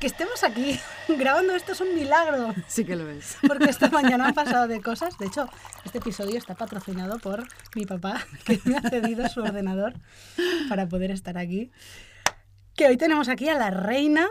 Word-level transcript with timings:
Que 0.00 0.06
estemos 0.06 0.42
aquí 0.44 0.80
grabando 1.08 1.54
esto 1.54 1.72
es 1.72 1.80
un 1.82 1.94
milagro. 1.94 2.54
Sí 2.66 2.86
que 2.86 2.96
lo 2.96 3.08
es. 3.10 3.36
Porque 3.46 3.68
esta 3.68 3.90
mañana 3.90 4.28
han 4.28 4.34
pasado 4.34 4.66
de 4.66 4.80
cosas. 4.80 5.18
De 5.18 5.26
hecho, 5.26 5.46
este 5.84 5.98
episodio 5.98 6.38
está 6.38 6.54
patrocinado 6.54 7.18
por 7.18 7.46
mi 7.74 7.84
papá, 7.84 8.26
que 8.46 8.58
me 8.64 8.76
ha 8.76 8.80
cedido 8.80 9.28
su 9.28 9.42
ordenador 9.42 9.92
para 10.70 10.88
poder 10.88 11.10
estar 11.10 11.36
aquí. 11.36 11.70
Que 12.74 12.86
hoy 12.86 12.96
tenemos 12.96 13.28
aquí 13.28 13.50
a 13.50 13.58
la 13.58 13.70
reina 13.70 14.26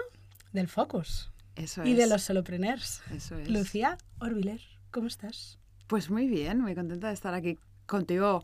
del 0.53 0.67
Focus. 0.67 1.29
Eso 1.55 1.85
y 1.85 1.91
es. 1.91 1.97
de 1.97 2.07
los 2.07 2.23
solopreneurs. 2.23 3.03
Eso 3.13 3.37
es. 3.37 3.47
Lucía 3.47 3.99
Orbiler, 4.17 4.61
¿cómo 4.89 5.05
estás? 5.05 5.59
Pues 5.85 6.09
muy 6.09 6.27
bien, 6.27 6.61
muy 6.61 6.73
contenta 6.73 7.09
de 7.09 7.13
estar 7.13 7.35
aquí 7.35 7.59
contigo, 7.85 8.43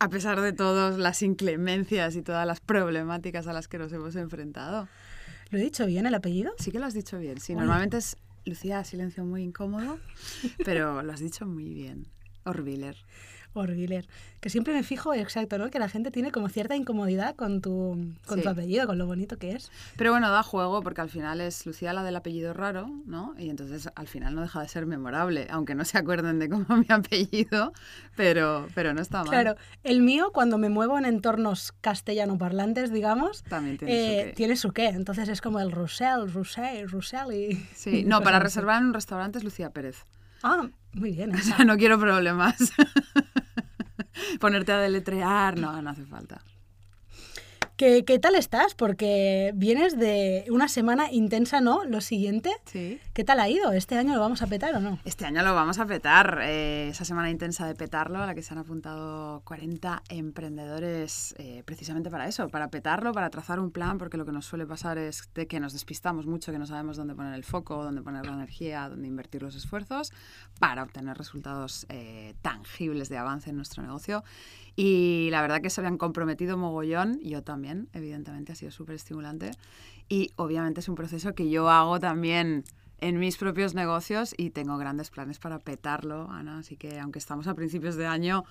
a 0.00 0.08
pesar 0.08 0.40
de 0.40 0.52
todas 0.52 0.98
las 0.98 1.22
inclemencias 1.22 2.16
y 2.16 2.22
todas 2.22 2.46
las 2.48 2.58
problemáticas 2.58 3.46
a 3.46 3.52
las 3.52 3.68
que 3.68 3.78
nos 3.78 3.92
hemos 3.92 4.16
enfrentado. 4.16 4.88
¿Lo 5.54 5.60
he 5.60 5.62
dicho 5.62 5.86
bien 5.86 6.04
el 6.04 6.14
apellido? 6.16 6.52
Sí 6.58 6.72
que 6.72 6.80
lo 6.80 6.86
has 6.86 6.94
dicho 6.94 7.16
bien. 7.16 7.38
Sí, 7.40 7.54
normalmente 7.54 7.98
es 7.98 8.16
Lucía, 8.44 8.82
silencio 8.82 9.24
muy 9.24 9.44
incómodo, 9.44 10.00
pero 10.64 11.00
lo 11.00 11.12
has 11.12 11.20
dicho 11.20 11.46
muy 11.46 11.72
bien. 11.72 12.08
Orbiler. 12.44 12.96
Orbiler. 13.60 14.06
Que 14.40 14.50
siempre 14.50 14.74
me 14.74 14.82
fijo, 14.82 15.14
exacto, 15.14 15.56
¿no? 15.58 15.70
Que 15.70 15.78
la 15.78 15.88
gente 15.88 16.10
tiene 16.10 16.30
como 16.30 16.48
cierta 16.48 16.76
incomodidad 16.76 17.34
con 17.34 17.60
tu, 17.62 18.12
con 18.26 18.38
Sí. 18.38 18.42
tu 18.42 18.48
apellido, 18.48 18.86
con 18.86 18.98
lo 18.98 19.06
bonito 19.06 19.38
que 19.38 19.52
es. 19.52 19.70
Pero 19.96 20.10
bueno, 20.10 20.30
da 20.30 20.42
juego 20.42 20.82
porque 20.82 21.00
al 21.00 21.08
final 21.08 21.40
es 21.40 21.64
Lucía 21.66 21.92
la 21.92 22.02
del 22.02 22.16
apellido 22.16 22.52
raro, 22.52 22.88
¿no? 23.06 23.34
Y 23.38 23.48
entonces 23.50 23.88
al 23.94 24.06
final 24.06 24.34
no 24.34 24.42
deja 24.42 24.60
de 24.60 24.68
ser 24.68 24.86
memorable, 24.86 25.46
aunque 25.50 25.74
no 25.74 25.84
se 25.84 25.96
acuerden 25.98 26.38
de 26.38 26.48
cómo 26.48 26.66
mi 26.76 26.86
apellido, 26.90 27.72
pero, 28.16 28.68
pero 28.74 28.92
no 28.94 29.00
está 29.00 29.18
mal. 29.18 29.28
Claro, 29.30 29.56
el 29.82 30.00
mío, 30.02 30.30
cuando 30.32 30.58
me 30.58 30.68
muevo 30.68 30.98
en 30.98 31.04
entornos 31.06 31.72
castellano 31.80 32.36
parlantes, 32.38 32.92
digamos, 32.92 33.42
También 33.44 33.78
tiene 33.78 33.94
su 33.94 33.98
eh, 34.12 34.24
qué. 34.26 34.32
tiene 34.34 34.56
su 34.56 34.72
qué. 34.72 34.86
Entonces 34.88 35.28
es 35.28 35.40
como 35.40 35.60
el 35.60 35.70
Roussel, 35.72 36.30
Roussel, 36.32 36.88
Roussel 36.90 37.32
y... 37.32 37.54
Sí, 37.74 38.04
no, 38.06 38.22
para 38.22 38.38
reservar 38.38 38.80
en 38.80 38.88
un 38.88 38.94
restaurante 38.94 39.38
es 39.38 39.44
Lucía 39.44 39.70
Pérez. 39.70 40.04
Ah, 40.42 40.68
muy 40.94 41.12
bien. 41.12 41.32
O 41.34 41.38
esa. 41.38 41.56
sea, 41.56 41.64
no 41.64 41.76
quiero 41.76 41.98
problemas. 41.98 42.72
Ponerte 44.40 44.72
a 44.72 44.78
deletrear, 44.78 45.58
no, 45.58 45.80
no 45.82 45.90
hace 45.90 46.04
falta. 46.04 46.40
¿Qué, 47.76 48.04
¿Qué 48.04 48.20
tal 48.20 48.36
estás? 48.36 48.76
Porque 48.76 49.50
vienes 49.56 49.98
de 49.98 50.44
una 50.48 50.68
semana 50.68 51.10
intensa, 51.10 51.60
¿no? 51.60 51.84
Lo 51.84 52.00
siguiente, 52.00 52.52
Sí. 52.66 53.00
¿qué 53.14 53.24
tal 53.24 53.40
ha 53.40 53.48
ido? 53.48 53.72
¿Este 53.72 53.96
año 53.98 54.14
lo 54.14 54.20
vamos 54.20 54.42
a 54.42 54.46
petar 54.46 54.72
o 54.76 54.80
no? 54.80 55.00
Este 55.04 55.26
año 55.26 55.42
lo 55.42 55.56
vamos 55.56 55.80
a 55.80 55.86
petar. 55.86 56.38
eh, 56.42 56.90
esa 56.90 57.04
semana 57.04 57.30
intensa 57.30 57.66
de 57.66 57.74
petarlo, 57.74 58.20
a 58.22 58.26
la 58.26 58.34
que 58.36 58.42
se 58.42 58.54
han 58.54 58.58
apuntado 58.58 59.40
40 59.44 60.04
emprendedores 60.08 61.34
eh, 61.38 61.64
precisamente 61.64 62.10
para 62.10 62.28
eso, 62.28 62.48
para 62.48 62.68
petarlo, 62.68 63.10
para 63.12 63.28
trazar 63.30 63.58
un 63.58 63.72
plan, 63.72 63.98
porque 63.98 64.18
lo 64.18 64.24
que 64.24 64.30
nos 64.30 64.46
suele 64.46 64.66
pasar 64.66 64.96
es 64.96 65.28
de 65.34 65.48
que 65.48 65.58
nos 65.58 65.72
despistamos 65.72 66.26
mucho, 66.26 66.52
que 66.52 66.60
no 66.60 66.66
sabemos 66.66 66.96
dónde 66.96 67.16
poner 67.16 67.34
el 67.34 67.42
foco, 67.42 67.82
dónde 67.82 68.02
poner 68.02 68.24
la 68.24 68.34
energía, 68.34 68.88
dónde 68.88 69.08
invertir 69.08 69.42
los 69.42 69.56
esfuerzos, 69.56 70.12
para 70.60 70.84
obtener 70.84 71.18
resultados 71.18 71.86
eh, 71.88 72.34
tangibles 72.40 73.08
de 73.08 73.18
avance 73.18 73.50
en 73.50 73.56
nuestro 73.56 73.82
negocio. 73.82 74.22
Y 74.76 75.28
la 75.30 75.40
verdad 75.40 75.60
que 75.60 75.70
se 75.70 75.80
habían 75.80 75.98
comprometido 75.98 76.56
mogollón, 76.56 77.20
yo 77.20 77.42
también, 77.42 77.88
evidentemente, 77.92 78.52
ha 78.52 78.54
sido 78.54 78.70
súper 78.70 78.96
estimulante. 78.96 79.52
Y 80.08 80.32
obviamente 80.36 80.80
es 80.80 80.88
un 80.88 80.96
proceso 80.96 81.34
que 81.34 81.48
yo 81.48 81.70
hago 81.70 82.00
también 82.00 82.64
en 82.98 83.18
mis 83.18 83.36
propios 83.36 83.74
negocios 83.74 84.34
y 84.36 84.50
tengo 84.50 84.76
grandes 84.78 85.10
planes 85.10 85.38
para 85.38 85.58
petarlo, 85.58 86.30
Ana. 86.30 86.58
Así 86.58 86.76
que 86.76 86.98
aunque 86.98 87.18
estamos 87.18 87.46
a 87.46 87.54
principios 87.54 87.96
de 87.96 88.06
año, 88.06 88.44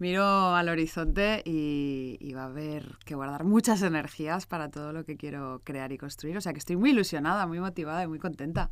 miro 0.00 0.54
al 0.54 0.68
horizonte 0.68 1.42
y, 1.44 2.16
y 2.20 2.32
va 2.32 2.42
a 2.42 2.46
haber 2.46 2.96
que 3.04 3.14
guardar 3.14 3.44
muchas 3.44 3.82
energías 3.82 4.46
para 4.46 4.70
todo 4.70 4.92
lo 4.92 5.04
que 5.04 5.16
quiero 5.16 5.60
crear 5.62 5.92
y 5.92 5.98
construir. 5.98 6.36
O 6.36 6.40
sea 6.40 6.52
que 6.52 6.58
estoy 6.58 6.76
muy 6.76 6.90
ilusionada, 6.90 7.46
muy 7.46 7.60
motivada 7.60 8.02
y 8.02 8.06
muy 8.06 8.18
contenta. 8.18 8.70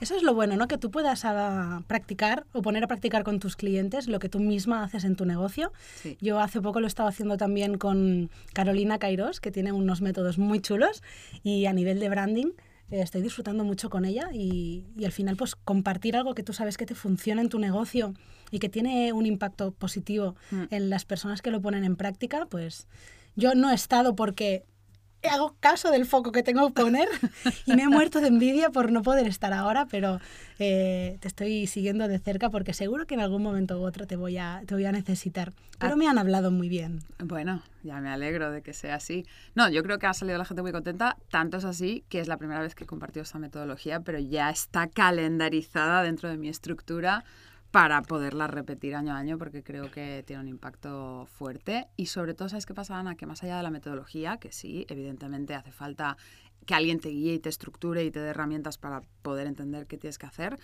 Eso 0.00 0.16
es 0.16 0.22
lo 0.22 0.32
bueno, 0.32 0.56
¿no? 0.56 0.68
Que 0.68 0.78
tú 0.78 0.90
puedas 0.90 1.24
ah, 1.24 1.82
practicar 1.86 2.46
o 2.52 2.62
poner 2.62 2.84
a 2.84 2.86
practicar 2.86 3.24
con 3.24 3.40
tus 3.40 3.56
clientes 3.56 4.08
lo 4.08 4.18
que 4.18 4.28
tú 4.28 4.38
misma 4.38 4.84
haces 4.84 5.04
en 5.04 5.16
tu 5.16 5.26
negocio. 5.26 5.72
Sí. 5.96 6.16
Yo 6.20 6.40
hace 6.40 6.60
poco 6.60 6.80
lo 6.80 6.86
estaba 6.86 7.08
haciendo 7.08 7.36
también 7.36 7.76
con 7.76 8.30
Carolina 8.52 8.98
Kairos, 8.98 9.40
que 9.40 9.50
tiene 9.50 9.72
unos 9.72 10.00
métodos 10.00 10.38
muy 10.38 10.60
chulos 10.60 11.02
y 11.42 11.66
a 11.66 11.72
nivel 11.72 12.00
de 12.00 12.08
branding 12.08 12.52
eh, 12.90 13.02
estoy 13.02 13.22
disfrutando 13.22 13.64
mucho 13.64 13.90
con 13.90 14.04
ella 14.04 14.30
y, 14.32 14.84
y 14.96 15.04
al 15.04 15.12
final 15.12 15.36
pues 15.36 15.54
compartir 15.54 16.16
algo 16.16 16.34
que 16.34 16.42
tú 16.42 16.52
sabes 16.52 16.76
que 16.76 16.86
te 16.86 16.94
funciona 16.94 17.40
en 17.40 17.48
tu 17.48 17.58
negocio 17.58 18.14
y 18.50 18.58
que 18.58 18.68
tiene 18.68 19.12
un 19.12 19.26
impacto 19.26 19.72
positivo 19.72 20.34
Mm. 20.50 20.62
en 20.70 20.90
las 20.90 21.04
personas 21.04 21.42
que 21.42 21.50
lo 21.50 21.60
ponen 21.60 21.84
en 21.84 21.96
práctica, 21.96 22.46
pues 22.46 22.86
yo 23.36 23.54
no 23.54 23.70
he 23.70 23.74
estado 23.74 24.14
porque 24.16 24.64
hago 25.30 25.54
caso 25.60 25.90
del 25.90 26.06
foco 26.06 26.32
que 26.32 26.42
tengo 26.42 26.68
que 26.72 26.80
poner 26.82 27.06
y 27.66 27.74
me 27.74 27.82
he 27.82 27.88
muerto 27.88 28.22
de 28.22 28.28
envidia 28.28 28.70
por 28.70 28.90
no 28.90 29.02
poder 29.02 29.26
estar 29.26 29.52
ahora, 29.52 29.84
pero 29.90 30.18
eh, 30.58 31.18
te 31.20 31.28
estoy 31.28 31.66
siguiendo 31.66 32.08
de 32.08 32.18
cerca 32.18 32.48
porque 32.48 32.72
seguro 32.72 33.06
que 33.06 33.14
en 33.16 33.20
algún 33.20 33.42
momento 33.42 33.78
u 33.78 33.84
otro 33.84 34.06
te 34.06 34.16
voy 34.16 34.38
a, 34.38 34.62
te 34.66 34.74
voy 34.74 34.86
a 34.86 34.92
necesitar. 34.92 35.52
Pero 35.78 35.92
Ah. 35.92 35.96
me 35.96 36.08
han 36.08 36.16
hablado 36.18 36.50
muy 36.50 36.70
bien. 36.70 37.00
Bueno, 37.22 37.62
ya 37.82 38.00
me 38.00 38.08
alegro 38.08 38.50
de 38.50 38.62
que 38.62 38.72
sea 38.72 38.94
así. 38.94 39.26
No, 39.54 39.68
yo 39.68 39.82
creo 39.82 39.98
que 39.98 40.06
ha 40.06 40.14
salido 40.14 40.38
la 40.38 40.44
gente 40.46 40.62
muy 40.62 40.72
contenta. 40.72 41.16
Tanto 41.30 41.58
es 41.58 41.64
así 41.66 42.02
que 42.08 42.20
es 42.20 42.26
la 42.28 42.38
primera 42.38 42.60
vez 42.60 42.74
que 42.74 42.84
he 42.84 42.86
compartido 42.86 43.22
esta 43.22 43.38
metodología, 43.38 44.00
pero 44.00 44.18
ya 44.18 44.48
está 44.48 44.88
calendarizada 44.88 46.02
dentro 46.02 46.28
de 46.30 46.38
mi 46.38 46.48
estructura 46.48 47.24
para 47.70 48.02
poderla 48.02 48.46
repetir 48.46 48.94
año 48.94 49.12
a 49.12 49.18
año 49.18 49.38
porque 49.38 49.62
creo 49.62 49.90
que 49.90 50.24
tiene 50.26 50.42
un 50.42 50.48
impacto 50.48 51.26
fuerte. 51.26 51.86
Y 51.96 52.06
sobre 52.06 52.34
todo, 52.34 52.48
¿sabes 52.48 52.66
qué 52.66 52.74
pasa, 52.74 52.98
Ana? 52.98 53.14
Que 53.14 53.26
más 53.26 53.42
allá 53.42 53.56
de 53.58 53.62
la 53.62 53.70
metodología, 53.70 54.38
que 54.38 54.52
sí, 54.52 54.86
evidentemente 54.88 55.54
hace 55.54 55.70
falta 55.70 56.16
que 56.66 56.74
alguien 56.74 57.00
te 57.00 57.08
guíe 57.08 57.34
y 57.34 57.38
te 57.38 57.48
estructure 57.48 58.04
y 58.04 58.10
te 58.10 58.20
dé 58.20 58.30
herramientas 58.30 58.76
para 58.76 59.02
poder 59.22 59.46
entender 59.46 59.86
qué 59.86 59.96
tienes 59.96 60.18
que 60.18 60.26
hacer, 60.26 60.58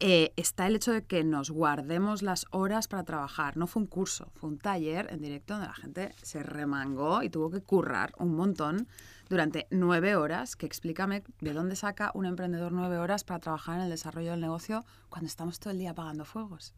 eh, 0.00 0.32
está 0.36 0.66
el 0.66 0.76
hecho 0.76 0.92
de 0.92 1.02
que 1.02 1.24
nos 1.24 1.50
guardemos 1.50 2.22
las 2.22 2.46
horas 2.50 2.86
para 2.86 3.02
trabajar. 3.02 3.56
No 3.56 3.66
fue 3.66 3.82
un 3.82 3.88
curso, 3.88 4.30
fue 4.34 4.48
un 4.48 4.58
taller 4.58 5.08
en 5.10 5.20
directo 5.20 5.54
donde 5.54 5.68
la 5.68 5.74
gente 5.74 6.14
se 6.22 6.42
remangó 6.42 7.22
y 7.22 7.30
tuvo 7.30 7.50
que 7.50 7.60
currar 7.60 8.12
un 8.18 8.34
montón 8.36 8.86
durante 9.28 9.66
nueve 9.70 10.14
horas, 10.14 10.54
que 10.54 10.66
explícame 10.66 11.22
de 11.40 11.52
dónde 11.52 11.74
saca 11.74 12.12
un 12.14 12.26
emprendedor 12.26 12.72
nueve 12.72 12.98
horas 12.98 13.24
para 13.24 13.40
trabajar 13.40 13.76
en 13.76 13.82
el 13.82 13.90
desarrollo 13.90 14.30
del 14.30 14.40
negocio 14.40 14.84
cuando 15.08 15.26
estamos 15.26 15.58
todo 15.58 15.72
el 15.72 15.78
día 15.78 15.90
apagando 15.90 16.24
fuegos. 16.24 16.74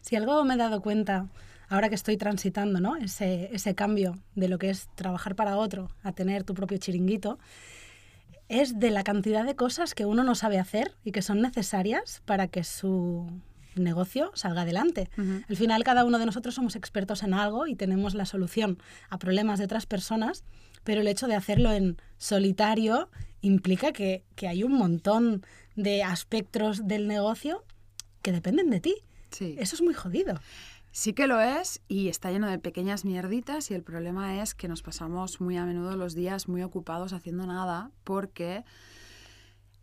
Si 0.00 0.16
algo 0.16 0.42
me 0.44 0.54
he 0.54 0.56
dado 0.56 0.80
cuenta, 0.80 1.28
ahora 1.68 1.88
que 1.90 1.94
estoy 1.94 2.16
transitando 2.16 2.80
¿no? 2.80 2.96
ese, 2.96 3.54
ese 3.54 3.74
cambio 3.74 4.18
de 4.34 4.48
lo 4.48 4.58
que 4.58 4.70
es 4.70 4.88
trabajar 4.94 5.36
para 5.36 5.56
otro 5.56 5.90
a 6.02 6.12
tener 6.12 6.44
tu 6.44 6.54
propio 6.54 6.78
chiringuito, 6.78 7.38
es 8.50 8.80
de 8.80 8.90
la 8.90 9.04
cantidad 9.04 9.44
de 9.44 9.54
cosas 9.54 9.94
que 9.94 10.04
uno 10.04 10.24
no 10.24 10.34
sabe 10.34 10.58
hacer 10.58 10.92
y 11.04 11.12
que 11.12 11.22
son 11.22 11.40
necesarias 11.40 12.20
para 12.26 12.48
que 12.48 12.64
su 12.64 13.30
negocio 13.76 14.32
salga 14.34 14.62
adelante. 14.62 15.08
Al 15.48 15.56
final 15.56 15.84
cada 15.84 16.04
uno 16.04 16.18
de 16.18 16.26
nosotros 16.26 16.56
somos 16.56 16.74
expertos 16.74 17.22
en 17.22 17.32
algo 17.32 17.68
y 17.68 17.76
tenemos 17.76 18.14
la 18.14 18.26
solución 18.26 18.78
a 19.08 19.18
problemas 19.18 19.60
de 19.60 19.66
otras 19.66 19.86
personas, 19.86 20.44
pero 20.82 21.00
el 21.00 21.06
hecho 21.06 21.28
de 21.28 21.36
hacerlo 21.36 21.72
en 21.72 21.96
solitario 22.18 23.08
implica 23.40 23.92
que, 23.92 24.24
que 24.34 24.48
hay 24.48 24.64
un 24.64 24.72
montón 24.72 25.46
de 25.76 26.02
aspectos 26.02 26.88
del 26.88 27.06
negocio 27.06 27.64
que 28.20 28.32
dependen 28.32 28.68
de 28.68 28.80
ti. 28.80 28.96
Sí. 29.30 29.54
Eso 29.60 29.76
es 29.76 29.82
muy 29.82 29.94
jodido. 29.94 30.40
Sí 30.92 31.12
que 31.12 31.28
lo 31.28 31.40
es 31.40 31.80
y 31.86 32.08
está 32.08 32.32
lleno 32.32 32.48
de 32.48 32.58
pequeñas 32.58 33.04
mierditas 33.04 33.70
y 33.70 33.74
el 33.74 33.84
problema 33.84 34.42
es 34.42 34.54
que 34.54 34.66
nos 34.66 34.82
pasamos 34.82 35.40
muy 35.40 35.56
a 35.56 35.64
menudo 35.64 35.96
los 35.96 36.14
días 36.14 36.48
muy 36.48 36.62
ocupados 36.62 37.12
haciendo 37.12 37.46
nada 37.46 37.92
porque 38.02 38.64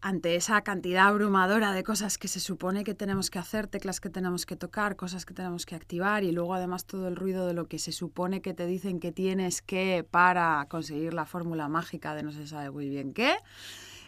ante 0.01 0.35
esa 0.35 0.61
cantidad 0.61 1.07
abrumadora 1.07 1.71
de 1.71 1.83
cosas 1.83 2.17
que 2.17 2.27
se 2.27 2.41
supone 2.41 2.83
que 2.83 2.93
tenemos 2.93 3.29
que 3.29 3.39
hacer, 3.39 3.67
teclas 3.67 4.01
que 4.01 4.09
tenemos 4.09 4.45
que 4.45 4.57
tocar, 4.57 4.97
cosas 4.97 5.25
que 5.25 5.33
tenemos 5.33 5.65
que 5.65 5.75
activar 5.75 6.25
y 6.25 6.33
luego 6.33 6.53
además 6.53 6.85
todo 6.85 7.07
el 7.07 7.15
ruido 7.15 7.47
de 7.47 7.53
lo 7.53 7.67
que 7.67 7.79
se 7.79 7.93
supone 7.93 8.41
que 8.41 8.53
te 8.53 8.65
dicen 8.65 8.99
que 8.99 9.13
tienes 9.13 9.61
que 9.61 10.05
para 10.09 10.65
conseguir 10.69 11.13
la 11.13 11.25
fórmula 11.25 11.69
mágica 11.69 12.15
de 12.15 12.23
no 12.23 12.33
se 12.33 12.47
sabe 12.47 12.69
muy 12.69 12.89
bien 12.89 13.13
qué, 13.13 13.37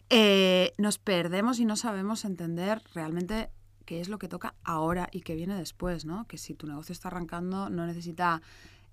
eh, 0.09 0.73
nos 0.77 0.99
perdemos 0.99 1.59
y 1.59 1.65
no 1.65 1.75
sabemos 1.75 2.25
entender 2.25 2.81
realmente 2.93 3.49
qué 3.89 3.99
es 3.99 4.07
lo 4.07 4.19
que 4.19 4.27
toca 4.27 4.53
ahora 4.63 5.09
y 5.11 5.21
qué 5.21 5.33
viene 5.33 5.55
después, 5.55 6.05
¿no? 6.05 6.27
Que 6.27 6.37
si 6.37 6.53
tu 6.53 6.67
negocio 6.67 6.93
está 6.93 7.07
arrancando 7.07 7.71
no 7.71 7.87
necesita 7.87 8.39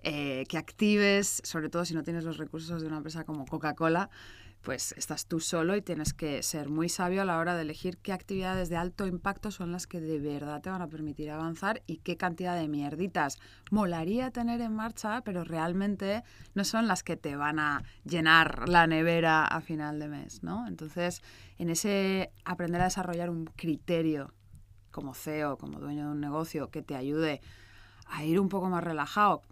eh, 0.01 0.43
que 0.49 0.57
actives, 0.57 1.39
sobre 1.43 1.69
todo 1.69 1.85
si 1.85 1.93
no 1.93 2.01
tienes 2.01 2.23
los 2.23 2.37
recursos 2.37 2.81
de 2.81 2.87
una 2.87 2.97
empresa 2.97 3.23
como 3.23 3.45
Coca-Cola, 3.45 4.09
pues 4.63 4.95
estás 4.97 5.27
tú 5.27 5.39
solo 5.39 5.75
y 5.75 5.83
tienes 5.83 6.15
que 6.15 6.41
ser 6.41 6.69
muy 6.69 6.89
sabio 6.89 7.21
a 7.21 7.25
la 7.25 7.37
hora 7.37 7.55
de 7.55 7.61
elegir 7.61 7.99
qué 7.99 8.11
actividades 8.11 8.69
de 8.69 8.75
alto 8.75 9.05
impacto 9.05 9.51
son 9.51 9.71
las 9.71 9.85
que 9.85 10.01
de 10.01 10.17
verdad 10.17 10.63
te 10.63 10.71
van 10.71 10.81
a 10.81 10.89
permitir 10.89 11.29
avanzar 11.29 11.83
y 11.85 11.97
qué 11.97 12.17
cantidad 12.17 12.59
de 12.59 12.67
mierditas 12.67 13.37
molaría 13.69 14.31
tener 14.31 14.61
en 14.61 14.73
marcha, 14.73 15.21
pero 15.21 15.43
realmente 15.43 16.23
no 16.55 16.63
son 16.63 16.87
las 16.87 17.03
que 17.03 17.17
te 17.17 17.35
van 17.35 17.59
a 17.59 17.83
llenar 18.03 18.67
la 18.67 18.87
nevera 18.87 19.45
a 19.45 19.61
final 19.61 19.99
de 19.99 20.07
mes, 20.07 20.41
¿no? 20.41 20.67
Entonces, 20.67 21.21
en 21.59 21.69
ese 21.69 22.31
aprender 22.45 22.81
a 22.81 22.85
desarrollar 22.85 23.29
un 23.29 23.45
criterio 23.45 24.33
como 24.97 25.13
CEO, 25.13 25.59
como 25.59 25.79
dueño 25.79 26.05
de 26.05 26.11
un 26.13 26.19
negocio, 26.19 26.71
que 26.71 26.81
te 26.81 26.95
ayude 26.95 27.39
a 28.07 28.25
ir 28.25 28.39
un 28.39 28.49
poco 28.49 28.67
más 28.67 28.83
relajado, 28.83 29.43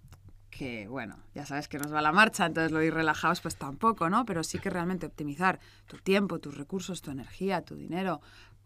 que, 0.49 0.87
bueno, 0.87 1.19
ya 1.35 1.45
sabes 1.45 1.67
que 1.67 1.77
nos 1.77 1.93
va 1.93 2.01
la 2.01 2.11
marcha, 2.11 2.47
entonces 2.47 2.71
lo 2.71 2.81
ir 2.81 2.95
relajados 2.95 3.41
pues 3.41 3.55
tampoco, 3.55 4.09
¿no? 4.09 4.25
Pero 4.25 4.43
sí 4.43 4.57
que 4.57 4.71
realmente 4.71 5.05
optimizar 5.05 5.59
tu 5.85 5.97
tiempo, 5.97 6.39
tus 6.39 6.57
recursos, 6.57 7.03
tu 7.03 7.11
energía, 7.11 7.61
tu 7.61 7.75
dinero, 7.75 8.21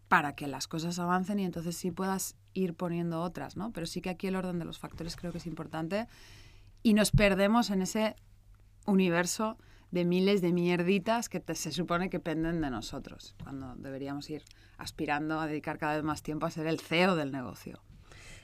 para 0.08 0.34
que 0.34 0.46
las 0.46 0.68
cosas 0.68 0.98
avancen 0.98 1.38
y 1.38 1.44
entonces 1.44 1.76
sí 1.76 1.90
puedas 1.90 2.34
ir 2.54 2.72
poniendo 2.72 3.20
otras, 3.20 3.58
¿no? 3.58 3.72
Pero 3.72 3.84
sí 3.84 4.00
que 4.00 4.08
aquí 4.08 4.28
el 4.28 4.36
orden 4.36 4.58
de 4.58 4.64
los 4.64 4.78
factores 4.78 5.16
creo 5.16 5.32
que 5.32 5.38
es 5.38 5.46
importante 5.46 6.08
y 6.82 6.94
nos 6.94 7.10
perdemos 7.10 7.68
en 7.68 7.82
ese 7.82 8.16
universo 8.86 9.58
de 9.90 10.04
miles 10.04 10.40
de 10.40 10.52
mierditas 10.52 11.28
que 11.28 11.42
se 11.54 11.72
supone 11.72 12.10
que 12.10 12.20
penden 12.20 12.60
de 12.60 12.70
nosotros, 12.70 13.34
cuando 13.42 13.74
deberíamos 13.76 14.28
ir 14.30 14.42
aspirando 14.78 15.40
a 15.40 15.46
dedicar 15.46 15.78
cada 15.78 15.96
vez 15.96 16.04
más 16.04 16.22
tiempo 16.22 16.46
a 16.46 16.50
ser 16.50 16.66
el 16.66 16.80
CEO 16.80 17.16
del 17.16 17.32
negocio. 17.32 17.80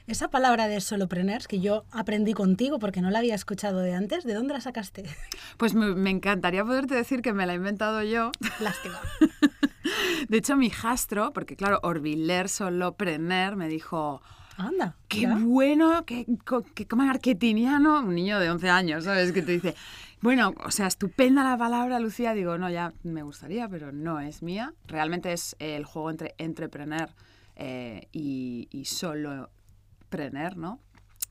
Esa 0.06 0.28
palabra 0.28 0.68
de 0.68 0.80
solopreneurs 0.80 1.48
que 1.48 1.58
yo 1.58 1.84
aprendí 1.90 2.32
contigo 2.32 2.78
porque 2.78 3.00
no 3.00 3.10
la 3.10 3.18
había 3.18 3.34
escuchado 3.34 3.80
de 3.80 3.92
antes, 3.92 4.24
¿de 4.24 4.34
dónde 4.34 4.54
la 4.54 4.60
sacaste? 4.60 5.04
Pues 5.56 5.74
me, 5.74 5.94
me 5.94 6.10
encantaría 6.10 6.64
poderte 6.64 6.94
decir 6.94 7.22
que 7.22 7.32
me 7.32 7.46
la 7.46 7.54
he 7.54 7.56
inventado 7.56 8.02
yo. 8.02 8.30
Lástima. 8.60 9.00
De 10.28 10.36
hecho, 10.38 10.56
mi 10.56 10.70
jastro, 10.70 11.32
porque 11.32 11.56
claro, 11.56 11.80
Orbiler 11.82 12.48
Solopreneur 12.48 13.56
me 13.56 13.68
dijo, 13.68 14.20
Anda. 14.56 14.96
Qué 15.08 15.26
bueno, 15.26 16.04
qué, 16.06 16.26
qué, 16.74 16.86
qué 16.86 16.96
marketingiano, 16.96 18.00
un 18.00 18.14
niño 18.14 18.38
de 18.38 18.50
11 18.50 18.70
años, 18.70 19.04
¿sabes? 19.04 19.32
Que 19.32 19.42
te 19.42 19.52
dice, 19.52 19.74
bueno, 20.20 20.54
o 20.64 20.70
sea, 20.70 20.86
estupenda 20.86 21.44
la 21.44 21.56
palabra, 21.56 22.00
Lucía. 22.00 22.32
Digo, 22.34 22.58
no, 22.58 22.70
ya 22.70 22.92
me 23.02 23.22
gustaría, 23.22 23.68
pero 23.68 23.92
no 23.92 24.20
es 24.20 24.42
mía. 24.42 24.74
Realmente 24.86 25.32
es 25.32 25.56
el 25.58 25.84
juego 25.84 26.10
entre 26.10 26.34
entrepreneur 26.38 27.10
eh, 27.54 28.08
y, 28.12 28.68
y 28.70 28.86
solopreneur, 28.86 30.56
¿no? 30.56 30.80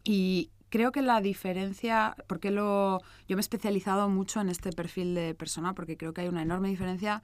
Y 0.03 0.51
creo 0.69 0.91
que 0.91 1.01
la 1.01 1.21
diferencia, 1.21 2.15
porque 2.27 2.51
lo, 2.51 2.99
yo 3.27 3.35
me 3.35 3.39
he 3.39 3.41
especializado 3.41 4.09
mucho 4.09 4.41
en 4.41 4.49
este 4.49 4.71
perfil 4.71 5.15
de 5.15 5.33
persona, 5.33 5.73
porque 5.73 5.97
creo 5.97 6.13
que 6.13 6.21
hay 6.21 6.27
una 6.27 6.41
enorme 6.41 6.69
diferencia 6.69 7.23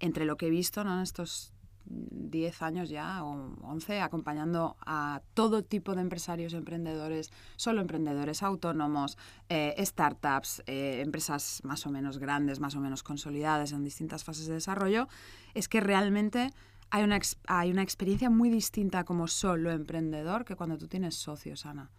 entre 0.00 0.24
lo 0.24 0.36
que 0.36 0.46
he 0.46 0.50
visto 0.50 0.84
¿no? 0.84 0.94
en 0.94 1.02
estos 1.02 1.52
10 1.88 2.62
años 2.62 2.90
ya 2.90 3.24
o 3.24 3.56
11 3.62 4.00
acompañando 4.00 4.76
a 4.84 5.22
todo 5.34 5.62
tipo 5.62 5.94
de 5.94 6.02
empresarios, 6.02 6.52
emprendedores, 6.52 7.30
solo 7.56 7.80
emprendedores, 7.80 8.42
autónomos, 8.42 9.16
eh, 9.48 9.74
startups, 9.84 10.62
eh, 10.66 11.00
empresas 11.02 11.60
más 11.64 11.86
o 11.86 11.90
menos 11.90 12.18
grandes, 12.18 12.60
más 12.60 12.74
o 12.74 12.80
menos 12.80 13.02
consolidadas 13.02 13.72
en 13.72 13.84
distintas 13.84 14.24
fases 14.24 14.46
de 14.46 14.54
desarrollo, 14.54 15.08
es 15.54 15.68
que 15.68 15.80
realmente 15.80 16.50
hay 16.90 17.04
una, 17.04 17.18
hay 17.46 17.70
una 17.70 17.82
experiencia 17.82 18.30
muy 18.30 18.50
distinta 18.50 19.04
como 19.04 19.28
solo 19.28 19.70
emprendedor 19.70 20.44
que 20.44 20.56
cuando 20.56 20.78
tú 20.78 20.88
tienes 20.88 21.14
socios, 21.14 21.66
Ana. 21.66 21.90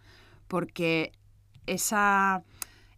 Porque 0.48 1.12
esa 1.66 2.42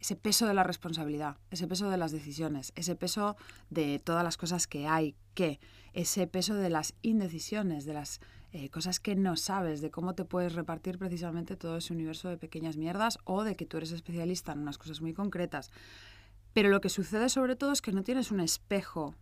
ese 0.02 0.16
peso 0.16 0.48
de 0.48 0.54
la 0.54 0.64
responsabilidad, 0.64 1.36
ese 1.52 1.68
peso 1.68 1.88
de 1.88 1.96
las 1.96 2.10
decisiones, 2.10 2.72
ese 2.74 2.96
peso 2.96 3.36
de 3.70 4.00
todas 4.00 4.24
las 4.24 4.36
cosas 4.36 4.66
que 4.66 4.88
hay 4.88 5.14
que, 5.34 5.60
ese 5.92 6.26
peso 6.26 6.54
de 6.54 6.70
las 6.70 6.94
indecisiones, 7.02 7.84
de 7.84 7.94
las 7.94 8.20
eh, 8.50 8.68
cosas 8.68 8.98
que 8.98 9.14
no 9.14 9.36
sabes, 9.36 9.80
de 9.80 9.92
cómo 9.92 10.16
te 10.16 10.24
puedes 10.24 10.54
repartir 10.54 10.98
precisamente 10.98 11.54
todo 11.54 11.76
ese 11.76 11.92
universo 11.92 12.28
de 12.28 12.36
pequeñas 12.36 12.76
mierdas 12.76 13.20
o 13.22 13.44
de 13.44 13.54
que 13.54 13.64
tú 13.64 13.76
eres 13.76 13.92
especialista 13.92 14.50
en 14.50 14.58
unas 14.58 14.76
cosas 14.76 15.00
muy 15.00 15.14
concretas. 15.14 15.70
Pero 16.52 16.68
lo 16.68 16.80
que 16.80 16.88
sucede 16.88 17.28
sobre 17.28 17.54
todo 17.54 17.70
es 17.70 17.80
que 17.80 17.92
no 17.92 18.02
tienes 18.02 18.32
un 18.32 18.40
espejo 18.40 19.14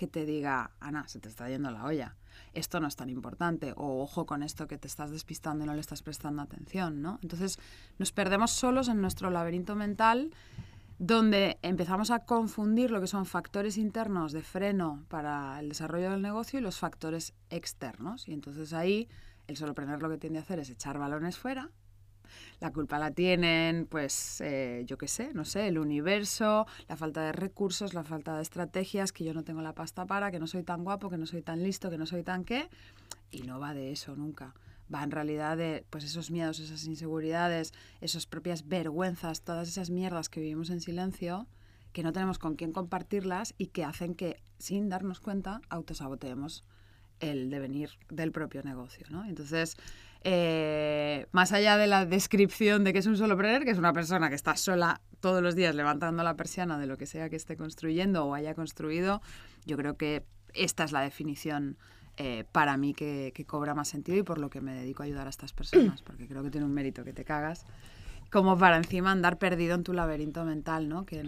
que 0.00 0.06
te 0.06 0.24
diga, 0.24 0.70
Ana, 0.80 1.06
se 1.08 1.20
te 1.20 1.28
está 1.28 1.46
yendo 1.48 1.70
la 1.70 1.84
olla 1.84 2.16
esto 2.52 2.80
no 2.80 2.88
es 2.88 2.96
tan 2.96 3.08
importante 3.08 3.72
o 3.76 4.02
ojo 4.02 4.26
con 4.26 4.42
esto 4.42 4.66
que 4.66 4.78
te 4.78 4.88
estás 4.88 5.10
despistando 5.10 5.64
y 5.64 5.66
no 5.66 5.74
le 5.74 5.80
estás 5.80 6.02
prestando 6.02 6.42
atención, 6.42 7.02
¿no? 7.02 7.18
Entonces 7.22 7.58
nos 7.98 8.12
perdemos 8.12 8.50
solos 8.50 8.88
en 8.88 9.00
nuestro 9.00 9.30
laberinto 9.30 9.76
mental 9.76 10.32
donde 10.98 11.58
empezamos 11.62 12.10
a 12.10 12.20
confundir 12.20 12.90
lo 12.90 13.00
que 13.00 13.06
son 13.06 13.24
factores 13.24 13.78
internos 13.78 14.32
de 14.32 14.42
freno 14.42 15.04
para 15.08 15.58
el 15.60 15.70
desarrollo 15.70 16.10
del 16.10 16.22
negocio 16.22 16.58
y 16.58 16.62
los 16.62 16.78
factores 16.78 17.32
externos. 17.48 18.28
Y 18.28 18.34
entonces 18.34 18.72
ahí 18.72 19.08
el 19.46 19.56
solopreneur 19.56 20.02
lo 20.02 20.10
que 20.10 20.18
tiende 20.18 20.38
a 20.38 20.42
hacer 20.42 20.58
es 20.58 20.68
echar 20.68 20.98
balones 20.98 21.38
fuera 21.38 21.70
la 22.60 22.72
culpa 22.72 22.98
la 22.98 23.10
tienen, 23.10 23.86
pues, 23.86 24.40
eh, 24.40 24.84
yo 24.86 24.98
qué 24.98 25.08
sé, 25.08 25.32
no 25.34 25.44
sé, 25.44 25.68
el 25.68 25.78
universo, 25.78 26.66
la 26.88 26.96
falta 26.96 27.22
de 27.22 27.32
recursos, 27.32 27.94
la 27.94 28.04
falta 28.04 28.36
de 28.36 28.42
estrategias, 28.42 29.12
que 29.12 29.24
yo 29.24 29.34
no 29.34 29.44
tengo 29.44 29.62
la 29.62 29.74
pasta 29.74 30.06
para, 30.06 30.30
que 30.30 30.38
no 30.38 30.46
soy 30.46 30.62
tan 30.62 30.84
guapo, 30.84 31.10
que 31.10 31.18
no 31.18 31.26
soy 31.26 31.42
tan 31.42 31.62
listo, 31.62 31.90
que 31.90 31.98
no 31.98 32.06
soy 32.06 32.22
tan 32.22 32.44
qué. 32.44 32.68
Y 33.30 33.42
no 33.42 33.60
va 33.60 33.74
de 33.74 33.92
eso 33.92 34.16
nunca. 34.16 34.54
Va 34.92 35.04
en 35.04 35.10
realidad 35.10 35.56
de 35.56 35.84
pues 35.90 36.04
esos 36.04 36.30
miedos, 36.30 36.58
esas 36.58 36.84
inseguridades, 36.84 37.72
esas 38.00 38.26
propias 38.26 38.66
vergüenzas, 38.66 39.42
todas 39.42 39.68
esas 39.68 39.90
mierdas 39.90 40.28
que 40.28 40.40
vivimos 40.40 40.70
en 40.70 40.80
silencio, 40.80 41.46
que 41.92 42.02
no 42.02 42.12
tenemos 42.12 42.38
con 42.38 42.56
quién 42.56 42.72
compartirlas 42.72 43.54
y 43.56 43.66
que 43.68 43.84
hacen 43.84 44.14
que, 44.14 44.42
sin 44.58 44.88
darnos 44.88 45.20
cuenta, 45.20 45.60
autosaboteemos 45.68 46.64
el 47.20 47.50
devenir 47.50 47.90
del 48.08 48.32
propio 48.32 48.62
negocio. 48.62 49.06
¿no? 49.10 49.24
Entonces, 49.24 49.76
eh, 50.22 51.26
más 51.32 51.52
allá 51.52 51.76
de 51.78 51.86
la 51.86 52.04
descripción 52.04 52.84
de 52.84 52.92
que 52.92 52.98
es 52.98 53.06
un 53.06 53.16
solopreneur, 53.16 53.64
que 53.64 53.70
es 53.70 53.78
una 53.78 53.92
persona 53.92 54.28
que 54.28 54.34
está 54.34 54.54
sola 54.56 55.00
todos 55.20 55.42
los 55.42 55.54
días 55.54 55.74
levantando 55.74 56.22
la 56.22 56.36
persiana 56.36 56.78
de 56.78 56.86
lo 56.86 56.98
que 56.98 57.06
sea 57.06 57.30
que 57.30 57.36
esté 57.36 57.56
construyendo 57.56 58.26
o 58.26 58.34
haya 58.34 58.54
construido, 58.54 59.22
yo 59.64 59.76
creo 59.76 59.96
que 59.96 60.24
esta 60.52 60.84
es 60.84 60.92
la 60.92 61.00
definición 61.00 61.78
eh, 62.16 62.44
para 62.52 62.76
mí 62.76 62.92
que, 62.92 63.32
cobra 63.46 63.74
más 63.74 63.88
sentido 63.88 64.18
y 64.18 64.22
por 64.22 64.38
lo 64.38 64.50
que 64.50 64.60
me 64.60 64.74
dedico 64.74 65.02
a 65.02 65.06
ayudar 65.06 65.26
a 65.26 65.30
estas 65.30 65.52
personas, 65.52 66.02
porque 66.02 66.28
creo 66.28 66.42
que 66.42 66.50
tiene 66.50 66.66
un 66.66 66.74
mérito 66.74 67.02
que 67.02 67.14
te 67.14 67.24
cagas, 67.24 67.64
como 68.30 68.58
para 68.58 68.76
encima 68.76 69.12
andar 69.12 69.38
perdido 69.38 69.74
en 69.74 69.84
tu 69.84 69.94
laberinto 69.94 70.44
mental, 70.44 70.88
¿no? 70.88 71.06
que, 71.06 71.22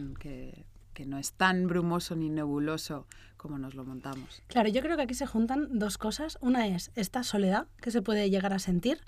que 0.92 1.06
no 1.06 1.18
es 1.18 1.32
tan 1.32 1.66
brumoso 1.66 2.14
ni 2.14 2.28
nebuloso 2.28 3.06
como 3.42 3.58
nos 3.58 3.74
lo 3.74 3.84
montamos. 3.84 4.42
Claro, 4.46 4.68
yo 4.68 4.80
creo 4.80 4.96
que 4.96 5.02
aquí 5.02 5.14
se 5.14 5.26
juntan 5.26 5.78
dos 5.78 5.98
cosas. 5.98 6.38
Una 6.40 6.68
es 6.68 6.92
esta 6.94 7.24
soledad 7.24 7.66
que 7.80 7.90
se 7.90 8.00
puede 8.00 8.30
llegar 8.30 8.52
a 8.52 8.60
sentir 8.60 9.00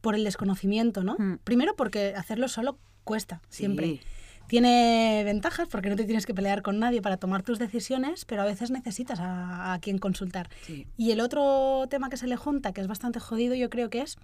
por 0.00 0.14
el 0.14 0.24
desconocimiento, 0.24 1.04
¿no? 1.04 1.16
Mm. 1.18 1.38
Primero 1.44 1.76
porque 1.76 2.14
hacerlo 2.16 2.48
solo 2.48 2.78
cuesta, 3.04 3.42
siempre. 3.50 4.00
Tiene 4.46 5.22
ventajas 5.26 5.68
porque 5.68 5.90
no 5.90 5.96
te 5.96 6.04
tienes 6.04 6.24
que 6.24 6.32
pelear 6.32 6.62
con 6.62 6.78
nadie 6.78 7.02
para 7.02 7.18
tomar 7.18 7.42
tus 7.42 7.58
decisiones, 7.58 8.24
pero 8.24 8.40
a 8.40 8.46
veces 8.46 8.70
necesitas 8.70 9.20
a, 9.20 9.74
a 9.74 9.78
quien 9.80 9.98
consultar. 9.98 10.48
Y 10.96 11.10
el 11.10 11.20
otro 11.20 11.86
tema 11.90 12.08
que 12.08 12.16
se 12.16 12.26
le 12.26 12.36
junta, 12.36 12.72
que 12.72 12.80
es 12.80 12.86
bastante 12.86 13.20
jodido, 13.20 13.54
yo 13.54 13.68
creo 13.68 13.90
que 13.90 14.00
es 14.00 14.16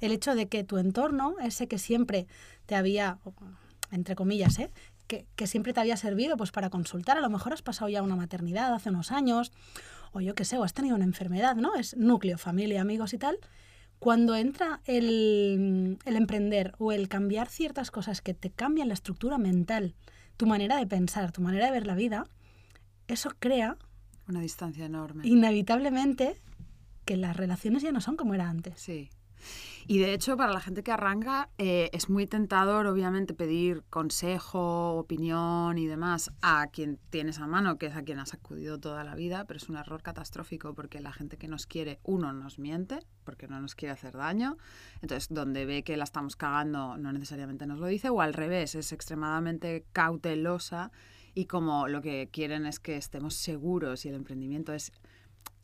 el 0.00 0.12
hecho 0.12 0.36
de 0.36 0.46
que 0.46 0.62
tu 0.62 0.78
entorno, 0.78 1.34
ese 1.42 1.66
que 1.66 1.78
siempre 1.78 2.28
te 2.66 2.76
había, 2.76 3.18
entre 3.90 4.14
comillas, 4.14 4.60
¿eh? 4.60 4.70
Que, 5.06 5.46
siempre 5.46 5.72
te 5.72 5.80
había 5.80 5.96
servido 5.96 6.36
pues 6.36 6.50
para 6.50 6.70
consultar. 6.70 7.18
A 7.18 7.20
lo 7.20 7.30
mejor 7.30 7.52
has 7.52 7.62
pasado 7.62 7.88
ya 7.88 8.02
una 8.02 8.16
maternidad 8.16 8.72
hace 8.74 8.90
unos 8.90 9.12
años, 9.12 9.52
o 10.12 10.20
yo 10.20 10.34
qué 10.34 10.44
sé, 10.44 10.58
o 10.58 10.64
has 10.64 10.74
tenido 10.74 10.96
una 10.96 11.04
enfermedad, 11.04 11.56
¿no? 11.56 11.74
Es 11.74 11.96
núcleo, 11.96 12.38
familia, 12.38 12.80
amigos 12.80 13.14
y 13.14 13.18
tal. 13.18 13.38
Cuando 13.98 14.36
entra 14.36 14.80
el, 14.84 15.98
el 16.04 16.16
emprender 16.16 16.74
o 16.78 16.92
el 16.92 17.08
cambiar 17.08 17.48
ciertas 17.48 17.90
cosas 17.90 18.20
que 18.20 18.34
te 18.34 18.50
cambian 18.50 18.88
la 18.88 18.94
estructura 18.94 19.38
mental, 19.38 19.94
tu 20.36 20.46
manera 20.46 20.76
de 20.76 20.86
pensar, 20.86 21.32
tu 21.32 21.40
manera 21.40 21.66
de 21.66 21.72
ver 21.72 21.86
la 21.86 21.94
vida, 21.94 22.26
eso 23.08 23.30
crea... 23.38 23.76
Una 24.28 24.40
distancia 24.40 24.86
enorme. 24.86 25.26
Inevitablemente 25.26 26.40
que 27.04 27.16
las 27.16 27.36
relaciones 27.36 27.82
ya 27.82 27.92
no 27.92 28.00
son 28.00 28.16
como 28.16 28.34
era 28.34 28.48
antes. 28.48 28.80
Sí. 28.80 29.10
Y 29.86 29.98
de 29.98 30.14
hecho, 30.14 30.36
para 30.38 30.52
la 30.52 30.60
gente 30.60 30.82
que 30.82 30.92
arranca, 30.92 31.50
eh, 31.58 31.90
es 31.92 32.08
muy 32.08 32.26
tentador, 32.26 32.86
obviamente, 32.86 33.34
pedir 33.34 33.82
consejo, 33.90 34.94
opinión 34.96 35.76
y 35.76 35.86
demás 35.86 36.32
a 36.40 36.68
quien 36.68 36.98
tienes 37.10 37.38
a 37.38 37.46
mano, 37.46 37.76
que 37.76 37.86
es 37.86 37.96
a 37.96 38.02
quien 38.02 38.18
has 38.18 38.32
acudido 38.32 38.78
toda 38.80 39.04
la 39.04 39.14
vida, 39.14 39.44
pero 39.44 39.58
es 39.58 39.68
un 39.68 39.76
error 39.76 40.02
catastrófico 40.02 40.74
porque 40.74 41.00
la 41.00 41.12
gente 41.12 41.36
que 41.36 41.48
nos 41.48 41.66
quiere, 41.66 42.00
uno, 42.02 42.32
nos 42.32 42.58
miente, 42.58 43.00
porque 43.24 43.46
no 43.46 43.60
nos 43.60 43.74
quiere 43.74 43.92
hacer 43.92 44.14
daño. 44.14 44.56
Entonces, 45.02 45.28
donde 45.28 45.66
ve 45.66 45.82
que 45.82 45.98
la 45.98 46.04
estamos 46.04 46.36
cagando, 46.36 46.96
no 46.96 47.12
necesariamente 47.12 47.66
nos 47.66 47.78
lo 47.78 47.86
dice, 47.86 48.08
o 48.08 48.22
al 48.22 48.32
revés, 48.32 48.74
es 48.74 48.90
extremadamente 48.92 49.84
cautelosa 49.92 50.92
y 51.34 51.46
como 51.46 51.88
lo 51.88 52.00
que 52.00 52.28
quieren 52.32 52.64
es 52.64 52.78
que 52.78 52.96
estemos 52.96 53.34
seguros 53.34 54.06
y 54.06 54.08
el 54.08 54.14
emprendimiento 54.14 54.72
es 54.72 54.92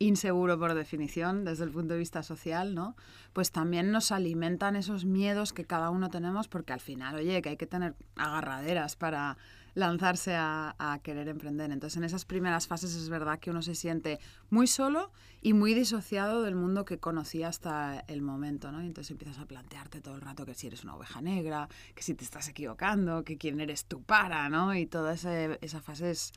inseguro 0.00 0.58
por 0.58 0.74
definición 0.74 1.44
desde 1.44 1.64
el 1.64 1.70
punto 1.70 1.92
de 1.92 1.98
vista 1.98 2.22
social, 2.22 2.74
¿no? 2.74 2.96
Pues 3.34 3.52
también 3.52 3.92
nos 3.92 4.12
alimentan 4.12 4.74
esos 4.74 5.04
miedos 5.04 5.52
que 5.52 5.66
cada 5.66 5.90
uno 5.90 6.08
tenemos 6.08 6.48
porque 6.48 6.72
al 6.72 6.80
final, 6.80 7.16
oye, 7.16 7.42
que 7.42 7.50
hay 7.50 7.56
que 7.56 7.66
tener 7.66 7.94
agarraderas 8.16 8.96
para 8.96 9.36
lanzarse 9.74 10.34
a, 10.34 11.00
querer 11.02 11.28
emprender. 11.28 11.70
Entonces, 11.70 11.98
en 11.98 12.04
esas 12.04 12.24
primeras 12.24 12.66
fases 12.66 12.94
es 12.94 13.08
verdad 13.08 13.38
que 13.38 13.50
uno 13.50 13.62
se 13.62 13.74
siente 13.74 14.18
muy 14.48 14.66
solo 14.66 15.12
y 15.42 15.52
muy 15.52 15.74
disociado 15.74 16.42
del 16.42 16.56
mundo 16.56 16.84
que 16.84 16.98
conocía 16.98 17.48
hasta 17.48 18.00
el 18.08 18.22
momento, 18.22 18.72
¿no? 18.72 18.82
Y 18.82 18.86
entonces 18.86 19.10
empiezas 19.10 19.38
a 19.38 19.46
plantearte 19.46 20.00
todo 20.00 20.14
el 20.14 20.22
rato 20.22 20.44
que 20.44 20.54
si 20.54 20.66
eres 20.66 20.82
una 20.82 20.96
oveja 20.96 21.20
negra, 21.20 21.68
que 21.94 22.02
si 22.02 22.14
te 22.14 22.24
estás 22.24 22.48
equivocando, 22.48 23.22
que 23.22 23.36
quién 23.36 23.60
eres 23.60 23.84
tú 23.84 24.02
para, 24.02 24.48
¿no? 24.48 24.74
Y 24.74 24.86
toda 24.86 25.12
esa 25.12 25.80
fase 25.80 26.10
es 26.10 26.32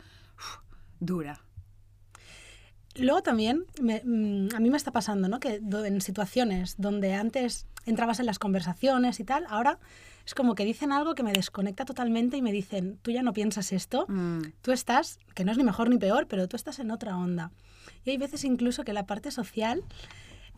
dura. 1.00 1.41
Luego 2.95 3.23
también, 3.23 3.65
mm, 3.81 4.55
a 4.55 4.59
mí 4.59 4.69
me 4.69 4.77
está 4.77 4.91
pasando, 4.91 5.27
¿no? 5.27 5.39
Que 5.39 5.55
en 5.55 6.01
situaciones 6.01 6.75
donde 6.77 7.13
antes 7.13 7.67
entrabas 7.85 8.19
en 8.19 8.25
las 8.25 8.39
conversaciones 8.39 9.19
y 9.19 9.23
tal. 9.23 9.45
Ahora 9.50 9.79
es 10.25 10.33
como 10.33 10.55
que 10.55 10.63
dicen 10.63 10.91
algo 10.91 11.15
que 11.15 11.23
me 11.23 11.33
desconecta 11.33 11.85
totalmente 11.85 12.38
y 12.38 12.41
me 12.41 12.51
dicen, 12.51 12.97
tú 13.01 13.12
ya 13.12 13.23
no 13.23 13.33
piensas 13.33 13.73
esto, 13.73 14.05
Mm, 14.07 14.41
tú 14.62 14.71
estás, 14.71 15.19
que 15.33 15.43
no 15.43 15.51
es 15.51 15.57
ni 15.57 15.63
mejor 15.63 15.89
ni 15.89 15.97
peor, 15.97 16.27
pero 16.27 16.47
tú 16.47 16.55
estás 16.55 16.79
en 16.79 16.91
otra 16.91 17.17
onda. 17.17 17.51
Y 18.05 18.12
hay 18.12 18.17
veces 18.17 18.43
incluso 18.43 18.83
que 18.83 18.93
la 18.93 19.05
parte 19.05 19.31
social, 19.31 19.83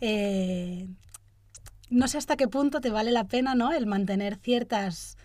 eh, 0.02 0.88
no 1.90 2.08
sé 2.08 2.18
hasta 2.18 2.36
qué 2.36 2.48
punto 2.48 2.82
te 2.82 2.90
vale 2.90 3.12
la 3.12 3.26
pena, 3.26 3.56
¿no? 3.56 3.72
El 3.72 3.86
mantener 3.86 4.36
ciertas... 4.38 5.18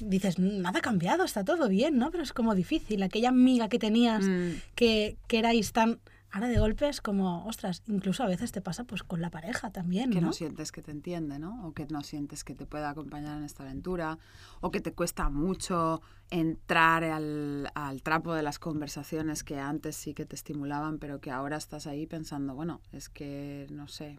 Dices, 0.00 0.40
nada 0.40 0.80
ha 0.80 0.82
cambiado, 0.82 1.22
está 1.24 1.44
todo 1.44 1.68
bien, 1.68 1.98
¿no? 1.98 2.10
Pero 2.10 2.24
es 2.24 2.32
como 2.32 2.56
difícil. 2.56 3.00
Aquella 3.04 3.28
amiga 3.28 3.68
que 3.68 3.78
tenías, 3.78 4.24
mm, 4.26 4.50
que, 4.74 5.16
que 5.28 5.38
erais 5.38 5.72
tan... 5.72 6.00
Ahora 6.34 6.48
de 6.48 6.58
golpe 6.58 6.88
es 6.88 7.00
como, 7.00 7.46
ostras, 7.46 7.84
incluso 7.86 8.24
a 8.24 8.26
veces 8.26 8.50
te 8.50 8.60
pasa 8.60 8.82
pues 8.82 9.04
con 9.04 9.20
la 9.20 9.30
pareja 9.30 9.70
también, 9.70 10.10
que 10.10 10.20
¿no? 10.20 10.26
no 10.26 10.32
sientes 10.32 10.72
que 10.72 10.82
te 10.82 10.90
entiende, 10.90 11.38
¿no? 11.38 11.64
O 11.64 11.72
que 11.74 11.86
no 11.86 12.02
sientes 12.02 12.42
que 12.42 12.56
te 12.56 12.66
pueda 12.66 12.90
acompañar 12.90 13.38
en 13.38 13.44
esta 13.44 13.62
aventura, 13.62 14.18
o 14.60 14.72
que 14.72 14.80
te 14.80 14.92
cuesta 14.92 15.28
mucho 15.28 16.02
entrar 16.30 17.04
al, 17.04 17.70
al 17.76 18.02
trapo 18.02 18.34
de 18.34 18.42
las 18.42 18.58
conversaciones 18.58 19.44
que 19.44 19.60
antes 19.60 19.94
sí 19.94 20.12
que 20.12 20.26
te 20.26 20.34
estimulaban, 20.34 20.98
pero 20.98 21.20
que 21.20 21.30
ahora 21.30 21.56
estás 21.56 21.86
ahí 21.86 22.04
pensando, 22.08 22.56
bueno, 22.56 22.80
es 22.90 23.08
que 23.08 23.68
no 23.70 23.86
sé, 23.86 24.18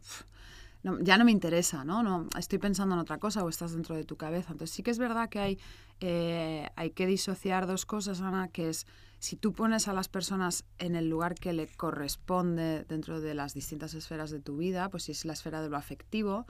no, 0.83 0.97
ya 1.01 1.17
no 1.17 1.25
me 1.25 1.33
interesa, 1.33 1.83
¿no? 1.83 2.01
¿no? 2.01 2.27
Estoy 2.39 2.59
pensando 2.59 2.95
en 2.95 3.01
otra 3.01 3.17
cosa 3.17 3.43
o 3.43 3.49
estás 3.49 3.73
dentro 3.73 3.93
de 3.93 4.05
tu 4.05 4.15
cabeza. 4.15 4.53
Entonces 4.53 4.73
sí 4.73 4.83
que 4.83 4.91
es 4.91 4.99
verdad 4.99 5.27
que 5.27 5.39
hay, 5.39 5.59
eh, 5.99 6.69
hay 6.77 6.91
que 6.91 7.07
disociar 7.07 7.67
dos 7.67 7.85
cosas, 7.85 8.21
Ana, 8.21 8.47
que 8.47 8.69
es 8.69 8.87
si 9.25 9.37
tú 9.37 9.53
pones 9.53 9.87
a 9.87 9.93
las 9.93 10.07
personas 10.07 10.65
en 10.77 10.95
el 10.95 11.09
lugar 11.09 11.33
que 11.33 11.51
le 11.51 11.65
corresponde 11.65 12.85
dentro 12.87 13.19
de 13.21 13.33
las 13.33 13.55
distintas 13.55 13.95
esferas 13.95 14.29
de 14.29 14.39
tu 14.39 14.55
vida, 14.55 14.87
pues 14.89 15.05
si 15.05 15.13
es 15.13 15.25
la 15.25 15.33
esfera 15.33 15.63
de 15.63 15.69
lo 15.69 15.77
afectivo, 15.77 16.45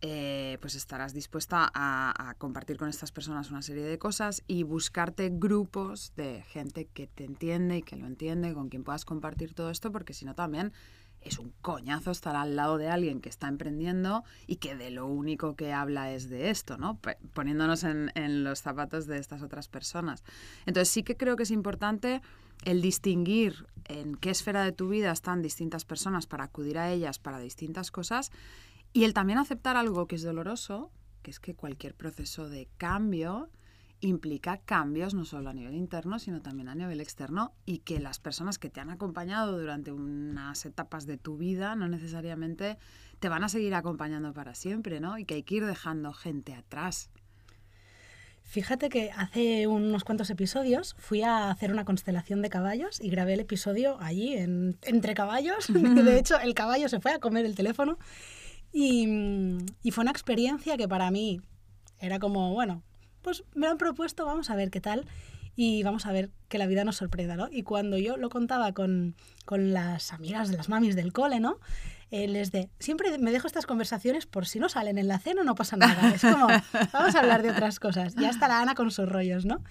eh, 0.00 0.58
pues 0.60 0.74
estarás 0.74 1.14
dispuesta 1.14 1.70
a, 1.72 2.30
a, 2.30 2.34
compartir 2.34 2.78
con 2.78 2.88
estas 2.88 3.12
personas 3.12 3.52
una 3.52 3.62
serie 3.62 3.84
de 3.84 3.96
cosas 3.96 4.42
y 4.48 4.64
buscarte 4.64 5.30
grupos 5.32 6.12
de 6.16 6.42
gente 6.48 6.86
que 6.86 7.06
te 7.06 7.24
entiende 7.24 7.76
y 7.76 7.82
que 7.82 7.94
lo 7.94 8.06
entiende, 8.06 8.54
con 8.54 8.70
quien 8.70 8.82
puedas 8.82 9.04
compartir 9.04 9.54
todo 9.54 9.70
esto, 9.70 9.92
porque 9.92 10.12
si 10.12 10.24
no 10.24 10.34
también 10.34 10.72
es 11.22 11.38
un 11.38 11.52
coñazo 11.60 12.10
estar 12.10 12.36
al 12.36 12.56
lado 12.56 12.78
de 12.78 12.88
alguien 12.88 13.20
que 13.20 13.28
está 13.28 13.48
emprendiendo 13.48 14.24
y 14.46 14.56
que 14.56 14.74
de 14.76 14.90
lo 14.90 15.06
único 15.06 15.54
que 15.54 15.72
habla 15.72 16.12
es 16.12 16.28
de 16.28 16.50
esto, 16.50 16.78
¿no? 16.78 16.98
Poniéndonos 17.34 17.84
en, 17.84 18.10
en 18.14 18.44
los 18.44 18.60
zapatos 18.60 19.06
de 19.06 19.18
estas 19.18 19.42
otras 19.42 19.68
personas. 19.68 20.24
Entonces 20.66 20.92
sí 20.92 21.02
que 21.02 21.16
creo 21.16 21.36
que 21.36 21.42
es 21.42 21.50
importante 21.50 22.22
el 22.64 22.82
distinguir 22.82 23.66
en 23.86 24.16
qué 24.16 24.30
esfera 24.30 24.64
de 24.64 24.72
tu 24.72 24.88
vida 24.88 25.12
están 25.12 25.42
distintas 25.42 25.84
personas 25.84 26.26
para 26.26 26.44
acudir 26.44 26.78
a 26.78 26.90
ellas 26.90 27.18
para 27.18 27.38
distintas 27.38 27.90
cosas 27.90 28.30
y 28.92 29.04
el 29.04 29.14
también 29.14 29.38
aceptar 29.38 29.76
algo 29.76 30.06
que 30.06 30.16
es 30.16 30.22
doloroso, 30.22 30.90
que 31.22 31.30
es 31.30 31.40
que 31.40 31.54
cualquier 31.54 31.94
proceso 31.94 32.48
de 32.48 32.68
cambio 32.76 33.48
implica 34.00 34.58
cambios 34.58 35.14
no 35.14 35.24
solo 35.24 35.50
a 35.50 35.54
nivel 35.54 35.74
interno, 35.74 36.18
sino 36.18 36.40
también 36.40 36.68
a 36.68 36.74
nivel 36.74 37.00
externo 37.00 37.52
y 37.66 37.78
que 37.78 38.00
las 38.00 38.18
personas 38.18 38.58
que 38.58 38.70
te 38.70 38.80
han 38.80 38.90
acompañado 38.90 39.58
durante 39.58 39.92
unas 39.92 40.64
etapas 40.64 41.06
de 41.06 41.18
tu 41.18 41.36
vida 41.36 41.76
no 41.76 41.88
necesariamente 41.88 42.78
te 43.18 43.28
van 43.28 43.44
a 43.44 43.48
seguir 43.48 43.74
acompañando 43.74 44.32
para 44.32 44.54
siempre, 44.54 45.00
¿no? 45.00 45.18
Y 45.18 45.24
que 45.24 45.34
hay 45.34 45.42
que 45.42 45.56
ir 45.56 45.66
dejando 45.66 46.12
gente 46.12 46.54
atrás. 46.54 47.10
Fíjate 48.42 48.88
que 48.88 49.10
hace 49.12 49.66
unos 49.68 50.02
cuantos 50.02 50.30
episodios 50.30 50.96
fui 50.98 51.22
a 51.22 51.50
hacer 51.50 51.70
una 51.70 51.84
constelación 51.84 52.42
de 52.42 52.48
caballos 52.48 53.00
y 53.00 53.10
grabé 53.10 53.34
el 53.34 53.40
episodio 53.40 53.96
allí, 54.00 54.34
en, 54.34 54.76
entre 54.82 55.14
caballos. 55.14 55.68
de 55.72 56.18
hecho, 56.18 56.40
el 56.40 56.54
caballo 56.54 56.88
se 56.88 57.00
fue 57.00 57.12
a 57.12 57.20
comer 57.20 57.44
el 57.44 57.54
teléfono. 57.54 57.98
Y, 58.72 59.06
y, 59.82 59.90
fue 59.90 60.02
una 60.02 60.12
experiencia 60.12 60.76
que 60.76 60.88
para 60.88 61.10
mí 61.10 61.40
era 61.98 62.20
como, 62.20 62.52
bueno, 62.54 62.84
pues 63.22 63.44
me 63.54 63.66
lo 63.66 63.72
han 63.72 63.78
propuesto, 63.78 64.24
vamos 64.26 64.50
a 64.50 64.56
ver 64.56 64.70
qué 64.70 64.80
tal 64.80 65.06
y 65.56 65.82
vamos 65.82 66.06
a 66.06 66.12
ver 66.12 66.30
que 66.48 66.58
la 66.58 66.66
vida 66.66 66.84
nos 66.84 66.96
sorprenda, 66.96 67.36
¿no? 67.36 67.48
Y 67.50 67.62
cuando 67.62 67.98
yo 67.98 68.16
lo 68.16 68.30
contaba 68.30 68.72
con, 68.72 69.14
con 69.44 69.72
las 69.72 70.12
amigas 70.12 70.50
de 70.50 70.56
las 70.56 70.68
mamis 70.68 70.96
del 70.96 71.12
cole, 71.12 71.40
¿no? 71.40 71.58
Eh, 72.10 72.26
les 72.26 72.50
de, 72.50 72.70
siempre 72.80 73.16
me 73.18 73.30
dejo 73.30 73.46
estas 73.46 73.66
conversaciones 73.66 74.26
por 74.26 74.46
si 74.46 74.58
no 74.58 74.68
salen 74.68 74.98
en 74.98 75.06
la 75.06 75.18
cena 75.18 75.44
no 75.44 75.54
pasa 75.54 75.76
nada. 75.76 76.12
Es 76.14 76.22
como, 76.22 76.48
vamos 76.92 77.14
a 77.14 77.20
hablar 77.20 77.42
de 77.42 77.50
otras 77.50 77.78
cosas. 77.78 78.14
Ya 78.16 78.30
está 78.30 78.48
la 78.48 78.60
Ana 78.60 78.74
con 78.74 78.90
sus 78.90 79.08
rollos, 79.08 79.44
¿no? 79.44 79.62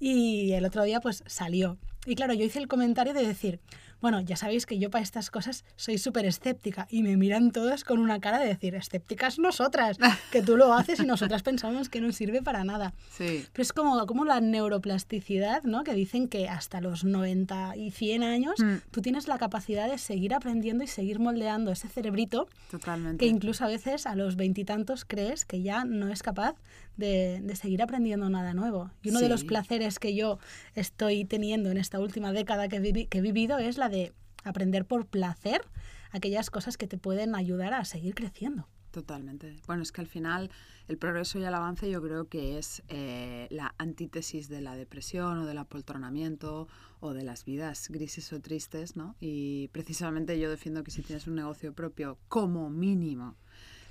Y 0.00 0.52
el 0.52 0.64
otro 0.64 0.82
día 0.84 1.00
pues 1.00 1.22
salió. 1.26 1.78
Y 2.06 2.14
claro, 2.14 2.32
yo 2.32 2.44
hice 2.44 2.58
el 2.58 2.68
comentario 2.68 3.12
de 3.14 3.26
decir, 3.26 3.60
bueno, 4.00 4.20
ya 4.20 4.36
sabéis 4.36 4.66
que 4.66 4.78
yo 4.78 4.90
para 4.90 5.02
estas 5.02 5.30
cosas 5.30 5.64
soy 5.76 5.98
súper 5.98 6.26
escéptica 6.26 6.86
y 6.90 7.02
me 7.02 7.16
miran 7.16 7.50
todas 7.50 7.84
con 7.84 7.98
una 7.98 8.20
cara 8.20 8.38
de 8.38 8.46
decir, 8.46 8.74
escépticas 8.74 9.38
nosotras, 9.38 9.98
que 10.32 10.42
tú 10.42 10.56
lo 10.56 10.72
haces 10.72 11.00
y 11.00 11.06
nosotras 11.06 11.42
pensamos 11.42 11.88
que 11.88 12.00
no 12.00 12.12
sirve 12.12 12.42
para 12.42 12.64
nada. 12.64 12.94
Sí. 13.10 13.44
Pero 13.52 13.62
es 13.62 13.72
como, 13.72 14.06
como 14.06 14.24
la 14.24 14.40
neuroplasticidad, 14.40 15.62
¿no? 15.64 15.84
Que 15.84 15.94
dicen 15.94 16.28
que 16.28 16.48
hasta 16.48 16.80
los 16.80 17.04
90 17.04 17.76
y 17.76 17.90
100 17.90 18.22
años 18.22 18.60
mm. 18.60 18.90
tú 18.90 19.02
tienes 19.02 19.28
la 19.28 19.38
capacidad 19.38 19.90
de 19.90 19.98
seguir 19.98 20.34
aprendiendo 20.34 20.84
y 20.84 20.86
seguir 20.86 21.18
moldeando 21.18 21.72
ese 21.72 21.88
cerebrito 21.88 22.48
Totalmente. 22.70 23.24
que 23.24 23.30
incluso 23.30 23.64
a 23.64 23.68
veces 23.68 24.06
a 24.06 24.14
los 24.14 24.36
veintitantos 24.36 25.04
crees 25.04 25.44
que 25.44 25.62
ya 25.62 25.84
no 25.84 26.08
es 26.08 26.22
capaz 26.22 26.54
de, 26.98 27.40
de, 27.42 27.56
seguir 27.56 27.80
aprendiendo 27.80 28.28
nada 28.28 28.52
nuevo. 28.52 28.90
Y 29.02 29.08
uno 29.08 29.20
sí. 29.20 29.24
de 29.24 29.30
los 29.30 29.44
placeres 29.44 29.98
que 29.98 30.14
yo 30.14 30.38
estoy 30.74 31.24
teniendo 31.24 31.70
en 31.70 31.78
esta 31.78 31.98
última 31.98 32.32
década 32.32 32.68
que, 32.68 32.80
vi, 32.80 33.06
que 33.06 33.18
he 33.18 33.22
vivido 33.22 33.58
es 33.58 33.78
la 33.78 33.88
de 33.88 34.12
aprender 34.44 34.84
por 34.84 35.06
placer 35.06 35.62
aquellas 36.10 36.50
cosas 36.50 36.76
que 36.76 36.86
te 36.86 36.98
pueden 36.98 37.34
ayudar 37.34 37.72
a 37.72 37.84
seguir 37.84 38.14
creciendo. 38.14 38.68
Totalmente. 38.90 39.60
Bueno, 39.66 39.82
es 39.82 39.92
que 39.92 40.00
al 40.00 40.06
final 40.06 40.50
el 40.88 40.96
progreso 40.96 41.38
y 41.38 41.44
el 41.44 41.54
avance 41.54 41.90
yo 41.90 42.02
creo 42.02 42.28
que 42.28 42.58
es 42.58 42.82
eh, 42.88 43.46
la 43.50 43.74
antítesis 43.78 44.48
de 44.48 44.62
la 44.62 44.74
depresión 44.74 45.38
o 45.38 45.46
del 45.46 45.58
apoltronamiento 45.58 46.68
o 47.00 47.12
de 47.12 47.22
las 47.22 47.44
vidas 47.44 47.88
grises 47.90 48.32
o 48.32 48.40
tristes, 48.40 48.96
¿no? 48.96 49.14
Y 49.20 49.68
precisamente 49.68 50.38
yo 50.40 50.50
defiendo 50.50 50.82
que 50.82 50.90
si 50.90 51.02
tienes 51.02 51.26
un 51.26 51.34
negocio 51.34 51.74
propio, 51.74 52.18
como 52.28 52.70
mínimo, 52.70 53.36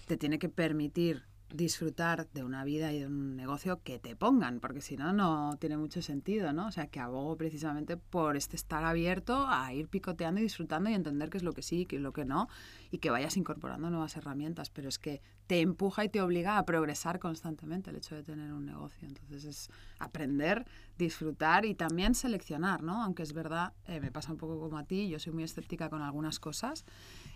te 0.07 0.17
tiene 0.17 0.39
que 0.39 0.49
permitir 0.49 1.23
disfrutar 1.53 2.27
de 2.31 2.43
una 2.43 2.63
vida 2.63 2.91
y 2.91 2.99
de 2.99 3.07
un 3.07 3.35
negocio 3.35 3.81
que 3.81 3.99
te 3.99 4.15
pongan, 4.15 4.59
porque 4.59 4.81
si 4.81 4.97
no, 4.97 5.13
no 5.13 5.57
tiene 5.59 5.77
mucho 5.77 6.01
sentido, 6.01 6.51
¿no? 6.53 6.67
O 6.67 6.71
sea, 6.71 6.87
que 6.87 6.99
abogo 6.99 7.37
precisamente 7.37 7.97
por 7.97 8.35
este 8.35 8.55
estar 8.55 8.83
abierto 8.83 9.47
a 9.47 9.73
ir 9.73 9.87
picoteando 9.87 10.39
y 10.39 10.43
disfrutando 10.43 10.89
y 10.89 10.93
entender 10.93 11.29
qué 11.29 11.37
es 11.37 11.43
lo 11.43 11.53
que 11.53 11.61
sí 11.61 11.85
qué 11.85 11.97
es 11.97 12.01
lo 12.01 12.13
que 12.13 12.25
no, 12.25 12.49
y 12.91 12.97
que 12.97 13.09
vayas 13.09 13.37
incorporando 13.37 13.89
nuevas 13.89 14.17
herramientas, 14.17 14.69
pero 14.69 14.89
es 14.89 14.99
que 14.99 15.21
te 15.47 15.61
empuja 15.61 16.03
y 16.03 16.09
te 16.09 16.21
obliga 16.21 16.57
a 16.57 16.65
progresar 16.65 17.19
constantemente 17.19 17.89
el 17.89 17.95
hecho 17.95 18.15
de 18.15 18.23
tener 18.23 18.51
un 18.51 18.65
negocio. 18.65 19.07
Entonces 19.07 19.45
es 19.45 19.69
aprender, 19.97 20.65
disfrutar 20.97 21.65
y 21.65 21.73
también 21.73 22.15
seleccionar, 22.15 22.83
¿no? 22.83 23.01
Aunque 23.01 23.23
es 23.23 23.33
verdad, 23.33 23.73
eh, 23.87 24.01
me 24.01 24.11
pasa 24.11 24.33
un 24.33 24.37
poco 24.37 24.59
como 24.59 24.77
a 24.77 24.83
ti, 24.83 25.07
yo 25.07 25.19
soy 25.19 25.31
muy 25.31 25.43
escéptica 25.43 25.89
con 25.89 26.01
algunas 26.01 26.39
cosas, 26.39 26.85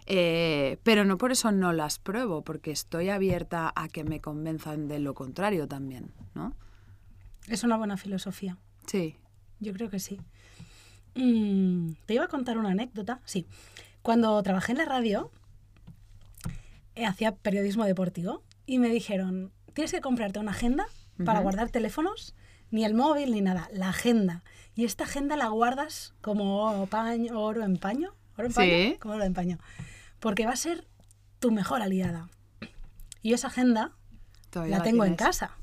eh, 0.06 0.78
pero 0.84 1.06
no 1.06 1.18
por 1.18 1.32
eso 1.32 1.52
no 1.52 1.72
las 1.72 2.00
pruebo, 2.00 2.44
porque 2.44 2.72
estoy 2.72 3.10
abierta 3.10 3.72
a 3.76 3.88
que 3.88 4.04
me 4.04 4.20
convenzan 4.20 4.90
de 4.90 5.00
lo 5.00 5.14
contrario 5.14 5.68
también, 5.68 6.12
¿no? 6.36 6.54
Es 7.48 7.64
una 7.64 7.78
buena 7.78 7.98
filosofía. 7.98 8.58
Sí. 8.88 9.16
Yo 9.60 9.74
creo 9.74 9.90
que 9.90 10.00
sí. 10.00 10.20
Mm, 11.16 11.94
te 12.06 12.14
iba 12.14 12.26
a 12.26 12.28
contar 12.28 12.58
una 12.58 12.72
anécdota. 12.72 13.22
Sí. 13.26 13.48
Cuando 14.02 14.42
trabajé 14.44 14.74
en 14.74 14.80
la 14.80 14.86
radio, 14.86 15.32
hacía 17.06 17.36
periodismo 17.36 17.86
deportivo 17.86 18.44
y 18.66 18.80
me 18.80 18.90
dijeron, 18.90 19.52
tienes 19.74 19.92
que 19.92 20.02
comprarte 20.02 20.40
una 20.40 20.52
agenda 20.52 20.86
para 21.26 21.40
uh 21.40 21.42
-huh. 21.42 21.44
guardar 21.44 21.70
teléfonos, 21.70 22.36
ni 22.70 22.86
el 22.86 22.94
móvil 22.94 23.32
ni 23.32 23.42
nada, 23.42 23.70
la 23.74 23.90
agenda. 23.90 24.44
Y 24.76 24.86
esta 24.86 25.04
agenda 25.04 25.36
la 25.36 25.48
guardas 25.50 26.14
como 26.22 26.88
paño, 26.88 27.40
oro 27.40 27.64
en 27.64 27.78
paño. 27.78 28.14
¿Oro 28.38 28.48
en 28.48 28.54
paño? 28.54 28.72
Sí. 28.72 28.98
Como 29.00 29.16
oro 29.16 29.24
en 29.24 29.34
paño. 29.34 29.60
Porque 30.20 30.46
va 30.46 30.54
a 30.54 30.56
ser 30.58 30.88
tu 31.40 31.52
mejor 31.52 31.82
aliada. 31.82 32.30
Y 33.22 33.34
esa 33.34 33.48
agenda 33.48 33.92
Todavía 34.50 34.78
la 34.78 34.84
tengo 34.84 35.06
en 35.06 35.16
casa. 35.16 35.58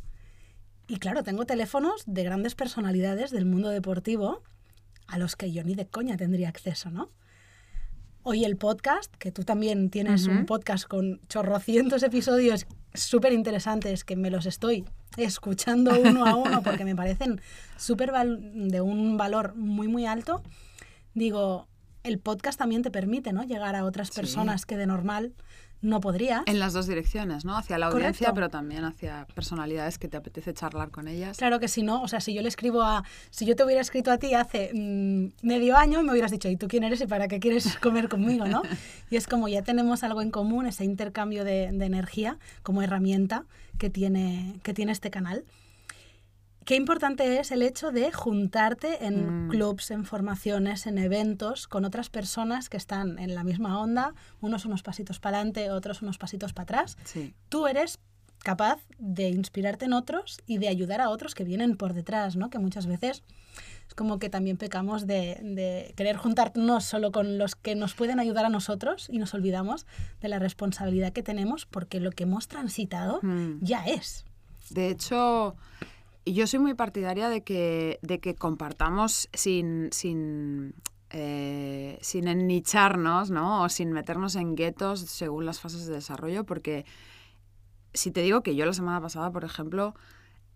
Y 0.87 0.99
claro, 0.99 1.23
tengo 1.23 1.45
teléfonos 1.45 2.03
de 2.07 2.25
grandes 2.25 2.55
personalidades 2.55 3.31
del 3.31 3.45
mundo 3.45 3.69
deportivo 3.69 4.43
a 5.07 5.19
los 5.19 5.37
que 5.37 5.53
yo 5.53 5.63
ni 5.65 5.75
de 5.75 5.87
coña 5.87 6.17
tendría 6.17 6.49
acceso, 6.49 6.91
¿no? 6.91 7.11
Hoy 8.31 8.45
el 8.45 8.59
podcast, 8.59 9.11
que 9.17 9.33
tú 9.33 9.43
también 9.43 9.89
tienes 9.89 10.27
un 10.27 10.45
podcast 10.45 10.87
con 10.87 11.19
chorrocientos 11.31 12.03
episodios 12.03 12.67
súper 12.93 13.33
interesantes 13.33 14.05
que 14.05 14.17
me 14.17 14.29
los 14.29 14.45
estoy 14.45 14.85
escuchando 15.17 15.99
uno 15.99 16.27
a 16.27 16.37
uno 16.37 16.63
porque 16.63 16.85
me 16.85 16.95
parecen 16.95 17.41
súper 17.79 18.13
de 18.13 18.83
un 18.83 19.17
valor 19.17 19.55
muy, 19.55 19.89
muy 19.89 20.05
alto, 20.05 20.43
digo, 21.15 21.69
el 22.03 22.19
podcast 22.19 22.59
también 22.59 22.83
te 22.83 22.91
permite, 22.91 23.33
¿no? 23.33 23.45
Llegar 23.45 23.75
a 23.75 23.87
otras 23.87 24.11
personas 24.11 24.67
que 24.67 24.77
de 24.77 24.87
normal 24.87 25.33
no 25.81 26.01
podrías. 26.01 26.43
En 26.47 26.59
las 26.59 26.73
dos 26.73 26.87
direcciones, 26.87 27.45
¿no? 27.45 27.57
Hacia 27.57 27.79
la 27.79 27.87
audiencia, 27.87 28.33
pero 28.33 28.49
también 28.49 28.85
hacia 28.85 29.27
personalidades 29.35 29.99
que 29.99 30.09
te 30.09 30.17
apetece 30.17 30.53
charlar 30.53 30.91
con 30.91 31.09
ellas. 31.09 31.39
Claro 31.39 31.61
que 31.61 31.69
si 31.69 31.83
no, 31.83 32.03
o 32.03 32.09
sea, 32.09 32.21
si 32.21 32.35
yo 32.35 32.43
le 32.43 32.49
escribo 32.49 32.83
a. 32.83 33.05
Si 33.31 33.47
yo 33.47 33.55
te 33.55 33.65
hubiera 33.65 33.81
escrito 33.81 34.11
a 34.11 34.19
ti 34.19 34.35
hace 34.35 34.71
mm, 34.75 35.47
medio 35.47 35.77
año, 35.77 36.03
me 36.03 36.13
hubieras 36.13 36.31
dicho, 36.31 36.49
¿y 36.49 36.57
tú 36.57 36.69
quién 36.69 36.85
eres 36.85 37.01
y 37.01 37.07
para 37.07 37.29
qué 37.29 37.39
quieres 37.41 37.77
comer 37.83 38.09
conmigo, 38.09 38.47
no? 38.47 38.63
Y 39.11 39.17
es 39.17 39.27
como 39.27 39.49
ya 39.49 39.63
tenemos 39.63 40.03
algo 40.03 40.23
en 40.23 40.31
común, 40.31 40.67
ese 40.67 40.85
intercambio 40.85 41.45
de, 41.45 41.71
de 41.73 41.85
energía 41.85 42.39
como 42.63 42.83
herramienta 42.83 43.45
que 43.79 43.91
tiene, 43.91 44.57
que 44.63 44.75
tiene 44.75 44.93
este 44.93 45.11
canal. 45.11 45.45
Qué 46.69 46.77
importante 46.77 47.41
es 47.41 47.51
el 47.51 47.63
hecho 47.63 47.93
de 47.93 48.13
juntarte 48.13 49.07
en 49.07 49.47
mm. 49.47 49.49
clubs, 49.49 49.91
en 49.91 50.05
formaciones, 50.05 50.87
en 50.87 50.99
eventos 50.99 51.67
con 51.67 51.87
otras 51.87 52.11
personas 52.11 52.69
que 52.69 52.77
están 52.77 53.19
en 53.19 53.35
la 53.35 53.43
misma 53.43 53.81
onda, 53.81 54.13
unos 54.43 54.67
unos 54.67 54.83
pasitos 54.83 55.19
para 55.19 55.39
adelante, 55.39 55.71
otros 55.71 56.03
unos 56.03 56.19
pasitos 56.19 56.53
para 56.53 56.65
atrás. 56.65 56.99
Tú 57.49 57.69
eres 57.69 58.01
capaz 58.41 58.81
de 58.99 59.31
inspirarte 59.31 59.87
en 59.87 59.95
otros 59.95 60.43
y 60.47 60.59
de 60.59 60.69
ayudar 60.69 61.01
a 61.01 61.09
otros 61.09 61.35
que 61.35 61.43
vienen 61.43 61.75
por 61.79 61.95
detrás, 61.95 62.37
¿no? 62.37 62.51
Que 62.51 62.59
muchas 62.59 62.87
veces 62.87 63.23
es 63.87 63.95
como 63.95 64.19
que 64.19 64.29
también 64.29 64.59
pecamos 64.59 65.07
de, 65.07 65.95
querer 65.97 66.19
juntarnos 66.19 66.85
solo 66.85 67.13
con 67.13 67.39
los 67.39 67.55
que 67.55 67.77
nos 67.77 67.95
pueden 67.95 68.21
ayudar 68.21 68.45
a 68.45 68.51
nosotros 68.51 69.09
y 69.11 69.17
nos 69.17 69.33
olvidamos 69.33 69.87
de 70.21 70.29
la 70.29 70.39
responsabilidad 70.39 71.15
que 71.15 71.23
tenemos 71.23 71.65
porque 71.65 71.99
lo 71.99 72.11
que 72.11 72.25
hemos 72.25 72.47
transitado 72.47 73.21
mm. 73.23 73.61
ya 73.63 73.87
es. 73.87 74.27
De 74.69 74.91
hecho, 74.91 75.57
yo 76.33 76.47
soy 76.47 76.59
muy 76.59 76.75
partidaria 76.75 77.29
de 77.29 77.43
que, 77.43 77.99
de 78.03 78.21
que 78.21 78.35
compartamos 78.35 79.29
sin, 79.33 79.89
sin, 79.93 80.75
eh, 81.11 81.99
sin 82.01 82.29
ennicharnos, 82.29 83.31
¿no? 83.31 83.63
O 83.63 83.69
sin 83.69 83.93
meternos 83.93 84.37
en 84.37 84.55
guetos 84.55 85.01
según 85.01 85.47
las 85.47 85.61
fases 85.61 85.87
de 85.87 85.95
desarrollo, 85.95 86.45
porque 86.45 86.85
si 87.95 88.11
te 88.11 88.23
digo 88.23 88.43
que 88.43 88.55
yo 88.55 88.67
la 88.67 88.73
semana 88.73 89.01
pasada, 89.01 89.31
por 89.31 89.45
ejemplo, 89.45 89.95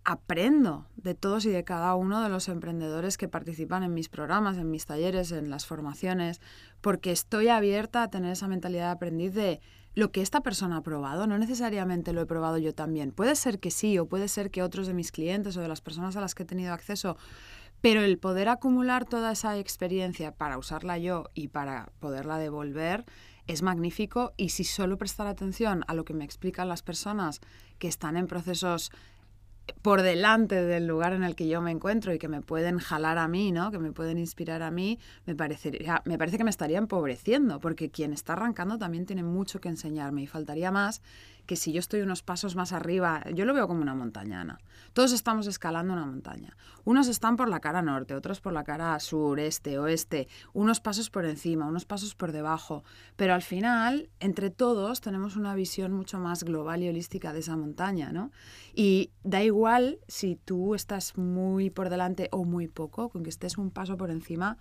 aprendo 0.05 0.87
de 0.97 1.15
todos 1.15 1.45
y 1.45 1.51
de 1.51 1.65
cada 1.65 1.95
uno 1.95 2.23
de 2.23 2.29
los 2.29 2.49
emprendedores 2.49 3.17
que 3.17 3.29
participan 3.29 3.83
en 3.83 3.95
mis 3.95 4.09
programas, 4.09 4.57
en 4.57 4.71
mis 4.71 4.87
talleres, 4.87 5.31
en 5.33 5.49
las 5.49 5.67
formaciones, 5.67 6.41
porque 6.81 7.13
estoy 7.13 7.49
abierta 7.49 8.03
a 8.03 8.11
tener 8.11 8.33
esa 8.33 8.49
mentalidad 8.49 8.87
de 8.87 8.93
aprendiz 8.93 9.35
de 9.35 9.61
lo 9.95 10.11
que 10.11 10.23
esta 10.23 10.41
persona 10.41 10.79
ha 10.79 10.83
probado, 10.83 11.27
no 11.27 11.39
necesariamente 11.39 12.13
lo 12.13 12.23
he 12.23 12.27
probado 12.27 12.59
yo 12.59 12.75
también. 12.75 13.13
Puede 13.13 13.37
ser 13.37 13.59
que 13.59 13.71
sí, 13.71 13.99
o 13.99 14.07
puede 14.07 14.29
ser 14.29 14.51
que 14.51 14.63
otros 14.63 14.87
de 14.87 14.95
mis 14.95 15.13
clientes 15.13 15.57
o 15.57 15.61
de 15.61 15.69
las 15.69 15.81
personas 15.81 16.17
a 16.17 16.21
las 16.21 16.35
que 16.35 16.45
he 16.45 16.47
tenido 16.47 16.73
acceso, 16.73 17.17
pero 17.81 18.03
el 18.03 18.19
poder 18.19 18.49
acumular 18.49 19.05
toda 19.05 19.33
esa 19.33 19.59
experiencia 19.59 20.33
para 20.33 20.57
usarla 20.57 20.99
yo 20.99 21.25
y 21.35 21.49
para 21.49 21.93
poderla 21.99 22.39
devolver 22.39 23.05
es 23.47 23.63
magnífico 23.63 24.33
y 24.37 24.51
si 24.51 24.65
solo 24.65 24.97
prestar 24.99 25.27
atención 25.27 25.85
a 25.89 25.95
lo 25.95 26.05
que 26.05 26.15
me 26.15 26.25
explican 26.25 26.69
las 26.69 26.83
personas 26.83 27.41
que 27.79 27.89
están 27.89 28.17
en 28.17 28.29
procesos 28.29 28.93
por 29.83 30.03
delante 30.03 30.63
del 30.63 30.87
lugar 30.87 31.13
en 31.13 31.25
el 31.25 31.35
que 31.35 31.49
yo 31.49 31.61
me 31.61 31.71
encuentro 31.71 32.13
y 32.15 32.19
que 32.19 32.29
me 32.29 32.41
pueden 32.41 32.79
jalar 32.79 33.19
a 33.19 33.29
mí, 33.29 33.53
¿no? 33.53 33.71
Que 33.71 33.79
me 33.79 33.93
pueden 33.93 34.19
inspirar 34.19 34.63
a 34.63 34.71
mí, 34.71 34.99
me 35.27 35.35
parecería, 35.35 36.03
me 36.05 36.19
parece 36.19 36.39
que 36.39 36.45
me 36.45 36.51
estaría 36.51 36.79
empobreciendo, 36.79 37.61
porque 37.61 37.91
quien 37.91 38.13
está 38.13 38.35
arrancando 38.35 38.79
también 38.79 39.07
tiene 39.07 39.23
mucho 39.23 39.61
que 39.61 39.69
enseñarme 39.69 40.23
y 40.23 40.27
faltaría 40.27 40.71
más 40.71 41.03
que 41.47 41.57
si 41.57 41.73
yo 41.73 41.81
estoy 41.81 42.03
unos 42.03 42.23
pasos 42.23 42.57
más 42.57 42.73
arriba, 42.73 43.25
yo 43.35 43.45
lo 43.45 43.55
veo 43.55 43.67
como 43.69 43.83
una 43.83 43.95
montañana. 43.95 44.59
Todos 44.93 45.13
estamos 45.13 45.47
escalando 45.47 45.93
una 45.93 46.07
montaña. 46.07 46.57
Unos 46.85 47.09
están 47.09 47.37
por 47.37 47.49
la 47.49 47.61
cara 47.61 47.83
norte, 47.83 48.15
otros 48.15 48.41
por 48.41 48.53
la 48.53 48.65
cara 48.65 48.99
sur, 49.01 49.41
este, 49.41 49.79
oeste, 49.79 50.29
unos 50.53 50.81
pasos 50.81 51.11
por 51.11 51.25
encima, 51.25 51.67
unos 51.67 51.85
pasos 51.85 52.15
por 52.15 52.33
debajo. 52.33 52.85
Pero 53.17 53.35
al 53.35 53.43
final, 53.43 54.11
entre 54.21 54.51
todos, 54.51 55.01
tenemos 55.01 55.37
una 55.37 55.55
visión 55.55 55.93
mucho 55.93 56.19
más 56.19 56.45
global 56.45 56.83
y 56.83 56.89
holística 56.89 57.33
de 57.33 57.41
esa 57.41 57.57
montaña, 57.57 58.13
¿no? 58.13 58.31
Y 58.75 59.11
da 59.23 59.43
igual 59.43 59.99
si 60.09 60.37
tú 60.37 60.75
estás 60.75 61.17
muy 61.17 61.71
por 61.71 61.91
delante 61.91 62.29
o 62.33 62.45
muy 62.45 62.69
poco, 62.69 63.09
con 63.09 63.23
que 63.23 63.31
estés 63.31 63.59
un 63.59 63.71
paso 63.71 63.97
por 63.97 64.11
encima, 64.11 64.59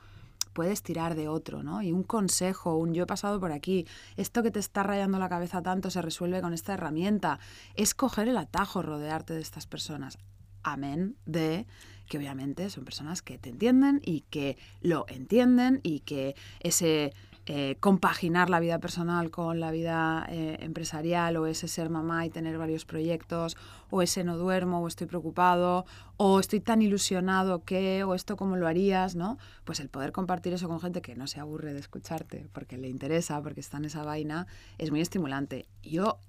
puedes 0.54 0.84
tirar 0.84 1.16
de 1.16 1.28
otro, 1.28 1.64
¿no? 1.64 1.82
Y 1.82 1.92
un 1.92 2.04
consejo, 2.04 2.78
un 2.78 2.94
yo 2.94 3.04
he 3.04 3.08
pasado 3.08 3.40
por 3.40 3.52
aquí, 3.52 3.86
esto 4.18 4.44
que 4.44 4.52
te 4.52 4.60
está 4.60 4.84
rayando 4.84 5.20
la 5.20 5.30
cabeza 5.30 5.62
tanto 5.62 5.90
se 5.90 6.02
resuelve 6.02 6.42
con 6.42 6.54
esta 6.54 6.74
herramienta. 6.74 7.40
Es 7.76 7.94
coger 7.94 8.28
el 8.28 8.38
atajo, 8.38 8.82
rodearte 8.82 9.34
de 9.34 9.42
estas 9.42 9.68
personas. 9.68 10.18
Amén 10.64 11.16
de 11.26 11.66
que 12.08 12.18
obviamente 12.18 12.70
son 12.70 12.86
personas 12.86 13.22
que 13.22 13.38
te 13.38 13.50
entienden 13.50 14.02
y 14.06 14.22
que 14.30 14.58
lo 14.82 15.06
entienden 15.08 15.80
y 15.82 16.02
que 16.02 16.36
ese 16.60 17.14
eh, 17.54 17.76
compaginar 17.82 18.50
la 18.50 18.62
vida 18.62 18.80
personal 18.80 19.30
con 19.30 19.60
la 19.60 19.72
vida 19.72 20.26
eh, 20.30 20.56
empresarial 20.62 21.36
o 21.36 21.48
ese 21.48 21.68
ser 21.68 21.90
mamá 21.90 22.26
y 22.26 22.30
tener 22.30 22.58
varios 22.58 22.86
proyectos 22.86 23.58
o 23.90 24.02
ese 24.02 24.24
no 24.24 24.38
duermo 24.38 24.80
o 24.80 24.88
estoy 24.88 25.06
preocupado 25.06 25.86
o 26.16 26.40
estoy 26.40 26.62
tan 26.62 26.82
ilusionado 26.82 27.66
que 27.66 28.06
o 28.06 28.16
esto 28.16 28.38
cómo 28.38 28.56
lo 28.56 28.68
harías, 28.68 29.18
¿no? 29.18 29.38
Pues 29.66 29.82
el 29.82 29.90
poder 29.90 30.14
compartir 30.14 30.54
eso 30.54 30.70
con 30.70 30.80
gente 30.80 31.02
que 31.02 31.14
no 31.18 31.28
se 31.28 31.42
aburre 31.42 31.74
de 31.74 31.82
escucharte 31.82 32.48
porque 32.54 32.78
le 32.78 32.88
interesa, 32.88 33.42
porque 33.42 33.60
está 33.60 33.80
en 33.80 33.84
esa 33.86 34.06
vaina, 34.06 34.48
es 34.78 34.90
muy 34.90 35.02
estimulante. 35.02 35.68
Yo 35.84 36.20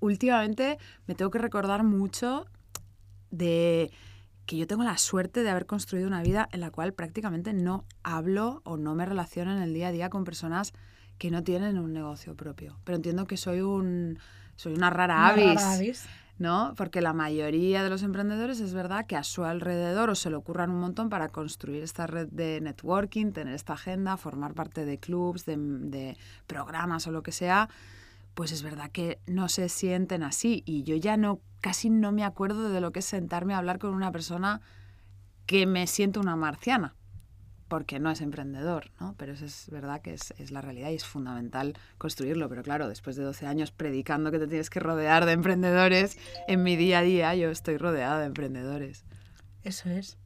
últimamente 0.00 0.78
me 1.06 1.14
tengo 1.14 1.30
que 1.30 1.38
recordar 1.38 1.84
mucho 1.84 2.46
de 3.30 3.92
que 4.46 4.56
yo 4.56 4.66
tengo 4.66 4.82
la 4.82 4.98
suerte 4.98 5.42
de 5.42 5.50
haber 5.50 5.66
construido 5.66 6.06
una 6.06 6.22
vida 6.22 6.48
en 6.52 6.60
la 6.60 6.70
cual 6.70 6.92
prácticamente 6.92 7.52
no 7.52 7.84
hablo 8.02 8.60
o 8.64 8.76
no 8.76 8.94
me 8.94 9.06
relaciono 9.06 9.56
en 9.56 9.62
el 9.62 9.74
día 9.74 9.88
a 9.88 9.92
día 9.92 10.10
con 10.10 10.24
personas 10.24 10.72
que 11.18 11.30
no 11.30 11.44
tienen 11.44 11.78
un 11.78 11.92
negocio 11.92 12.34
propio. 12.34 12.78
Pero 12.84 12.96
entiendo 12.96 13.26
que 13.26 13.36
soy 13.36 13.60
un 13.60 14.18
soy 14.56 14.74
una 14.74 14.90
rara 14.90 15.28
avis. 15.28 16.04
¿no? 16.38 16.74
Porque 16.76 17.00
la 17.00 17.12
mayoría 17.12 17.84
de 17.84 17.90
los 17.90 18.02
emprendedores 18.02 18.58
es 18.58 18.74
verdad 18.74 19.06
que 19.06 19.14
a 19.16 19.22
su 19.22 19.44
alrededor 19.44 20.10
o 20.10 20.14
se 20.16 20.28
le 20.28 20.36
ocurran 20.36 20.70
un 20.70 20.80
montón 20.80 21.08
para 21.08 21.28
construir 21.28 21.84
esta 21.84 22.08
red 22.08 22.26
de 22.28 22.60
networking, 22.60 23.30
tener 23.30 23.54
esta 23.54 23.74
agenda, 23.74 24.16
formar 24.16 24.52
parte 24.52 24.84
de 24.84 24.98
clubs, 24.98 25.44
de, 25.44 25.56
de 25.56 26.16
programas 26.48 27.06
o 27.06 27.12
lo 27.12 27.22
que 27.22 27.30
sea, 27.30 27.68
pues 28.34 28.50
es 28.50 28.62
verdad 28.62 28.90
que 28.90 29.20
no 29.26 29.48
se 29.48 29.68
sienten 29.68 30.24
así 30.24 30.62
y 30.66 30.82
yo 30.82 30.96
ya 30.96 31.16
no 31.16 31.38
casi 31.62 31.88
no 31.88 32.12
me 32.12 32.24
acuerdo 32.24 32.68
de 32.68 32.82
lo 32.82 32.92
que 32.92 32.98
es 32.98 33.06
sentarme 33.06 33.54
a 33.54 33.58
hablar 33.58 33.78
con 33.78 33.94
una 33.94 34.12
persona 34.12 34.60
que 35.46 35.64
me 35.64 35.86
siento 35.86 36.20
una 36.20 36.36
marciana, 36.36 36.94
porque 37.68 37.98
no 37.98 38.10
es 38.10 38.20
emprendedor, 38.20 38.90
¿no? 39.00 39.14
Pero 39.16 39.32
eso 39.32 39.46
es 39.46 39.70
verdad 39.70 40.02
que 40.02 40.12
es, 40.12 40.34
es, 40.36 40.50
la 40.50 40.60
realidad 40.60 40.90
y 40.90 40.96
es 40.96 41.06
fundamental 41.06 41.74
construirlo. 41.96 42.48
Pero 42.50 42.62
claro, 42.62 42.88
después 42.88 43.16
de 43.16 43.22
12 43.22 43.46
años 43.46 43.70
predicando 43.70 44.30
que 44.30 44.38
te 44.38 44.48
tienes 44.48 44.68
que 44.68 44.80
rodear 44.80 45.24
de 45.24 45.32
emprendedores, 45.32 46.18
en 46.48 46.62
mi 46.62 46.76
día 46.76 46.98
a 46.98 47.02
día 47.02 47.34
yo 47.34 47.50
estoy 47.50 47.78
rodeada 47.78 48.18
de 48.18 48.26
emprendedores. 48.26 49.04
Eso 49.62 49.88
es. 49.88 50.18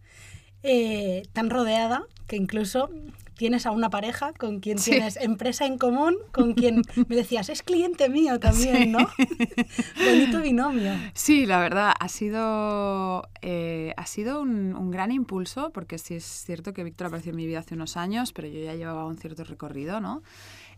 Eh, 0.62 1.22
tan 1.32 1.50
rodeada 1.50 2.06
que 2.26 2.36
incluso 2.36 2.90
tienes 3.36 3.66
a 3.66 3.70
una 3.70 3.90
pareja 3.90 4.32
con 4.32 4.60
quien 4.60 4.78
tienes 4.78 5.16
empresa 5.16 5.66
en 5.66 5.78
común, 5.78 6.16
con 6.32 6.54
quien 6.54 6.82
me 7.08 7.16
decías, 7.16 7.48
es 7.48 7.62
cliente 7.62 8.08
mío 8.08 8.40
también, 8.40 8.92
¿no? 8.92 8.98
Bonito 10.04 10.40
binomio. 10.40 10.92
Sí, 11.14 11.46
la 11.46 11.60
verdad, 11.60 11.92
ha 11.98 12.08
sido, 12.08 13.28
eh, 13.42 13.94
ha 13.96 14.06
sido 14.06 14.40
un, 14.40 14.90
gran 14.90 15.12
impulso, 15.12 15.70
porque 15.70 15.98
sí 15.98 16.14
es 16.14 16.24
cierto 16.24 16.72
que 16.72 16.84
Víctor 16.84 17.08
apareció 17.08 17.30
en 17.30 17.36
mi 17.36 17.46
vida 17.46 17.58
hace 17.58 17.74
unos 17.74 17.96
años, 17.96 18.32
pero 18.32 18.48
yo 18.48 18.60
ya 18.60 18.74
llevaba 18.74 19.04
un 19.04 19.18
cierto 19.18 19.44
recorrido, 19.44 20.00
¿no? 20.00 20.22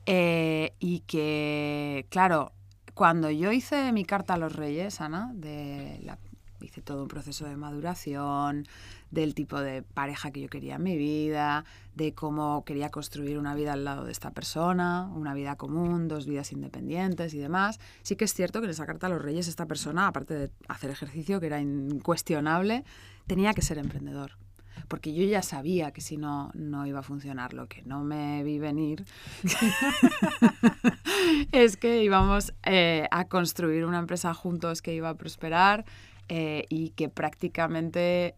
Eh, 0.07 0.73
y 0.79 1.01
que, 1.01 2.07
claro, 2.09 2.53
cuando 2.94 3.31
yo 3.31 3.53
hice 3.53 3.92
mi 3.92 4.05
carta 4.05 4.35
a 4.35 4.38
los 4.38 4.57
reyes, 4.57 5.01
Ana, 5.01 5.31
de 5.35 6.01
la 6.03 6.18
hice 6.61 6.83
todo 6.83 7.03
un 7.03 7.09
proceso 7.09 7.47
de 7.47 7.57
maduración, 7.57 8.66
del 9.11 9.35
tipo 9.35 9.61
de 9.61 9.83
pareja 9.83 10.31
que 10.31 10.40
yo 10.40 10.49
quería 10.49 10.77
en 10.77 10.83
mi 10.83 10.97
vida, 10.97 11.64
de 11.94 12.14
cómo 12.14 12.64
quería 12.64 12.90
construir 12.90 13.38
una 13.38 13.55
vida 13.55 13.73
al 13.73 13.85
lado 13.85 14.05
de 14.05 14.12
esta 14.12 14.31
persona, 14.31 15.11
una 15.14 15.35
vida 15.35 15.57
común, 15.57 16.09
dos 16.09 16.27
vidas 16.27 16.53
independientes 16.53 17.35
y 17.35 17.38
demás. 17.38 17.81
Sí 18.03 18.16
que 18.16 18.25
es 18.25 18.35
cierto 18.35 18.61
que 18.61 18.66
en 18.66 18.71
esa 18.71 18.87
carta 18.87 19.07
a 19.07 19.11
los 19.11 19.23
reyes 19.23 19.49
esta 19.49 19.66
persona, 19.66 20.07
aparte 20.07 20.35
de 20.35 20.51
hacer 20.68 20.90
ejercicio, 20.90 21.40
que 21.40 21.47
era 21.47 21.61
incuestionable, 21.61 22.85
tenía 23.27 23.55
que 23.55 23.62
ser 23.62 23.79
emprendedor. 23.79 24.33
Porque 24.87 25.12
yo 25.12 25.25
ya 25.25 25.42
sabía 25.42 25.90
que 25.90 26.01
si 26.01 26.16
no, 26.16 26.51
no 26.55 26.87
iba 26.87 27.01
a 27.01 27.03
funcionar. 27.03 27.53
Lo 27.53 27.66
que 27.66 27.83
no 27.83 28.05
me 28.05 28.44
vi 28.44 28.59
venir 28.59 29.05
es 31.53 31.77
que 31.77 32.03
íbamos 32.03 32.53
eh, 32.64 33.09
a 33.11 33.27
construir 33.27 33.85
una 33.85 33.99
empresa 33.99 34.33
juntos 34.35 34.83
que 34.83 34.94
iba 34.94 35.09
a 35.09 35.16
prosperar, 35.16 35.85
eh, 36.29 36.64
y 36.69 36.91
que 36.91 37.09
prácticamente 37.09 38.37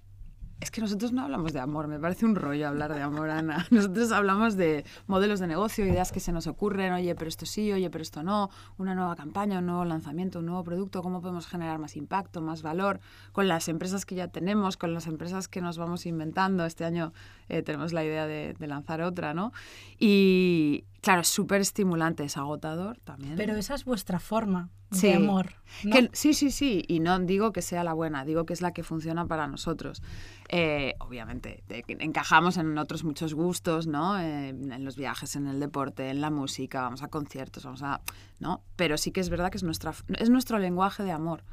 es 0.60 0.70
que 0.70 0.82
nosotros 0.82 1.12
no 1.12 1.22
hablamos 1.22 1.54
de 1.54 1.60
amor, 1.60 1.88
me 1.88 1.98
parece 1.98 2.26
un 2.26 2.34
rollo 2.34 2.68
hablar 2.68 2.94
de 2.94 3.00
amor, 3.00 3.30
Ana. 3.30 3.66
Nosotros 3.70 4.12
hablamos 4.12 4.56
de 4.56 4.84
modelos 5.06 5.40
de 5.40 5.46
negocio, 5.46 5.86
ideas 5.86 6.12
que 6.12 6.20
se 6.20 6.32
nos 6.32 6.46
ocurren, 6.46 6.92
oye, 6.92 7.14
pero 7.14 7.28
esto 7.28 7.46
sí, 7.46 7.72
oye, 7.72 7.88
pero 7.88 8.02
esto 8.02 8.22
no, 8.22 8.50
una 8.76 8.94
nueva 8.94 9.16
campaña, 9.16 9.60
un 9.60 9.66
nuevo 9.66 9.86
lanzamiento, 9.86 10.40
un 10.40 10.46
nuevo 10.46 10.62
producto, 10.62 11.02
cómo 11.02 11.22
podemos 11.22 11.46
generar 11.46 11.78
más 11.78 11.96
impacto, 11.96 12.42
más 12.42 12.60
valor 12.60 13.00
con 13.32 13.48
las 13.48 13.68
empresas 13.68 14.04
que 14.04 14.14
ya 14.14 14.28
tenemos, 14.28 14.76
con 14.76 14.92
las 14.92 15.06
empresas 15.06 15.48
que 15.48 15.62
nos 15.62 15.78
vamos 15.78 16.04
inventando. 16.04 16.66
Este 16.66 16.84
año 16.84 17.14
eh, 17.48 17.62
tenemos 17.62 17.94
la 17.94 18.04
idea 18.04 18.26
de, 18.26 18.54
de 18.58 18.66
lanzar 18.66 19.00
otra, 19.00 19.32
¿no? 19.32 19.52
Y, 19.98 20.84
Claro, 21.00 21.22
es 21.22 21.28
súper 21.28 21.60
estimulante, 21.60 22.24
es 22.24 22.36
agotador 22.36 22.98
también. 22.98 23.36
Pero 23.36 23.56
esa 23.56 23.74
es 23.74 23.84
vuestra 23.84 24.20
forma 24.20 24.68
de 24.90 25.14
amor. 25.14 25.54
sí, 26.12 26.34
sí, 26.34 26.50
sí. 26.50 26.84
Y 26.88 27.00
no 27.00 27.18
digo 27.20 27.52
que 27.52 27.62
sea 27.62 27.84
la 27.84 27.94
buena, 27.94 28.24
digo 28.24 28.44
que 28.44 28.52
es 28.52 28.60
la 28.60 28.72
que 28.72 28.82
funciona 28.82 29.26
para 29.26 29.46
nosotros. 29.46 30.02
Eh, 30.48 30.94
obviamente, 30.98 31.62
encajamos 31.86 32.58
en 32.58 32.76
otros 32.76 33.04
muchos 33.04 33.34
gustos, 33.34 33.86
¿no? 33.86 34.18
Eh, 34.18 34.48
en 34.48 34.84
los 34.84 34.96
viajes, 34.96 35.36
en 35.36 35.46
el 35.46 35.58
deporte, 35.58 36.10
en 36.10 36.20
la 36.20 36.30
música, 36.30 36.82
vamos 36.82 37.02
a 37.02 37.08
conciertos, 37.08 37.64
vamos 37.64 37.82
a. 37.82 38.02
¿no? 38.38 38.62
Pero 38.76 38.98
sí 38.98 39.10
que 39.10 39.20
es 39.20 39.30
verdad 39.30 39.50
que 39.50 39.56
es, 39.56 39.62
nuestra, 39.62 39.94
es 40.18 40.28
nuestro 40.28 40.58
lenguaje 40.58 41.02
de 41.02 41.12
amor. 41.12 41.44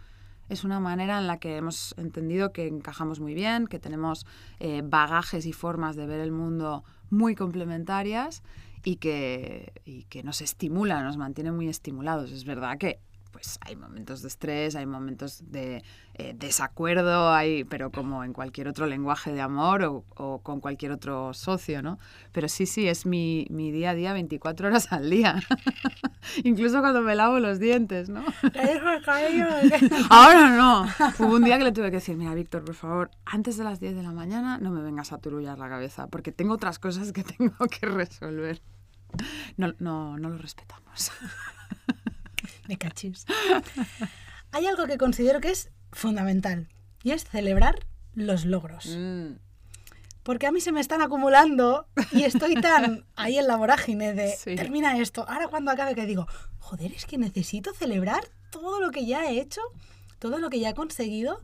Es 0.49 0.63
una 0.63 0.79
manera 0.79 1.19
en 1.19 1.27
la 1.27 1.39
que 1.39 1.57
hemos 1.57 1.93
entendido 1.97 2.53
que 2.53 2.67
encajamos 2.67 3.19
muy 3.19 3.33
bien, 3.33 3.67
que 3.67 3.79
tenemos 3.79 4.25
eh, 4.59 4.81
bagajes 4.83 5.45
y 5.45 5.51
formas 5.51 5.97
de 5.97 6.07
ver 6.07 6.21
el 6.21 6.31
mundo 6.31 6.85
muy 7.09 7.35
complementarias 7.35 8.43
y 8.87 8.95
que, 8.95 9.73
y 9.83 10.03
que 10.05 10.23
nos 10.23 10.39
estimula, 10.39 11.03
nos 11.03 11.17
mantiene 11.17 11.51
muy 11.51 11.67
estimulados. 11.67 12.31
Es 12.31 12.45
verdad 12.45 12.77
que 12.77 13.01
pues 13.33 13.59
hay 13.61 13.75
momentos 13.75 14.21
de 14.21 14.29
estrés, 14.29 14.75
hay 14.77 14.85
momentos 14.85 15.43
de 15.51 15.83
eh, 16.13 16.33
desacuerdo, 16.37 17.29
hay, 17.29 17.65
pero 17.65 17.91
como 17.91 18.23
en 18.23 18.31
cualquier 18.31 18.69
otro 18.69 18.87
lenguaje 18.87 19.33
de 19.33 19.41
amor 19.41 19.83
o, 19.83 20.05
o, 20.15 20.39
con 20.39 20.61
cualquier 20.61 20.93
otro 20.93 21.33
socio, 21.33 21.81
¿no? 21.81 21.99
Pero 22.31 22.47
sí, 22.47 22.65
sí, 22.65 22.87
es 22.87 23.05
mi, 23.05 23.45
mi 23.49 23.71
día 23.71 23.89
a 23.89 23.93
día 23.93 24.13
24 24.13 24.69
horas 24.69 24.91
al 24.93 25.09
día. 25.09 25.35
Incluso 26.45 26.79
cuando 26.79 27.01
me 27.01 27.13
lavo 27.13 27.39
los 27.39 27.59
dientes, 27.59 28.07
¿no? 28.07 28.23
Ahora 30.09 30.49
no. 30.55 30.85
Hubo 31.19 31.35
un 31.35 31.43
día 31.43 31.57
que 31.57 31.65
le 31.65 31.73
tuve 31.73 31.91
que 31.91 31.97
decir, 31.97 32.15
mira, 32.15 32.33
Víctor, 32.33 32.63
por 32.63 32.75
favor, 32.75 33.11
antes 33.25 33.57
de 33.57 33.65
las 33.65 33.81
10 33.81 33.97
de 33.97 34.03
la 34.03 34.13
mañana 34.13 34.57
no 34.59 34.71
me 34.71 34.81
vengas 34.81 35.11
a 35.11 35.17
turullar 35.17 35.59
la 35.59 35.67
cabeza, 35.67 36.07
porque 36.07 36.31
tengo 36.31 36.53
otras 36.53 36.79
cosas 36.79 37.11
que 37.11 37.23
tengo 37.23 37.53
que 37.67 37.85
resolver. 37.85 38.61
No, 39.57 39.73
no, 39.79 40.17
no 40.17 40.29
lo 40.29 40.37
respetamos. 40.37 41.11
Me 42.67 42.77
cachis. 42.77 43.25
Hay 44.51 44.67
algo 44.67 44.85
que 44.87 44.97
considero 44.97 45.39
que 45.39 45.51
es 45.51 45.71
fundamental 45.91 46.67
y 47.03 47.11
es 47.11 47.25
celebrar 47.25 47.85
los 48.13 48.45
logros. 48.45 48.87
Mm. 48.87 49.37
Porque 50.23 50.47
a 50.47 50.51
mí 50.51 50.59
se 50.59 50.73
me 50.73 50.81
están 50.81 51.01
acumulando 51.01 51.87
y 52.11 52.23
estoy 52.23 52.55
tan 52.55 53.05
ahí 53.15 53.37
en 53.37 53.47
la 53.47 53.55
vorágine 53.55 54.13
de 54.13 54.35
termina 54.57 54.97
esto, 54.97 55.25
ahora 55.29 55.47
cuando 55.47 55.71
acabe 55.71 55.95
que 55.95 56.05
digo, 56.05 56.27
joder, 56.59 56.91
es 56.91 57.05
que 57.05 57.17
necesito 57.17 57.73
celebrar 57.73 58.27
todo 58.49 58.81
lo 58.81 58.91
que 58.91 59.05
ya 59.05 59.25
he 59.29 59.39
hecho, 59.39 59.61
todo 60.19 60.39
lo 60.39 60.49
que 60.49 60.59
ya 60.59 60.69
he 60.69 60.73
conseguido, 60.73 61.39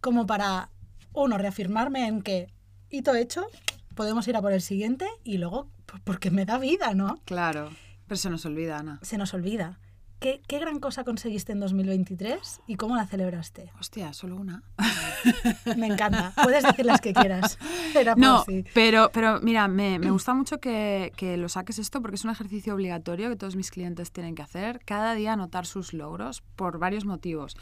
como 0.00 0.26
para, 0.26 0.70
uno, 1.12 1.36
reafirmarme 1.36 2.06
en 2.06 2.22
que 2.22 2.48
hito 2.88 3.14
hecho, 3.14 3.46
podemos 3.94 4.26
ir 4.28 4.36
a 4.36 4.42
por 4.42 4.52
el 4.52 4.62
siguiente 4.62 5.06
y 5.22 5.36
luego, 5.36 5.68
porque 6.04 6.30
me 6.30 6.44
da 6.44 6.58
vida, 6.58 6.94
¿no? 6.94 7.20
Claro, 7.24 7.70
pero 8.06 8.16
se 8.16 8.30
nos 8.30 8.44
olvida, 8.46 8.78
Ana. 8.78 8.98
Se 9.02 9.18
nos 9.18 9.34
olvida. 9.34 9.78
¿Qué, 10.18 10.40
¿Qué, 10.48 10.58
gran 10.58 10.80
cosa 10.80 11.04
conseguiste 11.04 11.52
en 11.52 11.60
2023 11.60 12.62
y 12.66 12.76
cómo 12.76 12.96
la 12.96 13.06
celebraste? 13.06 13.70
Hostia, 13.78 14.14
solo 14.14 14.36
una. 14.36 14.62
me 15.76 15.88
encanta. 15.88 16.32
Puedes 16.42 16.64
decir 16.64 16.86
las 16.86 17.02
que 17.02 17.12
quieras. 17.12 17.58
no, 18.16 18.42
pero, 18.72 19.10
pero 19.12 19.40
mira, 19.42 19.68
me, 19.68 19.98
me 19.98 20.10
gusta 20.10 20.32
mucho 20.32 20.58
que, 20.58 21.12
que, 21.16 21.36
lo 21.36 21.50
saques 21.50 21.78
esto 21.78 22.00
porque 22.00 22.14
es 22.14 22.24
un 22.24 22.30
ejercicio 22.30 22.72
obligatorio 22.72 23.28
que 23.28 23.36
todos 23.36 23.56
mis 23.56 23.70
clientes 23.70 24.10
tienen 24.10 24.34
que 24.34 24.40
hacer. 24.40 24.80
Cada 24.86 25.14
día 25.14 25.34
anotar 25.34 25.66
sus 25.66 25.92
logros 25.92 26.42
por 26.56 26.78
varios 26.78 27.04
motivos. 27.04 27.54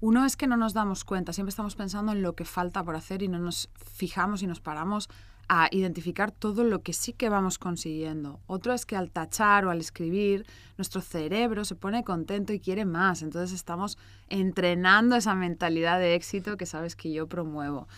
Uno 0.00 0.24
es 0.24 0.36
que 0.36 0.46
no 0.46 0.56
nos 0.56 0.72
damos 0.72 1.04
cuenta, 1.04 1.32
siempre 1.32 1.50
estamos 1.50 1.74
pensando 1.74 2.12
en 2.12 2.22
lo 2.22 2.34
que 2.34 2.44
falta 2.44 2.82
por 2.84 2.94
hacer 2.94 3.22
y 3.22 3.28
no 3.28 3.38
nos 3.38 3.68
fijamos 3.74 4.42
y 4.42 4.46
nos 4.46 4.60
paramos 4.60 5.10
a 5.48 5.68
identificar 5.70 6.30
todo 6.30 6.62
lo 6.62 6.82
que 6.82 6.92
sí 6.92 7.12
que 7.12 7.28
vamos 7.28 7.58
consiguiendo. 7.58 8.40
Otro 8.46 8.74
es 8.74 8.84
que 8.84 8.96
al 8.96 9.10
tachar 9.10 9.64
o 9.64 9.70
al 9.70 9.80
escribir, 9.80 10.46
nuestro 10.76 11.00
cerebro 11.00 11.64
se 11.64 11.74
pone 11.74 12.04
contento 12.04 12.52
y 12.52 12.60
quiere 12.60 12.84
más. 12.84 13.22
Entonces 13.22 13.54
estamos 13.54 13.96
entrenando 14.28 15.16
esa 15.16 15.34
mentalidad 15.34 15.98
de 15.98 16.14
éxito 16.14 16.56
que 16.56 16.66
sabes 16.66 16.96
que 16.96 17.12
yo 17.12 17.26
promuevo. 17.28 17.88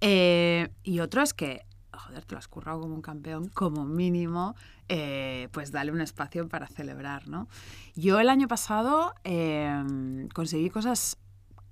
Eh, 0.00 0.68
y 0.84 1.00
otro 1.00 1.22
es 1.22 1.34
que, 1.34 1.66
joder, 1.92 2.24
te 2.24 2.34
lo 2.34 2.38
has 2.38 2.48
currado 2.48 2.80
como 2.80 2.94
un 2.94 3.02
campeón, 3.02 3.48
como 3.48 3.84
mínimo, 3.84 4.54
eh, 4.88 5.48
pues 5.52 5.72
dale 5.72 5.90
un 5.90 6.00
espacio 6.00 6.48
para 6.48 6.68
celebrar, 6.68 7.28
¿no? 7.28 7.48
Yo 7.94 8.20
el 8.20 8.28
año 8.28 8.46
pasado 8.46 9.14
eh, 9.24 10.28
conseguí 10.34 10.70
cosas 10.70 11.18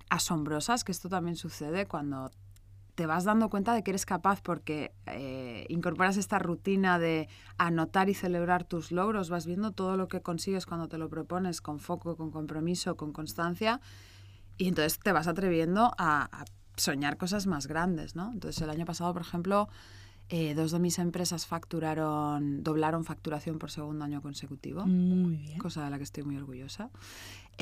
asombrosas, 0.09 0.83
que 0.83 0.93
esto 0.93 1.09
también 1.09 1.37
sucede 1.37 1.87
cuando 1.87 2.31
te 3.01 3.07
vas 3.07 3.25
dando 3.25 3.49
cuenta 3.49 3.73
de 3.73 3.83
que 3.83 3.93
eres 3.93 4.05
capaz 4.05 4.43
porque 4.43 4.93
eh, 5.07 5.65
incorporas 5.71 6.19
esta 6.19 6.39
rutina 6.39 6.99
de 6.99 7.31
anotar 7.57 8.11
y 8.11 8.15
celebrar 8.15 8.65
tus 8.65 8.93
logros, 8.93 9.31
vas 9.31 9.47
viendo 9.47 9.73
todo 9.73 9.97
lo 9.97 10.07
que 10.07 10.21
consigues 10.21 10.67
cuando 10.67 10.87
te 10.87 10.99
lo 10.99 11.09
propones 11.09 11.63
con 11.63 11.79
foco, 11.79 12.15
con 12.15 12.31
compromiso, 12.31 12.99
con 12.99 13.15
constancia, 13.15 13.81
y 14.59 14.69
entonces 14.69 14.99
te 14.99 15.13
vas 15.13 15.29
atreviendo 15.29 15.95
a, 15.97 16.29
a 16.31 16.45
soñar 16.77 17.17
cosas 17.17 17.47
más 17.47 17.69
grandes, 17.69 18.17
¿no? 18.17 18.31
Entonces 18.35 18.61
el 18.61 18.69
año 18.69 18.85
pasado, 18.85 19.15
por 19.15 19.23
ejemplo, 19.23 19.71
eh, 20.33 20.55
dos 20.55 20.71
de 20.71 20.79
mis 20.79 21.01
empresas 21.01 21.45
facturaron, 21.45 22.63
doblaron 22.63 23.05
facturación 23.05 23.59
por 23.59 23.73
segundo 23.73 24.05
año 24.05 24.23
consecutivo, 24.23 24.87
muy 24.87 25.35
bien. 25.35 25.59
cosa 25.59 25.83
de 25.83 25.91
la 25.91 25.99
que 25.99 26.05
estoy 26.05 26.23
muy 26.23 26.37
orgullosa. 26.37 26.89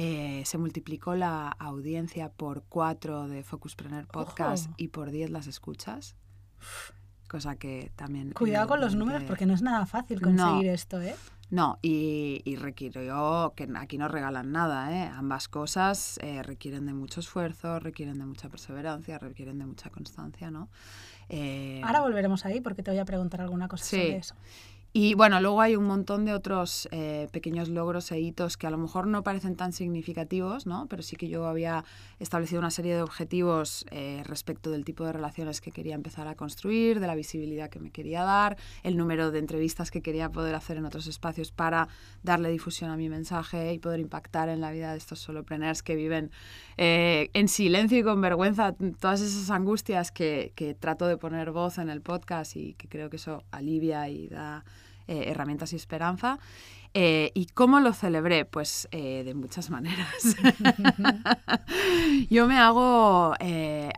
Eh, 0.01 0.45
se 0.47 0.59
multiplicó 0.59 1.17
la 1.17 1.49
audiencia 1.49 2.29
por 2.31 2.63
cuatro 2.69 3.27
de 3.27 3.43
Focuspreneur 3.43 4.07
Podcast 4.07 4.71
y 4.77 4.89
por 4.89 5.11
diez 5.11 5.29
las 5.29 5.49
escuchas, 5.49 6.15
cosa 7.29 7.57
que 7.57 7.91
también... 7.97 8.31
Cuidado 8.31 8.69
con 8.69 8.81
los 8.81 8.95
números 8.95 9.25
porque 9.25 9.45
no 9.45 9.55
es 9.55 9.63
nada 9.63 9.87
fácil 9.87 10.21
conseguir 10.21 10.69
esto, 10.69 11.01
¿eh? 11.03 11.17
No, 11.51 11.81
y, 11.83 12.43
y 12.45 12.55
requiero 12.57 13.55
que 13.57 13.69
aquí 13.75 13.99
no 13.99 14.07
regalan 14.07 14.53
nada, 14.53 14.95
¿eh? 14.95 15.11
Ambas 15.13 15.49
cosas 15.49 16.21
eh, 16.23 16.45
requieren 16.45 16.87
de 16.87 16.93
mucho 16.93 17.19
esfuerzo, 17.19 17.81
requieren 17.81 18.19
de 18.19 18.27
mucha 18.27 18.49
perseverancia, 18.49 19.19
requieren 19.19 19.59
de 19.59 19.67
mucha 19.67 19.91
constancia, 19.91 20.53
¿no? 20.53 20.69
Eh, 21.29 21.81
Ahora 21.83 22.03
volveremos 22.03 22.45
ahí 22.45 22.61
porque 22.61 22.85
te 22.85 22.93
voy 22.93 23.01
a 23.01 23.05
preguntar 23.05 23.41
alguna 23.41 23.67
cosa 23.67 23.85
sobre 23.85 24.17
eso. 24.19 24.37
Y 25.01 25.15
bueno, 25.15 25.41
luego 25.41 25.61
hay 25.61 25.77
un 25.77 25.85
montón 25.85 26.25
de 26.25 26.35
otros 26.35 26.89
eh, 26.91 27.29
pequeños 27.31 27.69
logros 27.69 28.11
e 28.11 28.19
hitos 28.19 28.57
que 28.57 28.67
a 28.67 28.71
lo 28.71 28.79
mejor 28.79 29.07
no 29.07 29.23
parecen 29.23 29.55
tan 29.55 29.73
significativos, 29.73 30.67
¿no? 30.67 30.89
pero 30.89 31.05
sí 31.05 31.15
que 31.15 31.29
yo 31.29 31.47
había 31.47 31.85
establecido 32.19 32.59
una 32.59 32.73
serie 32.73 32.97
de 32.97 33.03
objetivos 33.03 33.87
eh, 33.93 34.25
respecto 34.27 34.73
del 34.73 34.85
tipo 34.85 35.05
de 35.05 35.13
relaciones 35.13 35.61
que 35.61 35.71
quería 35.71 35.95
empezar 35.95 36.27
a 36.27 36.35
construir, 36.35 36.99
de 36.99 37.07
la 37.07 37.15
visibilidad 37.15 37.71
que 37.71 37.79
me 37.79 37.93
quería 37.93 38.25
dar, 38.25 38.57
el 38.83 38.97
número 38.97 39.31
de 39.31 39.39
entrevistas 39.39 39.93
que 39.93 40.03
quería 40.03 40.33
poder 40.33 40.57
hacer 40.57 40.79
en 40.79 40.85
otros 40.85 41.07
espacios 41.07 41.53
para 41.53 41.87
darle 42.25 42.51
difusión 42.51 42.91
a 42.91 42.97
mi 42.97 43.09
mensaje 43.09 43.73
y 43.73 43.79
poder 43.79 44.01
impactar 44.01 44.49
en 44.49 44.61
la 44.61 44.73
vida 44.73 44.91
de 44.91 44.99
estos 44.99 45.21
solopreneurs 45.21 45.85
que 45.85 45.95
viven 45.95 46.33
eh, 46.77 47.31
en 47.35 47.47
silencio 47.47 47.99
y 47.99 48.03
con 48.03 48.21
vergüenza 48.21 48.75
todas 48.99 49.21
esas 49.21 49.49
angustias 49.51 50.11
que, 50.11 50.53
que 50.57 50.75
trato 50.75 51.07
de 51.07 51.17
poner 51.17 51.53
voz 51.53 51.79
en 51.79 51.89
el 51.89 52.01
podcast 52.01 52.57
y 52.57 52.75
que 52.75 52.89
creo 52.89 53.11
que 53.11 53.15
eso 53.15 53.45
alivia 53.53 54.09
y 54.09 54.27
da 54.27 54.65
eh, 55.09 55.31
herramientas 55.31 55.73
y 55.73 55.77
esperanza. 55.77 56.39
Eh, 56.95 57.33
¿Y 57.35 57.47
cómo 57.47 57.81
lo 57.81 57.93
celebré? 57.93 58.45
Pues 58.45 58.89
eh, 58.93 59.23
de 59.25 59.35
muchas 59.35 59.71
maneras. 59.77 60.37
Yo 62.31 62.47
me 62.47 62.59
hago 62.59 63.35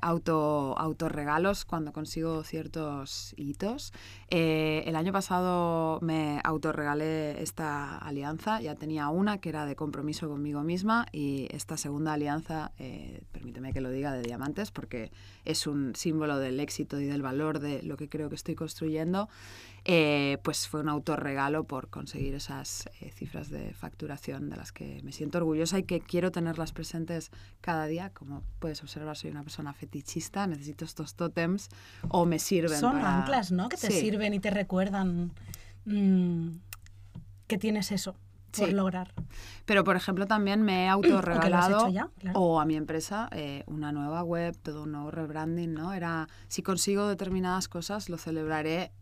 auto, 0.03 0.75
autorregalos 0.79 1.65
cuando 1.65 1.93
consigo 1.93 2.45
ciertos 2.45 3.35
hitos. 3.37 3.93
el 4.29 4.95
año 4.95 5.13
pasado 5.13 5.99
me 6.01 6.41
autorregalé 6.45 7.43
esta 7.43 7.99
alianza. 7.99 8.61
Ya 8.61 8.77
tenía 8.77 9.09
una 9.09 9.39
que 9.39 9.49
era 9.49 9.67
de 9.67 9.75
compromiso 9.75 10.29
conmigo 10.29 10.63
misma 10.63 11.07
y 11.13 11.49
esta 11.51 11.77
segunda 11.77 12.13
alianza, 12.13 12.73
permíteme 13.33 13.73
que 13.73 13.81
lo 13.81 13.91
diga, 13.91 14.13
de 14.13 14.23
diamantes, 14.23 14.71
porque 14.71 15.11
es 15.45 15.67
un 15.67 15.95
símbolo 15.95 16.39
del 16.39 16.61
éxito 16.61 17.01
y 17.01 17.07
del 17.07 17.23
valor 17.23 17.61
de 17.61 17.83
lo 17.83 17.97
que 17.97 18.09
creo 18.09 18.29
que 18.29 18.37
estoy 18.37 18.55
construyendo. 18.55 19.29
Eh, 19.85 20.39
pues 20.43 20.69
fue 20.69 20.81
un 20.81 20.89
autorregalo 20.89 21.65
por 21.65 21.89
conseguir 21.89 22.35
esas 22.35 22.89
eh, 23.01 23.11
cifras 23.13 23.49
de 23.49 23.73
facturación 23.73 24.51
de 24.51 24.57
las 24.57 24.73
que 24.73 25.01
me 25.03 25.13
siento 25.13 25.39
orgullosa 25.39 25.79
y 25.79 25.85
que 25.85 26.01
quiero 26.01 26.31
tenerlas 26.31 26.73
presentes 26.73 27.31
cada 27.61 27.87
día. 27.87 28.11
Como 28.11 28.43
puedes 28.59 28.83
observar, 28.83 29.17
soy 29.17 29.31
una 29.31 29.43
persona 29.43 29.73
fetichista, 29.73 30.47
necesito 30.47 30.85
estos 30.85 31.15
tótems 31.15 31.69
o 32.09 32.27
me 32.27 32.39
sirven. 32.39 32.79
Son 32.79 32.97
anclas, 32.97 33.53
¿no? 33.53 33.69
Que 33.69 33.77
te 33.77 33.91
sirven 33.91 34.35
y 34.35 34.41
te 34.41 34.51
recuerdan 34.51 35.33
mm, 35.87 36.49
que 37.47 37.59
tienes 37.59 37.91
eso 37.93 38.17
por 38.57 38.69
Sí. 38.69 38.73
lograr. 38.73 39.15
Pero, 39.65 39.85
por 39.85 39.95
ejemplo, 39.97 40.27
también 40.27 40.63
me 40.63 40.85
he 40.85 40.89
autorregalado, 40.89 41.89
ya, 41.89 42.09
claro. 42.19 42.39
o 42.39 42.61
a 42.61 42.65
mi 42.65 42.77
empresa, 42.77 43.29
eh, 43.33 43.63
una 43.67 43.93
nueva 43.93 44.23
web, 44.25 44.57
todo 44.61 44.83
un 44.83 44.93
nuevo 44.93 45.11
rebranding, 45.11 45.73
¿no? 45.73 45.93
Era, 45.93 46.29
si 46.49 46.63
consigo 46.63 47.07
determinadas 47.09 47.69
cosas, 47.69 48.09
lo 48.09 48.19
celebraré 48.19 48.93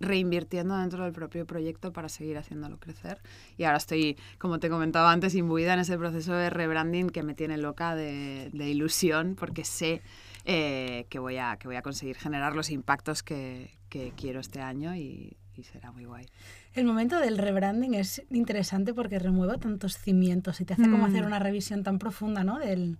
reinvirtiendo 0.00 0.76
dentro 0.78 1.04
del 1.04 1.12
propio 1.12 1.46
proyecto 1.46 1.92
para 1.92 2.08
seguir 2.08 2.38
haciéndolo 2.38 2.78
crecer. 2.78 3.20
Y 3.56 3.64
ahora 3.64 3.76
estoy, 3.78 4.16
como 4.38 4.58
te 4.58 4.68
comentaba 4.70 5.12
antes, 5.12 5.34
imbuida 5.34 5.74
en 5.74 5.80
ese 5.80 5.96
proceso 5.98 6.32
de 6.32 6.50
rebranding 6.50 7.10
que 7.10 7.22
me 7.22 7.34
tiene 7.34 7.58
loca 7.58 7.94
de, 7.94 8.50
de 8.52 8.68
ilusión, 8.70 9.36
porque 9.38 9.64
sé 9.64 10.00
eh, 10.46 11.06
que, 11.10 11.18
voy 11.18 11.36
a, 11.36 11.56
que 11.58 11.68
voy 11.68 11.76
a 11.76 11.82
conseguir 11.82 12.16
generar 12.16 12.56
los 12.56 12.70
impactos 12.70 13.22
que, 13.22 13.70
que 13.90 14.12
quiero 14.16 14.40
este 14.40 14.60
año 14.60 14.96
y, 14.96 15.36
y 15.54 15.62
será 15.64 15.92
muy 15.92 16.06
guay. 16.06 16.24
El 16.72 16.86
momento 16.86 17.20
del 17.20 17.36
rebranding 17.36 17.94
es 17.94 18.22
interesante 18.30 18.94
porque 18.94 19.18
remueve 19.18 19.58
tantos 19.58 19.98
cimientos 19.98 20.60
y 20.60 20.64
te 20.64 20.72
hace 20.74 20.84
como 20.84 20.98
Mm. 21.06 21.10
hacer 21.10 21.24
una 21.26 21.38
revisión 21.38 21.82
tan 21.82 21.98
profunda, 21.98 22.42
¿no? 22.42 22.58
Del, 22.58 22.96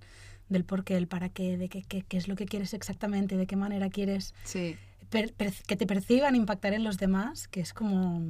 del 0.51 0.65
por 0.65 0.85
qué, 0.85 0.97
el 0.97 1.07
para 1.07 1.29
qué, 1.31 1.57
de 1.57 1.69
qué, 1.69 1.83
qué, 1.83 2.03
qué 2.03 2.17
es 2.19 2.29
lo 2.29 2.35
que 2.37 2.45
quieres 2.45 2.75
exactamente, 2.75 3.37
de 3.37 3.47
qué 3.47 3.57
manera 3.57 3.89
quieres 3.89 4.35
Sí. 4.45 4.77
Per- 5.11 5.33
per- 5.35 5.53
que 5.67 5.77
te 5.77 5.87
perciban, 5.87 6.35
impactar 6.37 6.73
en 6.73 6.85
los 6.85 6.97
demás, 6.99 7.49
que 7.49 7.61
es 7.61 7.73
como... 7.75 8.23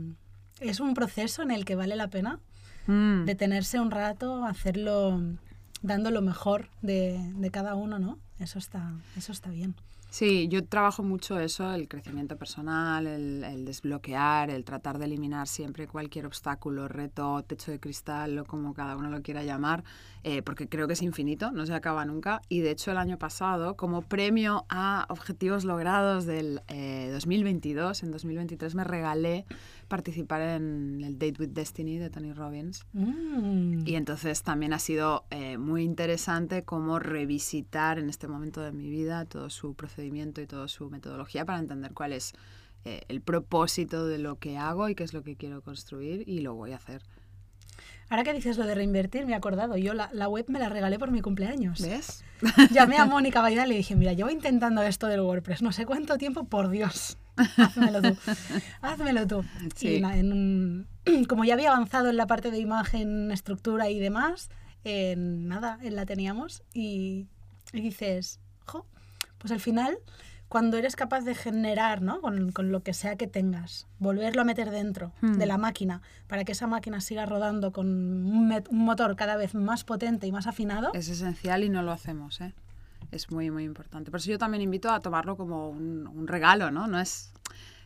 Es 0.61 0.81
un 0.81 0.95
proceso 0.95 1.43
en 1.43 1.51
el 1.51 1.65
que 1.65 1.75
vale 1.77 1.97
la 1.97 2.09
pena 2.09 2.41
Mm. 2.87 3.25
detenerse 3.27 3.79
un 3.79 3.91
rato, 3.91 4.45
hacerlo 4.47 5.21
dando 5.83 6.11
lo 6.11 6.23
mejor 6.23 6.69
de, 6.83 7.19
de 7.37 7.51
cada 7.51 7.75
uno, 7.75 7.99
¿no? 7.99 8.19
Eso 8.41 8.59
está, 8.59 8.93
eso 9.17 9.33
está 9.33 9.51
bien. 9.51 9.75
Sí, 10.11 10.49
yo 10.49 10.65
trabajo 10.65 11.05
mucho 11.05 11.39
eso, 11.39 11.73
el 11.73 11.87
crecimiento 11.87 12.37
personal, 12.37 13.07
el, 13.07 13.45
el 13.45 13.65
desbloquear, 13.65 14.51
el 14.51 14.65
tratar 14.65 14.99
de 14.99 15.05
eliminar 15.05 15.47
siempre 15.47 15.87
cualquier 15.87 16.27
obstáculo, 16.27 16.89
reto, 16.89 17.45
techo 17.45 17.71
de 17.71 17.79
cristal 17.79 18.37
o 18.41 18.45
como 18.45 18.75
cada 18.75 18.97
uno 18.97 19.09
lo 19.09 19.23
quiera 19.23 19.45
llamar, 19.45 19.85
eh, 20.25 20.43
porque 20.43 20.69
creo 20.69 20.87
que 20.89 20.95
es 20.95 21.03
infinito, 21.03 21.53
no 21.53 21.65
se 21.65 21.75
acaba 21.75 22.05
nunca. 22.05 22.43
Y 22.49 22.61
de 22.61 22.73
hecho 22.73 22.91
el 22.91 22.99
año 22.99 23.19
pasado, 23.19 23.77
como 23.77 24.03
premio 24.03 24.67
a 24.69 25.07
objetivos 25.09 25.65
logrados 25.65 26.27
del 26.27 26.61
eh, 26.67 27.11
2022, 27.13 28.03
en 28.03 28.11
2023 28.11 28.75
me 28.75 28.83
regalé 28.83 29.47
participar 29.89 30.43
en 30.43 31.03
el 31.03 31.19
Date 31.19 31.37
with 31.41 31.51
Destiny 31.51 31.99
de 31.99 32.11
Tony 32.11 32.33
Robbins. 32.33 32.85
Mm. 32.93 33.87
Y 33.87 33.95
entonces 33.95 34.43
también 34.43 34.73
ha 34.73 34.79
sido 34.79 35.25
eh, 35.31 35.57
muy 35.57 35.85
interesante 35.85 36.65
cómo 36.65 36.99
revisitar 36.99 37.99
en 37.99 38.09
este 38.09 38.29
momento 38.31 38.61
de 38.61 38.73
mi 38.73 38.89
vida 38.91 39.25
todo 39.27 39.51
su 39.51 39.75
procedimiento 39.75 40.41
y 40.41 40.47
toda 40.47 40.69
su 40.69 40.89
metodología 40.91 41.45
para 41.45 41.59
entender 41.59 41.93
cuál 41.93 42.13
es 42.13 42.33
eh, 42.85 43.03
el 43.09 43.21
propósito 43.21 44.07
de 44.07 44.19
lo 44.19 44.39
que 44.39 44.57
hago 44.57 44.89
y 44.89 44.95
qué 44.95 45.05
es 45.05 45.13
lo 45.13 45.23
que 45.23 45.37
quiero 45.37 45.63
construir 45.63 46.25
y 46.29 46.41
lo 46.41 46.55
voy 46.55 46.73
a 46.73 46.77
hacer. 46.77 47.03
Ahora 48.09 48.25
que 48.25 48.33
dices 48.35 48.59
lo 48.59 48.67
de 48.67 48.75
reinvertir, 48.75 49.25
me 49.25 49.33
he 49.33 49.35
acordado. 49.37 49.77
Yo 49.77 49.95
la, 49.95 50.11
la 50.13 50.29
web 50.29 50.45
me 50.49 50.59
la 50.59 50.69
regalé 50.69 50.99
por 50.99 51.13
mi 51.13 51.21
cumpleaños. 51.21 51.81
¿Ves? 51.81 52.25
Llamé 52.73 52.97
a 52.99 53.05
Mónica 53.07 53.41
Baidal 53.41 53.69
y 53.69 53.71
le 53.71 53.77
dije, 53.77 53.95
mira, 53.95 54.13
llevo 54.15 54.31
intentando 54.31 54.83
esto 54.83 55.07
del 55.07 55.21
WordPress 55.21 55.63
no 55.63 55.71
sé 55.71 55.87
cuánto 55.87 56.19
tiempo, 56.19 56.45
por 56.45 56.71
Dios, 56.71 57.19
házmelo 57.57 58.03
tú, 58.03 58.17
házmelo 58.81 59.27
tú. 59.29 59.45
Sí. 59.77 59.89
Y 60.01 60.05
en 60.05 60.33
un- 60.33 60.87
como 61.29 61.45
ya 61.45 61.55
había 61.55 61.71
avanzado 61.71 62.11
en 62.11 62.17
la 62.17 62.27
parte 62.27 62.51
de 62.51 62.59
imagen, 62.59 63.31
estructura 63.31 63.91
y 63.91 64.01
demás, 64.01 64.51
eh, 64.85 65.15
nada, 65.17 65.79
eh, 65.83 65.91
la 65.93 66.05
teníamos 66.05 66.63
y, 66.75 67.29
y 67.73 67.81
dices, 67.81 68.41
jo, 68.67 68.87
pues 69.39 69.53
al 69.53 69.61
final, 69.61 69.99
cuando 70.49 70.77
eres 70.77 70.97
capaz 70.97 71.21
de 71.23 71.35
generar, 71.35 72.03
¿no? 72.03 72.21
Con, 72.21 72.53
con 72.53 72.73
lo 72.73 72.83
que 72.83 72.93
sea 72.93 73.17
que 73.17 73.27
tengas, 73.27 73.87
volverlo 73.99 74.43
a 74.43 74.45
meter 74.45 74.71
dentro 74.71 75.13
Hmm. 75.21 75.35
de 75.39 75.47
la 75.47 75.59
máquina 75.59 76.03
para 76.27 76.45
que 76.45 76.53
esa 76.53 76.67
máquina 76.67 77.01
siga 77.01 77.27
rodando 77.27 77.73
con 77.73 77.87
un, 77.87 78.63
motor 78.71 79.17
cada 79.17 79.37
vez 79.37 79.55
más 79.55 79.85
potente 79.85 80.27
y 80.27 80.33
más 80.33 80.47
afinado, 80.47 80.91
Es 80.95 81.09
esencial 81.09 81.65
y 81.65 81.69
no 81.69 81.83
lo 81.83 81.93
hacemos, 81.93 82.41
¿eh? 82.41 82.53
Es 83.13 83.31
muy, 83.31 83.51
muy 83.51 83.65
importante. 83.65 84.11
Por 84.11 84.21
eso 84.21 84.31
yo 84.31 84.39
también 84.39 84.63
invito 84.63 84.91
a 84.91 85.01
tomarlo 85.01 85.37
como 85.37 85.69
un, 85.69 86.07
un 86.07 86.29
regalo, 86.29 86.71
¿no? 86.71 86.87
No 86.87 87.01
es... 87.01 87.33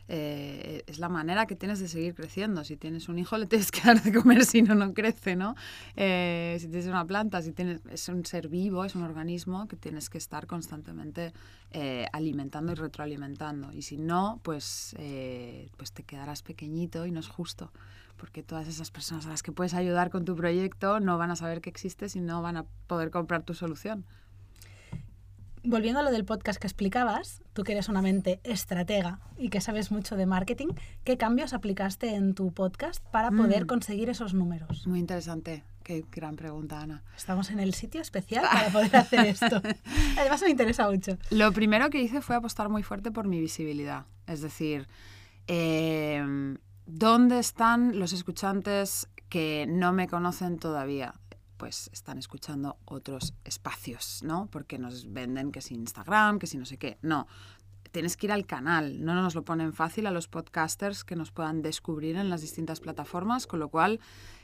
eh, 0.07 0.83
es 0.87 0.99
la 0.99 1.09
manera 1.09 1.45
que 1.45 1.55
tienes 1.55 1.79
de 1.79 1.87
seguir 1.87 2.13
creciendo. 2.13 2.63
Si 2.63 2.77
tienes 2.77 3.09
un 3.09 3.17
hijo, 3.17 3.37
le 3.37 3.45
tienes 3.47 3.71
que 3.71 3.81
dar 3.85 4.01
de 4.01 4.13
comer, 4.13 4.45
si 4.45 4.61
no, 4.61 4.75
no 4.75 4.93
crece, 4.93 5.35
¿no? 5.35 5.55
Eh, 5.95 6.57
si 6.59 6.67
tienes 6.67 6.87
una 6.87 7.05
planta, 7.05 7.41
si 7.41 7.51
tienes, 7.51 7.81
es 7.89 8.07
un 8.09 8.25
ser 8.25 8.47
vivo, 8.47 8.85
es 8.85 8.95
un 8.95 9.03
organismo 9.03 9.67
que 9.67 9.75
tienes 9.75 10.09
que 10.09 10.17
estar 10.17 10.47
constantemente 10.47 11.33
eh, 11.71 12.05
alimentando 12.13 12.71
y 12.71 12.75
retroalimentando. 12.75 13.73
Y 13.73 13.81
si 13.81 13.97
no, 13.97 14.39
pues, 14.43 14.95
eh, 14.97 15.69
pues 15.77 15.91
te 15.91 16.03
quedarás 16.03 16.41
pequeñito 16.41 17.05
y 17.05 17.11
no 17.11 17.19
es 17.19 17.27
justo. 17.27 17.71
Porque 18.15 18.43
todas 18.43 18.69
esas 18.69 18.91
personas 18.91 19.25
a 19.25 19.29
las 19.29 19.43
que 19.43 19.51
puedes 19.51 19.73
ayudar 19.73 20.09
con 20.09 20.23
tu 20.23 20.37
proyecto 20.37 21.01
no 21.01 21.17
van 21.17 21.31
a 21.31 21.35
saber 21.35 21.59
que 21.59 21.69
existes 21.69 22.15
y 22.15 22.21
no 22.21 22.41
van 22.41 22.55
a 22.55 22.65
poder 22.87 23.11
comprar 23.11 23.43
tu 23.43 23.53
solución. 23.53 24.05
Volviendo 25.67 25.99
a 25.99 26.03
lo 26.03 26.11
del 26.11 26.25
podcast 26.25 26.59
que 26.59 26.67
explicabas, 26.67 27.41
tú 27.53 27.63
que 27.63 27.71
eres 27.71 27.89
una 27.89 28.01
mente 28.01 28.39
estratega 28.43 29.19
y 29.37 29.49
que 29.49 29.61
sabes 29.61 29.91
mucho 29.91 30.15
de 30.15 30.25
marketing, 30.27 30.67
¿qué 31.03 31.17
cambios 31.17 31.53
aplicaste 31.53 32.13
en 32.13 32.35
tu 32.35 32.51
podcast 32.53 33.03
para 33.11 33.31
poder 33.31 33.63
Mm. 33.63 33.67
conseguir 33.67 34.09
esos 34.09 34.33
números? 34.35 34.85
Muy 34.85 34.99
interesante. 34.99 35.63
Qué 35.83 36.05
gran 36.11 36.35
pregunta, 36.35 36.81
Ana. 36.81 37.03
Estamos 37.15 37.49
en 37.49 37.59
el 37.59 37.73
sitio 37.73 38.01
especial 38.01 38.43
para 38.51 38.69
poder 38.69 38.95
hacer 38.95 39.25
esto. 39.25 39.61
Además 40.19 40.41
me 40.43 40.49
interesa 40.51 40.89
mucho. 40.89 41.17
Lo 41.31 41.51
primero 41.51 41.89
que 41.89 41.99
hice 42.01 42.21
fue 42.21 42.35
apostar 42.35 42.69
muy 42.69 42.83
fuerte 42.83 43.11
por 43.11 43.27
mi 43.27 43.39
visibilidad. 43.39 44.05
Es 44.27 44.41
decir, 44.41 44.87
eh, 45.47 46.55
¿dónde 46.85 47.39
están 47.39 47.97
los 47.99 48.13
escuchantes 48.13 49.07
que 49.29 49.65
no 49.67 49.93
me 49.93 50.07
conocen 50.07 50.57
todavía? 50.59 51.15
Pues 51.57 51.89
están 51.93 52.17
escuchando 52.17 52.77
otros 52.85 53.33
espacios, 53.43 54.21
¿no? 54.23 54.47
Porque 54.51 54.77
nos 54.77 55.11
venden 55.11 55.51
que 55.51 55.61
si 55.61 55.75
Instagram, 55.75 56.39
que 56.39 56.47
si 56.47 56.57
no 56.57 56.65
sé 56.65 56.77
qué. 56.77 56.97
No, 57.01 57.27
tienes 57.91 58.17
que 58.17 58.27
ir 58.27 58.33
al 58.33 58.45
canal. 58.45 59.05
No 59.05 59.13
nos 59.15 59.35
lo 59.35 59.45
ponen 59.45 59.71
fácil 59.71 60.05
a 60.05 60.11
los 60.11 60.27
podcasters 60.27 61.05
que 61.05 61.15
nos 61.15 61.31
puedan 61.31 61.61
descubrir 61.61 62.17
en 62.17 62.29
las 62.29 62.41
distintas 62.41 62.81
plataformas, 62.81 63.47
con 63.47 63.59
lo 63.59 63.69
cual 63.69 64.01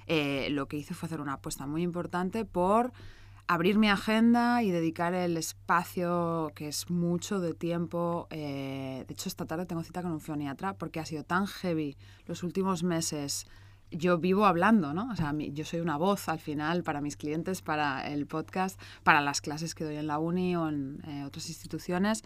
eh, 0.08 0.48
lo 0.52 0.68
que 0.68 0.78
hice 0.78 0.94
fue 0.94 1.08
hacer 1.08 1.20
una 1.20 1.34
apuesta 1.34 1.68
muy 1.68 1.82
importante 1.82 2.46
por 2.46 2.94
abrir 3.48 3.78
mi 3.78 3.90
agenda 3.90 4.64
y 4.64 4.72
dedicar 4.72 5.14
el 5.14 5.36
espacio 5.36 6.54
que 6.56 6.70
es 6.70 6.90
mucho 6.90 7.42
de 7.42 7.54
tiempo. 7.54 8.28
eh, 8.30 9.04
de 9.06 9.14
hecho, 9.14 9.28
esta 9.28 9.46
tarde 9.46 9.66
tengo 9.66 9.84
cita 9.84 10.02
con 10.02 10.14
un 10.14 10.22
foniatra 10.22 10.76
porque 10.76 11.02
ha 11.02 11.06
sido 11.06 11.26
tan 11.26 11.46
heavy 11.46 11.98
los 12.28 12.44
últimos 12.44 12.84
meses. 12.84 13.48
Yo 13.92 14.18
vivo 14.18 14.46
hablando, 14.46 14.94
¿no? 14.94 15.10
O 15.12 15.16
sea, 15.16 15.34
mi- 15.34 15.52
yo 15.52 15.66
soy 15.66 15.82
una 15.82 15.98
voz 15.98 16.30
al 16.30 16.40
final 16.40 16.82
para 16.84 17.02
mis 17.02 17.18
clientes, 17.18 17.62
para 17.62 18.08
el 18.08 18.26
podcast, 18.26 18.80
para 19.04 19.20
las 19.22 19.42
clases 19.42 19.76
que 19.76 19.84
doy 19.84 19.98
en 19.98 20.08
la 20.08 20.18
uni 20.18 20.56
o 20.56 20.70
en 20.70 21.02
eh, 21.06 21.24
otras 21.26 21.50
instituciones. 21.50 22.24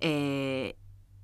Eh, 0.00 0.76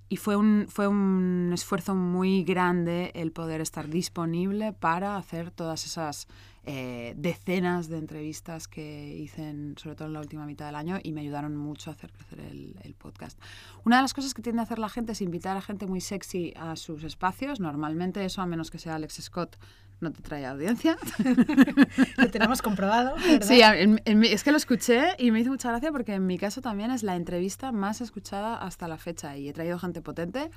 y 0.08 0.16
fue 0.16 0.36
un, 0.36 0.66
fue 0.68 0.86
un 0.88 1.50
esfuerzo 1.54 1.94
muy 1.94 2.44
grande 2.44 3.10
el 3.14 3.32
poder 3.32 3.60
estar 3.60 3.88
disponible 3.88 4.72
para 4.72 5.16
hacer 5.16 5.50
todas 5.50 5.86
esas 5.86 6.28
eh, 6.66 7.12
decenas 7.16 7.88
de 7.88 7.98
entrevistas 7.98 8.68
que 8.68 9.16
hice, 9.18 9.48
en- 9.50 9.74
sobre 9.76 9.96
todo 9.96 10.08
en 10.08 10.14
la 10.14 10.20
última 10.20 10.46
mitad 10.46 10.66
del 10.66 10.76
año, 10.76 10.98
y 11.02 11.12
me 11.12 11.20
ayudaron 11.20 11.56
mucho 11.56 11.90
a 11.90 11.92
hacer 11.94 12.10
crecer 12.12 12.40
el, 12.40 12.74
el 12.82 12.94
podcast. 12.94 13.38
Una 13.84 13.96
de 13.96 14.02
las 14.02 14.14
cosas 14.14 14.32
que 14.34 14.40
tiende 14.42 14.60
a 14.60 14.64
hacer 14.64 14.78
la 14.78 14.88
gente 14.88 15.12
es 15.12 15.20
invitar 15.20 15.56
a 15.56 15.60
gente 15.60 15.86
muy 15.86 16.00
sexy 16.00 16.54
a 16.56 16.76
sus 16.76 17.04
espacios. 17.04 17.60
Normalmente 17.60 18.24
eso, 18.24 18.40
a 18.40 18.46
menos 18.46 18.70
que 18.70 18.78
sea 18.78 18.94
Alex 18.94 19.14
Scott, 19.22 19.56
no 20.00 20.10
te 20.12 20.22
trae 20.22 20.44
audiencia. 20.46 20.96
Lo 22.16 22.30
tenemos 22.30 22.62
comprobado, 22.62 23.14
¿verdad? 23.16 23.46
Sí, 23.46 23.62
a- 23.62 23.78
en- 23.78 24.00
en 24.04 24.24
es 24.24 24.42
que 24.44 24.50
lo 24.50 24.56
escuché 24.56 25.08
y 25.18 25.30
me 25.30 25.40
hizo 25.40 25.50
mucha 25.50 25.70
gracia 25.70 25.92
porque 25.92 26.14
en 26.14 26.26
mi 26.26 26.38
caso 26.38 26.60
también 26.60 26.90
es 26.90 27.02
la 27.02 27.16
entrevista 27.16 27.72
más 27.72 28.00
escuchada 28.00 28.56
hasta 28.56 28.88
la 28.88 28.98
fecha 28.98 29.36
y 29.36 29.48
he 29.48 29.52
traído 29.52 29.78
gente 29.78 30.00
potente. 30.02 30.50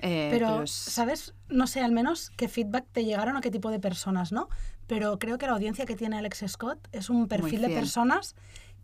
eh, 0.00 0.28
Pero, 0.30 0.62
es- 0.62 0.70
¿sabes? 0.70 1.34
No 1.48 1.66
sé 1.66 1.80
al 1.80 1.92
menos 1.92 2.30
qué 2.36 2.48
feedback 2.48 2.86
te 2.92 3.04
llegaron 3.04 3.36
o 3.36 3.40
qué 3.40 3.50
tipo 3.50 3.70
de 3.70 3.80
personas, 3.80 4.30
¿no? 4.32 4.48
Pero 4.88 5.18
creo 5.20 5.38
que 5.38 5.46
la 5.46 5.52
audiencia 5.52 5.86
que 5.86 5.94
tiene 5.94 6.16
Alex 6.18 6.44
Scott 6.48 6.88
es 6.92 7.10
un 7.10 7.28
perfil 7.28 7.60
de 7.62 7.68
personas 7.68 8.34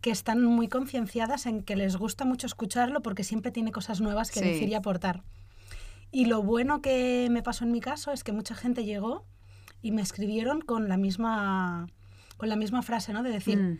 que 0.01 0.11
están 0.11 0.43
muy 0.45 0.67
concienciadas 0.67 1.47
en 1.47 1.63
que 1.63 1.75
les 1.75 1.97
gusta 1.97 2.23
mucho 2.25 2.45
escucharlo 2.47 3.01
porque 3.01 3.23
siempre 3.23 3.51
tiene 3.51 3.71
cosas 3.73 3.99
nuevas 4.01 4.29
que 4.31 4.39
Sí. 4.39 4.45
decir 4.45 4.69
y 4.69 4.75
aportar. 4.75 5.23
Y 6.11 6.25
lo 6.25 6.43
bueno 6.43 6.81
que 6.81 7.27
me 7.31 7.41
pasó 7.41 7.65
en 7.65 7.71
mi 7.71 7.81
caso 7.81 8.11
es 8.11 8.23
que 8.23 8.31
mucha 8.31 8.53
gente 8.55 8.85
llegó 8.85 9.25
y 9.81 9.91
me 9.91 10.01
escribieron 10.03 10.61
con 10.61 10.87
la 10.89 10.95
misma, 10.97 11.87
con 12.37 12.49
la 12.49 12.55
misma 12.55 12.83
frase, 12.83 13.11
¿no? 13.11 13.23
De 13.23 13.31
decir, 13.31 13.57
Mm, 13.57 13.79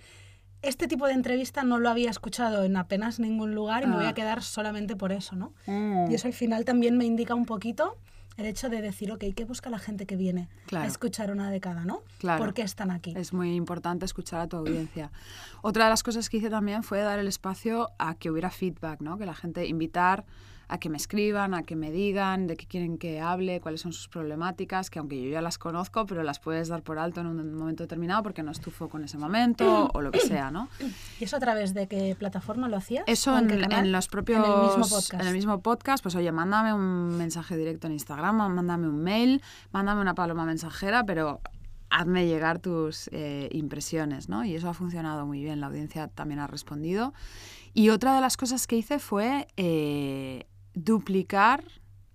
este 0.64 0.88
tipo 0.88 1.06
de 1.06 1.14
entrevista 1.14 1.64
no 1.64 1.78
lo 1.78 1.90
había 1.90 2.10
escuchado 2.10 2.64
en 2.64 2.76
apenas 2.76 3.20
ningún 3.20 3.54
lugar 3.54 3.84
y 3.84 3.88
me 3.88 3.96
voy 3.98 4.06
Ah. 4.06 4.10
a 4.10 4.14
quedar 4.16 4.42
solamente 4.42 4.96
por 4.96 5.12
eso, 5.12 5.36
¿no? 5.36 5.54
mm, 5.68 6.10
Y 6.12 6.16
eso 6.16 6.28
al 6.28 6.34
final 6.34 6.66
también 6.66 6.98
me 6.98 7.06
indica 7.06 7.36
un 7.36 7.46
poquito 7.46 7.98
el 8.38 8.46
hecho 8.46 8.70
de 8.70 8.82
decir, 8.82 9.12
ok, 9.12 9.24
¿qué 9.36 9.46
busca 9.46 9.70
la 9.70 9.80
gente 9.80 10.06
que 10.06 10.16
viene 10.16 10.50
a 10.64 10.68
Claro. 10.68 10.88
escuchar 10.88 11.32
una 11.32 11.50
de 11.50 11.60
cada, 11.60 11.86
¿no? 11.86 12.04
Claro. 12.20 12.44
¿Por 12.44 12.54
qué 12.54 12.62
están 12.64 12.92
aquí? 12.92 13.14
Es 13.16 13.34
muy 13.34 13.56
importante 13.56 14.06
escuchar 14.06 14.42
a 14.42 14.48
tu 14.48 14.58
audiencia. 14.58 15.12
Otra 15.62 15.86
de 15.86 15.90
las 15.92 16.04
cosas 16.04 16.30
que 16.30 16.38
hice 16.38 16.50
también 16.50 16.84
fue 16.84 17.00
dar 17.00 17.20
el 17.20 17.28
espacio 17.28 17.90
a 17.98 18.16
que 18.16 18.30
hubiera 18.30 18.50
feedback, 18.52 19.02
¿no? 19.02 19.18
Que 19.18 19.26
la 19.26 19.36
gente 19.36 19.66
invitar 19.68 20.26
a 20.68 20.80
que 20.80 20.90
me 20.90 20.98
escriban, 20.98 21.54
a 21.54 21.64
que 21.64 21.76
me 21.76 21.92
digan 21.92 22.48
de 22.48 22.58
qué 22.58 22.66
quieren 22.66 22.98
que 22.98 23.22
hable, 23.22 23.62
cuáles 23.62 23.82
son 23.82 23.94
sus 23.94 24.08
problemáticas, 24.08 24.90
que 24.90 25.00
aunque 25.00 25.22
yo 25.22 25.30
ya 25.30 25.42
las 25.42 25.58
conozco, 25.58 26.06
pero 26.06 26.24
las 26.24 26.40
puedes 26.40 26.68
dar 26.68 26.82
por 26.82 27.00
alto 27.00 27.22
en 27.22 27.28
un 27.28 27.54
momento 27.56 27.84
determinado 27.84 28.24
porque 28.24 28.44
no 28.44 28.52
es 28.52 28.60
tu 28.60 28.72
foco 28.72 28.98
en 28.98 29.06
ese 29.06 29.18
momento 29.18 29.90
o 29.94 30.02
lo 30.02 30.12
que 30.12 30.20
sea, 30.20 30.52
¿no? 30.52 30.70
¿Y 31.20 31.24
eso 31.24 31.38
a 31.38 31.40
través 31.40 31.74
de 31.74 31.88
qué 31.88 32.16
plataforma 32.18 32.68
lo 32.68 32.78
hacías? 32.78 33.04
Eso 33.08 33.34
¿O 33.34 33.38
en, 33.38 33.48
canal? 33.48 33.86
en 33.86 33.92
los 33.92 34.08
propios... 34.08 34.40
En 34.40 34.52
el 34.52 34.62
mismo 34.62 34.88
podcast. 34.88 35.14
en 35.14 35.28
el 35.28 35.34
mismo 35.34 35.60
podcast, 35.62 36.04
pues 36.04 36.16
oye, 36.16 36.32
mándame 36.32 36.74
un 36.74 37.18
mensaje 37.18 37.58
directo 37.58 37.88
en 37.88 37.94
Instagram, 37.94 38.36
mándame 38.36 38.88
un 38.88 39.02
mail, 39.04 39.42
mándame 39.72 40.02
una 40.02 40.16
paloma 40.16 40.46
mensajera, 40.46 41.04
pero 41.06 41.42
hazme 41.90 42.28
llegar 42.28 42.60
tus 42.60 43.10
eh, 43.12 43.50
impresiones, 43.52 44.28
¿no? 44.28 44.44
Y 44.44 44.56
eso 44.56 44.70
ha 44.70 44.74
funcionado 44.74 45.26
muy 45.26 45.42
bien, 45.42 45.60
la 45.62 45.68
audiencia 45.68 46.08
también 46.08 46.40
ha 46.40 46.48
respondido. 46.48 47.14
Y 47.74 47.90
otra 47.90 48.16
de 48.16 48.22
las 48.22 48.38
cosas 48.38 48.68
que 48.68 48.78
hice 48.78 49.00
fue 49.00 49.48
eh, 49.58 50.46
duplicar 50.76 51.64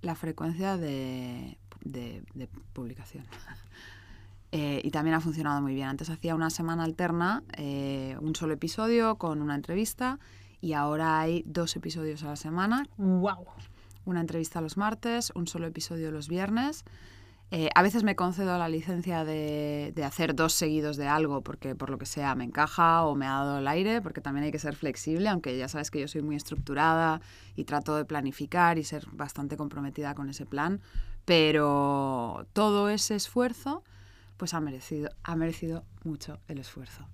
la 0.02 0.14
frecuencia 0.14 0.76
de, 0.76 1.58
de- 1.82 2.22
de 2.34 2.46
publicación. 2.72 3.24
Eh, 4.52 4.80
y 4.82 4.90
también 4.90 5.14
ha 5.14 5.20
funcionado 5.20 5.62
muy 5.62 5.74
bien. 5.74 5.86
Antes 5.86 6.10
hacía 6.10 6.34
una 6.34 6.50
semana 6.50 6.82
alterna, 6.82 7.44
eh, 7.56 8.16
un 8.20 8.34
solo 8.34 8.52
episodio 8.54 9.14
con 9.14 9.42
una 9.42 9.54
entrevista 9.54 10.18
y 10.60 10.72
ahora 10.72 11.20
hay 11.20 11.44
dos 11.46 11.76
episodios 11.76 12.24
a 12.24 12.30
la 12.30 12.34
semana, 12.36 12.84
¡Wow! 12.96 13.46
una 14.06 14.20
entrevista 14.20 14.60
los 14.60 14.76
martes, 14.76 15.30
un 15.36 15.46
solo 15.46 15.68
episodio 15.68 16.10
los 16.10 16.26
viernes. 16.26 16.82
Eh, 17.52 17.68
a 17.74 17.82
veces 17.82 18.04
me 18.04 18.14
concedo 18.14 18.56
la 18.58 18.68
licencia 18.68 19.24
de, 19.24 19.92
de 19.94 20.04
hacer 20.04 20.36
dos 20.36 20.52
seguidos 20.52 20.96
de 20.96 21.08
algo 21.08 21.42
porque 21.42 21.74
por 21.74 21.90
lo 21.90 21.98
que 21.98 22.06
sea 22.06 22.36
me 22.36 22.44
encaja 22.44 23.04
o 23.04 23.16
me 23.16 23.26
ha 23.26 23.30
dado 23.30 23.58
el 23.58 23.66
aire, 23.66 24.00
porque 24.00 24.20
también 24.20 24.44
hay 24.44 24.52
que 24.52 24.60
ser 24.60 24.76
flexible, 24.76 25.28
aunque 25.28 25.58
ya 25.58 25.66
sabes 25.66 25.90
que 25.90 26.00
yo 26.00 26.06
soy 26.06 26.22
muy 26.22 26.36
estructurada 26.36 27.20
y 27.56 27.64
trato 27.64 27.96
de 27.96 28.04
planificar 28.04 28.78
y 28.78 28.84
ser 28.84 29.04
bastante 29.12 29.56
comprometida 29.56 30.14
con 30.14 30.30
ese 30.30 30.46
plan, 30.46 30.80
pero 31.24 32.46
todo 32.52 32.88
ese 32.88 33.16
esfuerzo 33.16 33.82
pues 34.36 34.54
ha 34.54 34.60
merecido, 34.60 35.10
ha 35.24 35.34
merecido 35.34 35.84
mucho 36.04 36.38
el 36.46 36.58
esfuerzo 36.58 37.08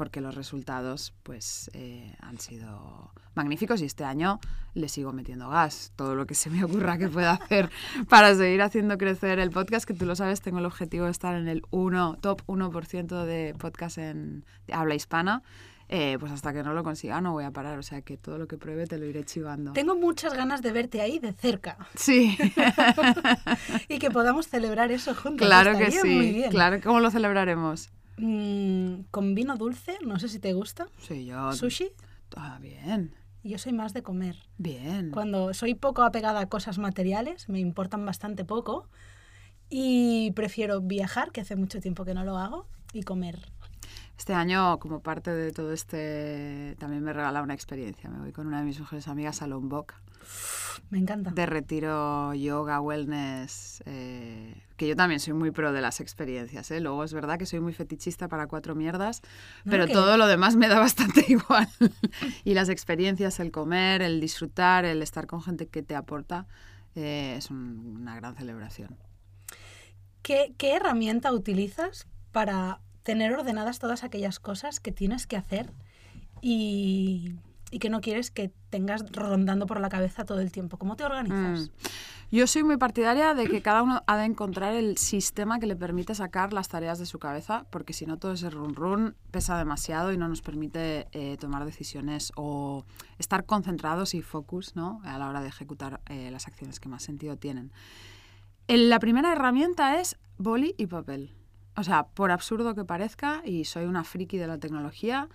porque 0.00 0.22
los 0.22 0.34
resultados 0.34 1.12
pues 1.22 1.70
eh, 1.74 2.16
han 2.20 2.38
sido 2.38 3.12
magníficos 3.34 3.82
y 3.82 3.84
este 3.84 4.02
año 4.02 4.40
le 4.72 4.88
sigo 4.88 5.12
metiendo 5.12 5.50
gas. 5.50 5.92
Todo 5.94 6.14
lo 6.14 6.24
que 6.26 6.34
se 6.34 6.48
me 6.48 6.64
ocurra 6.64 6.96
que 6.96 7.10
pueda 7.10 7.32
hacer 7.32 7.68
para 8.08 8.34
seguir 8.34 8.62
haciendo 8.62 8.96
crecer 8.96 9.38
el 9.38 9.50
podcast, 9.50 9.86
que 9.86 9.92
tú 9.92 10.06
lo 10.06 10.16
sabes, 10.16 10.40
tengo 10.40 10.58
el 10.58 10.64
objetivo 10.64 11.04
de 11.04 11.10
estar 11.10 11.34
en 11.34 11.48
el 11.48 11.64
1, 11.68 12.16
top 12.22 12.40
1% 12.46 13.24
de 13.26 13.54
podcast 13.58 13.98
en 13.98 14.46
de 14.66 14.72
habla 14.72 14.94
hispana. 14.94 15.42
Eh, 15.90 16.16
pues 16.18 16.32
hasta 16.32 16.54
que 16.54 16.62
no 16.62 16.72
lo 16.72 16.82
consiga 16.82 17.20
no 17.20 17.32
voy 17.32 17.44
a 17.44 17.50
parar, 17.50 17.78
o 17.78 17.82
sea 17.82 18.00
que 18.00 18.16
todo 18.16 18.38
lo 18.38 18.46
que 18.48 18.56
pruebe 18.56 18.86
te 18.86 18.96
lo 18.96 19.04
iré 19.04 19.24
chivando. 19.24 19.74
Tengo 19.74 19.96
muchas 19.96 20.32
ganas 20.32 20.62
de 20.62 20.72
verte 20.72 21.02
ahí 21.02 21.18
de 21.18 21.34
cerca 21.34 21.76
Sí, 21.94 22.38
y 23.88 23.98
que 23.98 24.10
podamos 24.10 24.48
celebrar 24.48 24.92
eso 24.92 25.14
juntos. 25.14 25.46
claro 25.46 25.76
que 25.76 25.90
muy 25.90 25.92
sí. 25.92 26.32
bien. 26.32 26.50
Claro, 26.50 26.80
¿cómo 26.82 27.00
lo 27.00 27.10
celebraremos? 27.10 27.90
Mm, 28.20 29.04
con 29.10 29.34
vino 29.34 29.56
dulce, 29.56 29.96
no 30.04 30.18
sé 30.18 30.28
si 30.28 30.38
te 30.38 30.52
gusta. 30.52 30.86
Sí, 30.98 31.24
yo... 31.24 31.52
Sushi. 31.52 31.90
Ah, 32.36 32.58
bien, 32.60 33.14
Yo 33.42 33.58
soy 33.58 33.72
más 33.72 33.92
de 33.94 34.02
comer. 34.02 34.36
bien. 34.58 35.10
Cuando 35.10 35.54
soy 35.54 35.74
poco 35.74 36.02
apegada 36.02 36.40
a 36.40 36.46
cosas 36.48 36.78
materiales, 36.78 37.48
me 37.48 37.58
importan 37.58 38.04
bastante 38.04 38.44
poco 38.44 38.88
y 39.70 40.32
prefiero 40.32 40.80
viajar, 40.80 41.32
que 41.32 41.40
hace 41.40 41.56
mucho 41.56 41.80
tiempo 41.80 42.04
que 42.04 42.12
no 42.14 42.24
lo 42.24 42.36
hago, 42.36 42.66
y 42.92 43.02
comer. 43.02 43.38
Este 44.18 44.34
año, 44.34 44.78
como 44.78 45.00
parte 45.00 45.30
de 45.32 45.50
todo 45.50 45.72
este, 45.72 46.76
también 46.78 47.02
me 47.02 47.12
regala 47.14 47.42
una 47.42 47.54
experiencia. 47.54 48.10
Me 48.10 48.18
voy 48.18 48.32
con 48.32 48.46
una 48.46 48.58
de 48.58 48.66
mis 48.66 48.78
mejores 48.78 49.08
amigas 49.08 49.40
a 49.40 49.46
Lombok, 49.46 49.94
Me 50.90 50.98
encanta. 50.98 51.30
de 51.30 51.46
retiro, 51.46 52.34
yoga, 52.34 52.80
wellness, 52.80 53.82
eh, 53.86 54.60
que 54.76 54.88
yo 54.88 54.96
también 54.96 55.20
soy 55.20 55.34
muy 55.34 55.50
pro 55.52 55.72
de 55.72 55.80
las 55.80 56.00
experiencias. 56.00 56.70
¿eh? 56.72 56.80
Luego 56.80 57.04
es 57.04 57.12
verdad 57.12 57.38
que 57.38 57.46
soy 57.46 57.60
muy 57.60 57.72
fetichista 57.72 58.26
para 58.28 58.46
cuatro 58.48 58.74
mierdas, 58.74 59.22
No, 59.64 59.70
pero 59.70 59.86
todo 59.86 60.16
lo 60.16 60.26
demás 60.26 60.56
me 60.56 60.68
da 60.68 60.78
bastante 60.80 61.24
igual. 61.28 61.68
y 62.44 62.54
las 62.54 62.68
experiencias, 62.68 63.38
el 63.40 63.50
comer, 63.52 64.02
el 64.02 64.20
disfrutar, 64.20 64.84
el 64.84 65.02
estar 65.02 65.26
con 65.26 65.42
gente 65.42 65.66
que 65.68 65.82
te 65.82 65.94
aporta, 65.94 66.46
eh, 66.96 67.34
es 67.38 67.50
un- 67.50 67.98
una 68.00 68.16
gran 68.16 68.34
celebración. 68.36 68.96
¿Qué, 70.22 70.54
qué 70.58 70.74
herramienta 70.76 71.32
utilizas 71.32 72.06
para 72.32 72.80
tener 73.04 73.32
ordenadas 73.32 73.78
todas 73.78 74.04
aquellas 74.04 74.38
cosas 74.40 74.80
que 74.80 74.92
tienes 74.92 75.26
que 75.26 75.36
hacer 75.36 75.70
y, 76.42 77.34
y 77.70 77.78
que 77.78 77.90
no 77.90 78.00
quieres 78.00 78.30
que 78.30 78.52
tengas 78.70 79.04
rondando 79.12 79.66
por 79.66 79.80
la 79.80 79.88
cabeza 79.88 80.24
todo 80.24 80.40
el 80.40 80.50
tiempo? 80.52 80.76
¿Cómo 80.76 80.96
te 80.96 81.04
organizas? 81.04 81.68
Mm. 81.68 81.70
Yo 82.32 82.46
soy 82.46 82.62
muy 82.62 82.76
partidaria 82.76 83.34
de 83.34 83.48
que 83.48 83.60
cada 83.60 83.82
uno 83.82 84.02
ha 84.06 84.16
de 84.16 84.24
encontrar 84.24 84.74
el 84.74 84.98
sistema 84.98 85.58
que 85.58 85.66
le 85.66 85.74
permite 85.74 86.14
sacar 86.14 86.52
las 86.52 86.68
tareas 86.68 87.00
de 87.00 87.06
su 87.06 87.18
cabeza, 87.18 87.66
porque 87.70 87.92
si 87.92 88.06
no 88.06 88.18
todo 88.18 88.32
ese 88.32 88.50
run 88.50 88.76
run 88.76 89.16
pesa 89.32 89.58
demasiado 89.58 90.12
y 90.12 90.16
no 90.16 90.28
nos 90.28 90.40
permite 90.40 91.08
eh, 91.10 91.36
tomar 91.40 91.64
decisiones 91.64 92.32
o 92.36 92.84
estar 93.18 93.46
concentrados 93.46 94.14
y 94.14 94.22
focus 94.22 94.76
¿no? 94.76 95.00
a 95.04 95.18
la 95.18 95.28
hora 95.28 95.40
de 95.40 95.48
ejecutar 95.48 96.00
eh, 96.06 96.30
las 96.30 96.46
acciones 96.46 96.78
que 96.78 96.88
más 96.88 97.02
sentido 97.02 97.36
tienen. 97.36 97.72
La 98.68 99.00
primera 99.00 99.32
herramienta 99.32 100.00
es 100.00 100.16
boli 100.38 100.76
y 100.78 100.86
papel. 100.86 101.34
O 101.76 101.82
sea, 101.82 102.04
por 102.04 102.30
absurdo 102.30 102.76
que 102.76 102.84
parezca, 102.84 103.42
y 103.44 103.64
soy 103.64 103.86
una 103.86 104.04
friki 104.04 104.38
de 104.38 104.46
la 104.46 104.58
tecnología, 104.58 105.28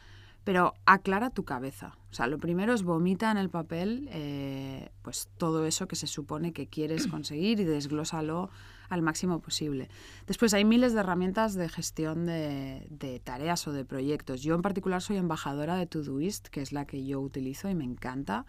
pero 0.46 0.76
aclara 0.86 1.32
tu 1.32 1.44
cabeza. 1.44 1.98
O 2.12 2.14
sea, 2.14 2.28
lo 2.28 2.38
primero 2.38 2.74
es 2.74 2.84
vomita 2.84 3.32
en 3.32 3.38
el 3.38 3.50
papel 3.50 4.08
eh, 4.12 4.90
pues 5.02 5.28
todo 5.38 5.66
eso 5.66 5.88
que 5.88 5.98
se 5.98 6.08
supone 6.08 6.54
que 6.54 6.68
quieres 6.68 7.08
conseguir 7.16 7.60
y 7.60 7.66
desglósalo 7.66 8.50
al 8.88 9.02
máximo 9.02 9.40
posible. 9.40 9.90
Después 10.28 10.54
hay 10.54 10.64
miles 10.64 10.94
de 10.94 11.00
herramientas 11.00 11.56
de 11.56 11.68
gestión 11.68 12.28
de, 12.28 12.86
de 12.92 13.20
tareas 13.20 13.68
o 13.68 13.74
de 13.74 13.84
proyectos. 13.84 14.44
Yo 14.44 14.54
en 14.54 14.62
particular 14.62 15.02
soy 15.02 15.18
embajadora 15.18 15.76
de 15.76 15.88
Todoist, 15.88 16.48
que 16.48 16.62
es 16.62 16.72
la 16.72 16.86
que 16.86 17.04
yo 17.04 17.20
utilizo 17.20 17.68
y 17.68 17.74
me 17.74 17.84
encanta. 17.84 18.46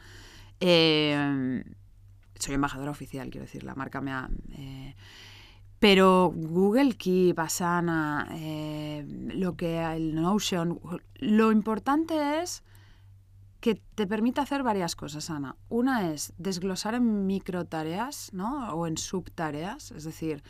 Eh, 0.60 1.64
soy 2.38 2.54
embajadora 2.54 2.90
oficial, 2.90 3.30
quiero 3.30 3.46
decir, 3.46 3.64
la 3.64 3.74
marca 3.74 4.02
me 4.02 4.12
ha... 4.12 4.28
eh, 4.52 4.94
pero 5.78 6.32
Google 6.34 6.96
Keep, 6.96 7.38
Asana, 7.38 8.28
eh, 8.32 9.04
lo 9.34 9.56
que 9.56 9.82
el 9.82 10.14
Notion, 10.14 10.80
lo 11.16 11.52
importante 11.52 12.42
es 12.42 12.62
que 13.60 13.74
te 13.94 14.06
permite 14.06 14.40
hacer 14.40 14.62
varias 14.62 14.96
cosas, 14.96 15.28
Ana. 15.28 15.56
Una 15.68 16.12
es 16.12 16.32
desglosar 16.38 16.94
en 16.94 17.26
microtareas, 17.26 18.32
¿no? 18.32 18.72
O 18.74 18.86
en 18.86 18.96
subtareas, 18.96 19.90
es 19.90 20.04
decir, 20.04 20.42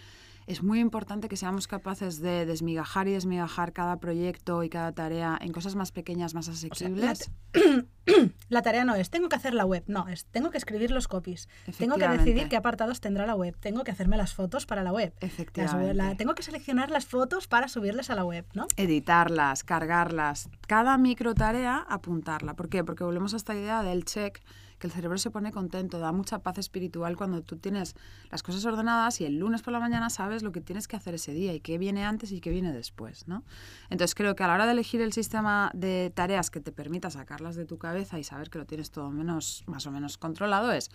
es 0.47 0.63
muy 0.63 0.79
importante 0.81 1.29
que 1.29 1.37
seamos 1.37 1.67
capaces 1.67 2.21
de 2.21 2.47
desmigajar 2.47 3.09
y 3.09 3.13
desmigajar 3.13 3.73
cada 3.73 3.99
proyecto 3.99 4.63
y 4.63 4.69
cada 4.69 4.93
tarea 4.93 5.37
en 5.41 5.53
cosas 5.53 5.75
más 5.75 5.91
pequeñas, 5.93 6.35
más 6.35 6.49
asequibles. 6.49 7.31
La 8.49 8.63
tarea 8.63 8.85
no 8.85 8.95
es, 8.95 9.11
tengo 9.11 9.29
que 9.29 9.35
hacer 9.35 9.53
la 9.53 9.65
web, 9.67 9.83
no, 9.89 10.07
es, 10.07 10.27
tengo 10.27 10.51
que 10.53 10.59
escribir 10.59 10.93
los 10.93 11.09
copies, 11.09 11.49
tengo 11.77 11.97
que 11.97 12.07
decidir 12.07 12.49
qué 12.49 12.57
apartados 12.57 13.01
tendrá 13.01 13.27
la 13.27 13.35
web, 13.35 13.57
tengo 13.59 13.83
que 13.83 13.91
hacerme 13.91 14.17
las 14.17 14.33
fotos 14.33 14.65
para 14.67 14.85
la 14.85 14.93
web, 14.93 15.13
las- 15.21 15.31
Efectivamente. 15.33 15.95
la- 15.95 16.17
tengo 16.17 16.35
que 16.37 16.45
seleccionar 16.45 16.91
las 16.93 17.07
fotos 17.07 17.49
para 17.49 17.67
subirlas 17.67 18.09
a 18.11 18.15
la 18.15 18.25
web, 18.25 18.47
¿no? 18.55 18.69
editarlas, 18.77 19.65
cargarlas, 19.65 20.49
cada 20.69 20.97
micro 20.99 21.35
tarea 21.35 21.85
apuntarla. 21.89 22.55
¿Por 22.55 22.69
qué? 22.69 22.85
Porque 22.85 23.03
volvemos 23.03 23.35
a 23.35 23.39
esta 23.39 23.55
idea 23.57 23.83
del 23.83 24.05
check, 24.05 24.41
que 24.79 24.87
el 24.87 24.93
cerebro 24.93 25.19
se 25.19 25.31
pone 25.31 25.53
contento, 25.53 25.99
da 25.99 26.13
mucha 26.13 26.41
paz 26.41 26.59
espiritual 26.59 27.17
cuando 27.17 27.43
tú 27.43 27.57
tienes 27.57 27.95
las 28.31 28.43
cosas 28.43 28.65
ordenadas 28.65 29.21
y 29.21 29.25
el 29.25 29.39
lunes 29.39 29.63
por 29.63 29.73
la 29.73 29.81
mañana 29.81 30.11
sabes 30.11 30.43
lo 30.43 30.53
que 30.53 30.61
tienes 30.61 30.89
que 30.89 30.97
hacer 30.97 31.15
ese 31.15 31.33
día 31.33 31.55
y 31.55 31.61
qué 31.61 31.79
viene 31.79 32.05
antes 32.05 32.33
y 32.33 32.41
qué 32.41 32.51
viene 32.51 32.73
después, 32.73 33.27
¿no? 33.29 33.45
Entonces 33.91 34.15
creo 34.15 34.37
que 34.37 34.45
a 34.45 34.49
la 34.49 34.55
hora 34.55 34.67
de 34.67 34.73
elegir 34.73 35.01
el 35.01 35.13
sistema 35.13 35.71
de 35.75 36.11
tareas 36.15 36.51
que 36.51 36.61
te 36.61 36.73
permita 36.73 37.11
sacarlas 37.11 37.57
de 37.57 37.65
tu 37.65 37.79
cabeza 37.79 38.19
y 38.19 38.25
saber 38.25 38.51
que 38.51 38.59
lo 38.59 38.67
tienes 38.67 38.91
todo 38.91 39.11
menos, 39.11 39.65
más 39.67 39.87
o 39.87 39.91
menos 39.91 40.19
controlado 40.19 40.73
es 40.73 40.91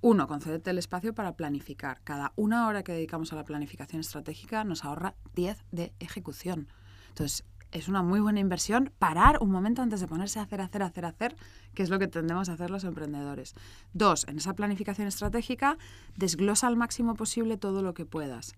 uno, 0.00 0.28
concédete 0.28 0.68
el 0.68 0.76
espacio 0.76 1.14
para 1.14 1.34
planificar. 1.34 2.02
Cada 2.04 2.34
una 2.36 2.68
hora 2.68 2.82
que 2.82 2.92
dedicamos 2.92 3.32
a 3.32 3.36
la 3.36 3.44
planificación 3.44 4.00
estratégica 4.00 4.62
nos 4.62 4.84
ahorra 4.84 5.14
10 5.34 5.64
de 5.72 5.94
ejecución. 5.98 6.68
Entonces, 7.08 7.44
es 7.74 7.88
una 7.88 8.02
muy 8.02 8.20
buena 8.20 8.40
inversión 8.40 8.92
parar 8.98 9.38
un 9.40 9.50
momento 9.50 9.82
antes 9.82 10.00
de 10.00 10.06
ponerse 10.06 10.38
a 10.38 10.42
hacer, 10.42 10.60
hacer, 10.60 10.82
hacer, 10.82 11.04
hacer, 11.04 11.36
que 11.74 11.82
es 11.82 11.90
lo 11.90 11.98
que 11.98 12.06
tendemos 12.06 12.48
a 12.48 12.52
hacer 12.52 12.70
los 12.70 12.84
emprendedores. 12.84 13.54
Dos, 13.92 14.26
en 14.28 14.38
esa 14.38 14.54
planificación 14.54 15.08
estratégica, 15.08 15.76
desglosa 16.16 16.68
al 16.68 16.76
máximo 16.76 17.14
posible 17.14 17.58
todo 17.58 17.82
lo 17.82 17.92
que 17.92 18.06
puedas 18.06 18.54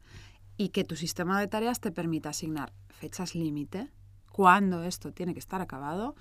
y 0.59 0.68
que 0.68 0.85
tu 0.85 0.96
sistema 0.96 1.40
de 1.40 1.48
tareas 1.48 1.81
te 1.81 1.90
permita 1.90 2.29
asignar 2.29 2.72
fechas 2.90 3.35
límite, 3.35 3.90
cuándo 4.33 4.85
esto 4.85 5.12
tiene 5.12 5.33
que 5.33 5.40
estar 5.40 5.62
acabado 5.62 6.14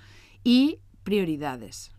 y 0.43 0.79
prioridades 1.03 1.94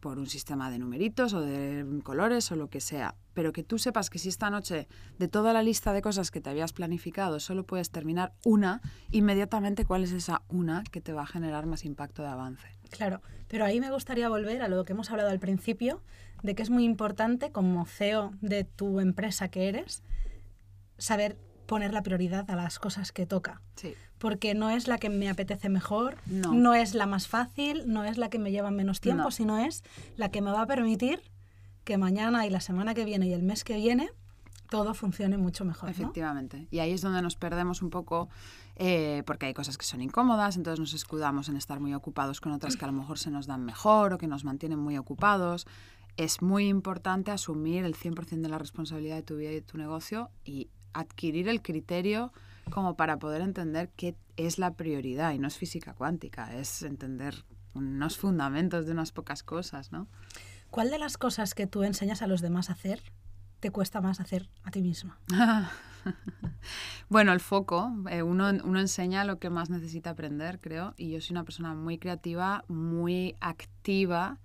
por 0.00 0.18
un 0.18 0.26
sistema 0.26 0.70
de 0.70 0.78
numeritos 0.78 1.32
o 1.34 1.40
de 1.40 2.00
colores 2.02 2.50
o 2.50 2.56
lo 2.56 2.68
que 2.68 2.80
sea. 2.80 3.14
pero 3.34 3.52
que 3.52 3.62
tú 3.62 3.78
sepas 3.78 4.10
que 4.10 4.18
si 4.18 4.28
esta 4.28 4.50
noche 4.50 4.88
de 5.18 5.28
toda 5.28 5.52
la 5.52 5.62
lista 5.62 5.92
de 5.92 6.02
cosas 6.02 6.30
que 6.30 6.40
te 6.40 6.50
habías 6.50 6.72
planificado 6.72 7.38
solo 7.40 7.64
puedes 7.64 7.90
terminar 7.90 8.32
una, 8.44 8.80
inmediatamente 9.10 9.84
cuál 9.84 10.02
es 10.04 10.12
esa 10.12 10.42
una 10.48 10.82
que 10.90 11.00
te 11.00 11.12
va 11.12 11.22
a 11.22 11.26
generar 11.26 11.66
más 11.66 11.84
impacto 11.84 12.22
de 12.22 12.28
avance. 12.28 12.66
Claro, 12.90 13.22
pero 13.48 13.64
ahí 13.64 13.80
me 13.80 13.90
gustaría 13.90 14.28
volver 14.28 14.62
a 14.62 14.68
lo 14.68 14.84
que 14.84 14.92
hemos 14.92 15.10
hablado 15.10 15.30
al 15.30 15.38
principio, 15.38 16.02
de 16.42 16.54
que 16.54 16.62
es 16.62 16.70
muy 16.70 16.84
importante 16.84 17.52
como 17.52 17.86
CEO 17.86 18.32
de 18.40 18.64
tu 18.64 19.00
empresa 19.00 19.48
que 19.48 19.68
eres, 19.68 20.02
saber 20.98 21.36
poner 21.70 21.92
la 21.92 22.02
prioridad 22.02 22.50
a 22.50 22.56
las 22.56 22.80
cosas 22.80 23.12
que 23.12 23.26
toca. 23.26 23.62
Sí. 23.76 23.94
Porque 24.18 24.54
no 24.54 24.70
es 24.70 24.88
la 24.88 24.98
que 24.98 25.08
me 25.08 25.28
apetece 25.30 25.68
mejor, 25.68 26.16
No. 26.26 26.74
es 26.74 26.94
la 26.96 27.06
más 27.06 27.28
fácil, 27.28 27.84
no 27.86 28.02
es 28.02 28.18
la 28.18 28.28
que 28.28 28.40
me 28.40 28.50
lleva 28.50 28.72
menos 28.72 29.00
tiempo, 29.00 29.22
No. 29.22 29.30
sino 29.30 29.56
es 29.56 29.84
la 30.16 30.32
que 30.32 30.40
me 30.40 30.50
va 30.50 30.62
a 30.62 30.66
permitir 30.66 31.22
que 31.84 31.96
mañana 31.96 32.44
y 32.44 32.50
la 32.50 32.60
semana 32.60 32.92
que 32.92 33.04
viene 33.04 33.28
y 33.28 33.34
el 33.34 33.44
mes 33.44 33.62
que 33.62 33.76
viene 33.76 34.10
todo 34.68 34.94
funcione 34.94 35.36
mucho 35.38 35.64
mejor. 35.64 35.84
¿no? 35.90 35.92
Efectivamente. 35.92 36.66
Y 36.72 36.80
ahí 36.80 36.90
es 36.92 37.02
donde 37.02 37.22
nos 37.22 37.36
perdemos 37.36 37.82
un 37.82 37.90
poco, 37.90 38.28
eh, 38.74 39.22
porque 39.24 39.46
hay 39.46 39.54
cosas 39.54 39.78
que 39.78 39.86
son 39.86 40.02
incómodas, 40.02 40.56
entonces 40.56 40.80
nos 40.80 40.92
escudamos 40.92 41.48
en 41.48 41.56
estar 41.56 41.78
muy 41.78 41.94
ocupados 41.94 42.40
con 42.40 42.50
otras 42.50 42.76
que 42.76 42.84
a 42.84 42.88
lo 42.88 42.94
mejor 42.94 43.16
se 43.20 43.30
nos 43.30 43.46
dan 43.46 43.64
mejor 43.64 44.12
o 44.12 44.18
que 44.18 44.26
nos 44.26 44.42
mantienen 44.44 44.80
muy 44.80 44.98
ocupados. 44.98 45.66
Es 46.16 46.42
muy 46.42 46.66
importante 46.66 47.30
asumir 47.30 47.84
el 47.84 47.94
100% 47.94 48.42
de 48.42 48.48
la 48.48 48.58
responsabilidad 48.58 49.14
de 49.16 49.22
tu 49.22 49.36
vida 49.36 49.50
y 49.52 49.54
de 49.54 49.62
tu 49.62 49.78
negocio 49.78 50.30
y 50.44 50.68
adquirir 50.92 51.48
el 51.48 51.62
criterio 51.62 52.32
como 52.70 52.96
para 52.96 53.18
poder 53.18 53.42
entender 53.42 53.90
qué 53.96 54.14
es 54.36 54.58
la 54.58 54.74
prioridad. 54.74 55.32
Y 55.32 55.38
no 55.38 55.48
es 55.48 55.56
física 55.56 55.94
cuántica, 55.94 56.54
es 56.54 56.82
entender 56.82 57.44
unos 57.74 58.18
fundamentos 58.18 58.86
de 58.86 58.92
unas 58.92 59.12
pocas 59.12 59.42
cosas, 59.42 59.92
¿no? 59.92 60.06
¿Cuál 60.70 60.90
de 60.90 60.98
las 60.98 61.18
cosas 61.18 61.54
que 61.54 61.66
tú 61.66 61.82
enseñas 61.82 62.22
a 62.22 62.26
los 62.26 62.40
demás 62.40 62.70
a 62.70 62.74
hacer 62.74 63.02
te 63.58 63.70
cuesta 63.70 64.00
más 64.00 64.20
hacer 64.20 64.48
a 64.64 64.70
ti 64.70 64.80
misma? 64.82 65.18
bueno, 67.08 67.32
el 67.32 67.40
foco. 67.40 67.92
eh, 68.08 68.22
uno, 68.22 68.50
uno 68.64 68.80
enseña 68.80 69.24
lo 69.24 69.38
que 69.38 69.50
más 69.50 69.68
necesita 69.68 70.10
aprender, 70.10 70.60
creo. 70.60 70.94
Y 70.96 71.10
yo 71.10 71.20
soy 71.20 71.34
una 71.34 71.44
persona 71.44 71.74
muy 71.74 71.98
creativa, 71.98 72.64
muy 72.68 73.36
activa. 73.40 74.38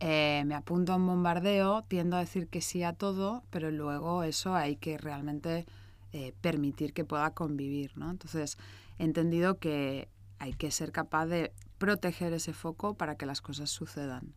eh, 0.00 0.42
me 0.46 0.54
apunto 0.54 0.92
a 0.92 0.96
un 0.96 1.06
bombardeo, 1.06 1.82
tiendo 1.88 2.16
a 2.16 2.20
decir 2.20 2.48
que 2.48 2.60
sí 2.62 2.82
a 2.82 2.92
todo, 2.94 3.44
pero 3.50 3.70
luego 3.70 4.22
eso 4.24 4.54
hay 4.54 4.76
que 4.76 4.98
realmente 4.98 5.66
eh, 6.12 6.34
permitir 6.40 6.92
que 6.92 7.04
pueda 7.04 7.30
convivir, 7.34 7.96
¿no? 7.96 8.10
Entonces, 8.10 8.58
he 8.98 9.04
entendido 9.04 9.58
que 9.58 10.08
hay 10.38 10.52
que 10.54 10.70
ser 10.70 10.92
capaz 10.92 11.26
de 11.26 11.52
proteger 11.78 12.32
ese 12.32 12.52
foco 12.52 12.94
para 12.94 13.16
que 13.16 13.26
las 13.26 13.40
cosas 13.40 13.70
sucedan. 13.70 14.34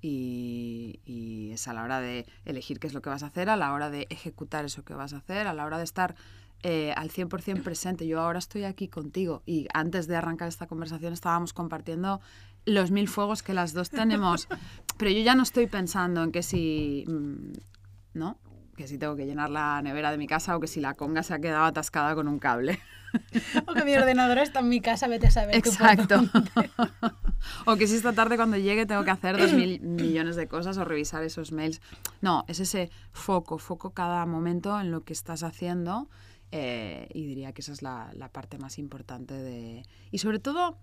Y, 0.00 1.00
y 1.04 1.52
es 1.52 1.68
a 1.68 1.74
la 1.74 1.84
hora 1.84 2.00
de 2.00 2.26
elegir 2.44 2.80
qué 2.80 2.88
es 2.88 2.94
lo 2.94 3.02
que 3.02 3.10
vas 3.10 3.22
a 3.22 3.26
hacer, 3.26 3.48
a 3.48 3.56
la 3.56 3.72
hora 3.72 3.88
de 3.88 4.06
ejecutar 4.10 4.64
eso 4.64 4.84
que 4.84 4.94
vas 4.94 5.12
a 5.12 5.18
hacer, 5.18 5.46
a 5.46 5.54
la 5.54 5.64
hora 5.64 5.78
de 5.78 5.84
estar 5.84 6.16
eh, 6.64 6.92
al 6.96 7.10
100% 7.10 7.62
presente. 7.64 8.06
Yo 8.06 8.20
ahora 8.20 8.38
estoy 8.38 8.64
aquí 8.64 8.88
contigo 8.88 9.42
y 9.46 9.66
antes 9.74 10.06
de 10.06 10.16
arrancar 10.16 10.48
esta 10.48 10.66
conversación 10.66 11.12
estábamos 11.12 11.52
compartiendo 11.52 12.20
los 12.64 12.90
mil 12.92 13.08
fuegos 13.08 13.42
que 13.42 13.52
las 13.52 13.72
dos 13.72 13.90
tenemos, 13.90 14.48
pero 14.96 15.10
yo 15.10 15.20
ya 15.22 15.34
no 15.34 15.42
estoy 15.42 15.66
pensando 15.66 16.22
en 16.22 16.30
que 16.30 16.42
si, 16.42 17.04
mm, 17.08 17.52
¿no? 18.14 18.38
Que 18.76 18.86
si 18.88 18.96
tengo 18.98 19.16
que 19.16 19.26
llenar 19.26 19.50
la 19.50 19.82
nevera 19.82 20.10
de 20.10 20.18
mi 20.18 20.26
casa 20.26 20.56
o 20.56 20.60
que 20.60 20.66
si 20.66 20.80
la 20.80 20.94
conga 20.94 21.22
se 21.22 21.34
ha 21.34 21.38
quedado 21.40 21.64
atascada 21.64 22.14
con 22.14 22.28
un 22.28 22.38
cable. 22.38 22.78
O 23.66 23.74
que 23.74 23.84
mi 23.84 23.94
ordenador 23.94 24.38
está 24.38 24.60
en 24.60 24.70
mi 24.70 24.80
casa, 24.80 25.06
vete 25.06 25.26
a 25.26 25.30
saber. 25.30 25.54
Exacto. 25.54 26.22
o 27.66 27.76
que 27.76 27.86
si 27.86 27.96
esta 27.96 28.14
tarde 28.14 28.36
cuando 28.36 28.56
llegue 28.56 28.86
tengo 28.86 29.04
que 29.04 29.10
hacer 29.10 29.36
dos 29.36 29.52
mil 29.52 29.80
millones 29.82 30.34
de 30.34 30.48
cosas 30.48 30.78
o 30.78 30.84
revisar 30.86 31.22
esos 31.22 31.52
mails. 31.52 31.82
No, 32.22 32.44
es 32.48 32.58
ese 32.60 32.90
foco, 33.12 33.58
foco 33.58 33.90
cada 33.90 34.24
momento 34.24 34.80
en 34.80 34.90
lo 34.90 35.04
que 35.04 35.12
estás 35.12 35.42
haciendo. 35.42 36.08
eh, 36.52 37.08
y 37.12 37.26
diría 37.26 37.52
que 37.52 37.60
esa 37.60 37.72
es 37.72 37.82
la, 37.82 38.10
la 38.14 38.28
parte 38.28 38.56
más 38.58 38.78
importante 38.78 39.34
de... 39.34 39.84
Y 40.10 40.18
sobre 40.18 40.38
todo, 40.38 40.78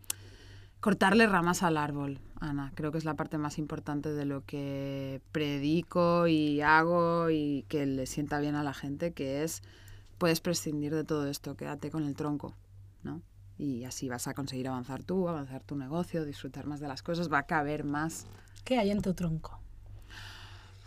cortarle 0.80 1.28
ramas 1.28 1.64
al 1.64 1.78
árbol, 1.78 2.20
Ana. 2.40 2.72
Creo 2.76 2.92
que 2.92 2.98
es 2.98 3.06
la 3.06 3.16
parte 3.16 3.38
más 3.38 3.58
importante 3.58 4.10
de 4.14 4.26
lo 4.26 4.46
que 4.46 5.22
predico 5.32 6.28
y 6.28 6.62
hago 6.62 7.30
y 7.30 7.66
que 7.68 7.86
le 7.86 8.06
sienta 8.06 8.40
bien 8.40 8.56
a 8.56 8.64
la 8.64 8.74
gente, 8.74 9.12
que 9.14 9.44
es, 9.44 9.62
puedes 10.18 10.40
prescindir 10.42 10.94
de 10.96 11.04
todo 11.04 11.28
esto, 11.28 11.56
quédate 11.56 11.92
con 11.92 12.06
el 12.06 12.16
tronco, 12.16 12.56
¿no? 13.04 13.22
Y 13.58 13.84
así 13.84 14.08
vas 14.08 14.28
a 14.28 14.34
conseguir 14.34 14.70
avanzar 14.70 15.04
tú, 15.04 15.28
avanzar 15.28 15.64
tu 15.64 15.76
negocio, 15.76 16.24
disfrutar 16.24 16.66
más 16.66 16.80
de 16.80 16.88
las 16.88 17.04
cosas, 17.04 17.32
va 17.32 17.40
a 17.40 17.44
caber 17.44 17.84
más. 17.84 18.26
¿Qué 18.64 18.78
hay 18.80 18.92
en 18.92 19.02
tu 19.02 19.14
tronco? 19.14 19.60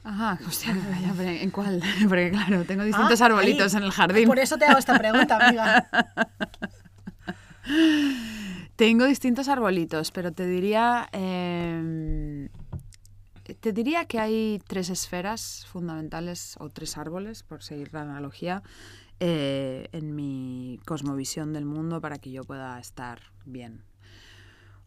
Ajá, 0.04 0.38
hostia, 0.48 0.74
pero 1.16 1.28
¿en 1.30 1.50
cuál? 1.50 1.82
Porque 2.08 2.30
claro, 2.30 2.64
tengo 2.64 2.82
distintos 2.84 3.20
Ah, 3.20 3.26
arbolitos 3.26 3.74
ahí. 3.74 3.78
en 3.78 3.84
el 3.84 3.92
jardín. 3.92 4.26
Por 4.26 4.38
eso 4.38 4.56
te 4.56 4.64
hago 4.64 4.78
esta 4.78 4.96
pregunta, 4.98 5.36
amiga. 5.36 5.86
Tengo 8.76 9.04
distintos 9.04 9.48
arbolitos, 9.48 10.10
pero 10.10 10.32
te 10.32 10.46
diría, 10.46 11.08
eh, 11.12 12.48
te 13.60 13.72
diría 13.72 14.06
que 14.06 14.18
hay 14.18 14.62
tres 14.66 14.88
esferas 14.88 15.66
fundamentales 15.66 16.56
o 16.58 16.70
tres 16.70 16.96
árboles, 16.96 17.42
por 17.42 17.62
seguir 17.62 17.92
la 17.92 18.02
analogía, 18.02 18.62
eh, 19.20 19.88
en 19.92 20.16
mi 20.16 20.80
cosmovisión 20.86 21.52
del 21.52 21.64
mundo 21.64 22.00
para 22.00 22.18
que 22.18 22.32
yo 22.32 22.44
pueda 22.44 22.78
estar 22.80 23.20
bien. 23.44 23.84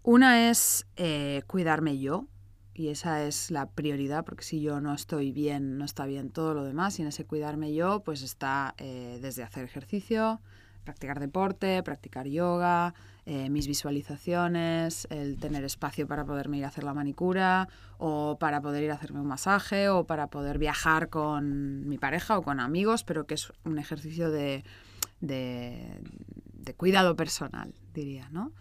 Una 0.02 0.50
es 0.50 0.88
eh, 0.98 1.44
cuidarme 1.48 2.00
yo, 2.00 2.28
y 2.74 2.90
esa 2.90 3.24
es 3.24 3.50
la 3.50 3.70
prioridad, 3.70 4.26
porque 4.26 4.44
si 4.44 4.62
yo 4.62 4.82
no 4.82 4.94
estoy 4.94 5.32
bien, 5.32 5.78
no 5.78 5.86
está 5.86 6.06
bien 6.06 6.32
todo 6.32 6.54
lo 6.54 6.64
demás, 6.64 7.00
y 7.00 7.04
en 7.04 7.08
ese 7.08 7.26
cuidarme 7.26 7.74
yo, 7.74 8.02
pues 8.02 8.24
está 8.24 8.76
eh, 8.78 9.20
desde 9.22 9.44
hacer 9.44 9.64
ejercicio, 9.64 10.42
practicar 10.86 11.20
deporte, 11.20 11.84
practicar 11.84 12.28
yoga, 12.28 12.94
eh, 13.26 13.50
mis 13.50 13.68
visualizaciones, 13.68 15.08
el 15.10 15.40
tener 15.40 15.64
espacio 15.64 16.08
para 16.08 16.26
poderme 16.26 16.60
ir 16.60 16.66
a 16.66 16.68
hacer 16.68 16.84
la 16.84 16.94
manicura, 16.94 17.68
o 17.98 18.38
para 18.40 18.62
poder 18.62 18.84
ir 18.84 18.92
a 18.92 18.94
hacerme 18.94 19.20
un 19.20 19.28
masaje, 19.28 19.90
o 19.90 20.06
para 20.06 20.28
poder 20.28 20.60
viajar 20.60 21.10
con 21.10 21.90
mi 21.90 21.98
pareja 21.98 22.38
o 22.38 22.44
con 22.44 22.60
amigos, 22.60 23.04
pero 23.04 23.26
que 23.26 23.34
es 23.34 23.52
un 23.64 23.80
ejercicio 23.80 24.30
de, 24.30 24.64
de, 25.22 26.74
cuidado 26.78 27.16
personal, 27.16 27.74
diría, 27.94 28.30
¿no? 28.30 28.52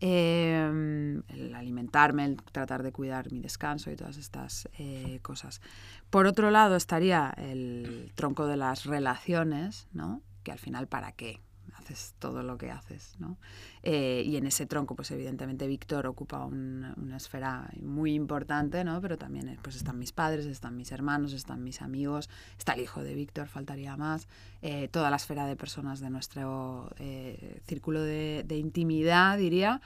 Eh, 0.00 1.22
el 1.28 1.54
alimentarme, 1.54 2.24
el 2.26 2.36
tratar 2.36 2.82
de 2.82 2.92
cuidar 2.92 3.32
mi 3.32 3.40
descanso 3.40 3.90
y 3.90 3.96
todas 3.96 4.18
estas 4.18 4.68
eh, 4.78 5.20
cosas. 5.22 5.62
Por 6.10 6.26
otro 6.26 6.50
lado 6.50 6.76
estaría 6.76 7.32
el 7.38 8.12
tronco 8.14 8.46
de 8.46 8.56
las 8.58 8.84
relaciones, 8.84 9.88
¿no? 9.92 10.20
Que 10.42 10.52
al 10.52 10.58
final, 10.58 10.86
¿para 10.88 11.12
qué? 11.12 11.40
Haces 11.82 12.14
todo 12.20 12.44
lo 12.44 12.58
que 12.58 12.70
haces, 12.70 13.16
¿no? 13.18 13.36
Eh, 13.82 14.22
y 14.24 14.36
en 14.36 14.46
ese 14.46 14.66
tronco, 14.66 14.94
pues 14.94 15.10
evidentemente 15.10 15.66
Víctor 15.66 16.06
ocupa 16.06 16.44
un- 16.44 16.92
una 16.96 17.16
esfera 17.16 17.68
muy 17.82 18.14
importante, 18.14 18.84
¿no? 18.84 19.00
Pero 19.00 19.18
también 19.18 19.48
eh, 19.48 19.58
pues 19.62 19.74
están 19.74 19.98
mis 19.98 20.12
padres, 20.12 20.46
están 20.46 20.76
mis 20.76 20.92
hermanos, 20.92 21.32
están 21.32 21.64
mis 21.64 21.82
amigos, 21.82 22.30
está 22.56 22.74
el 22.74 22.82
hijo 22.82 23.02
de 23.02 23.14
Víctor, 23.16 23.48
faltaría 23.48 23.96
más, 23.96 24.28
eh, 24.62 24.86
toda 24.88 25.10
la 25.10 25.16
esfera 25.16 25.44
de 25.46 25.56
personas 25.56 25.98
de 25.98 26.10
nuestro 26.10 26.92
eh, 26.98 27.60
círculo 27.66 28.00
de, 28.00 28.44
de 28.46 28.56
intimidad, 28.58 29.36
diría, 29.38 29.80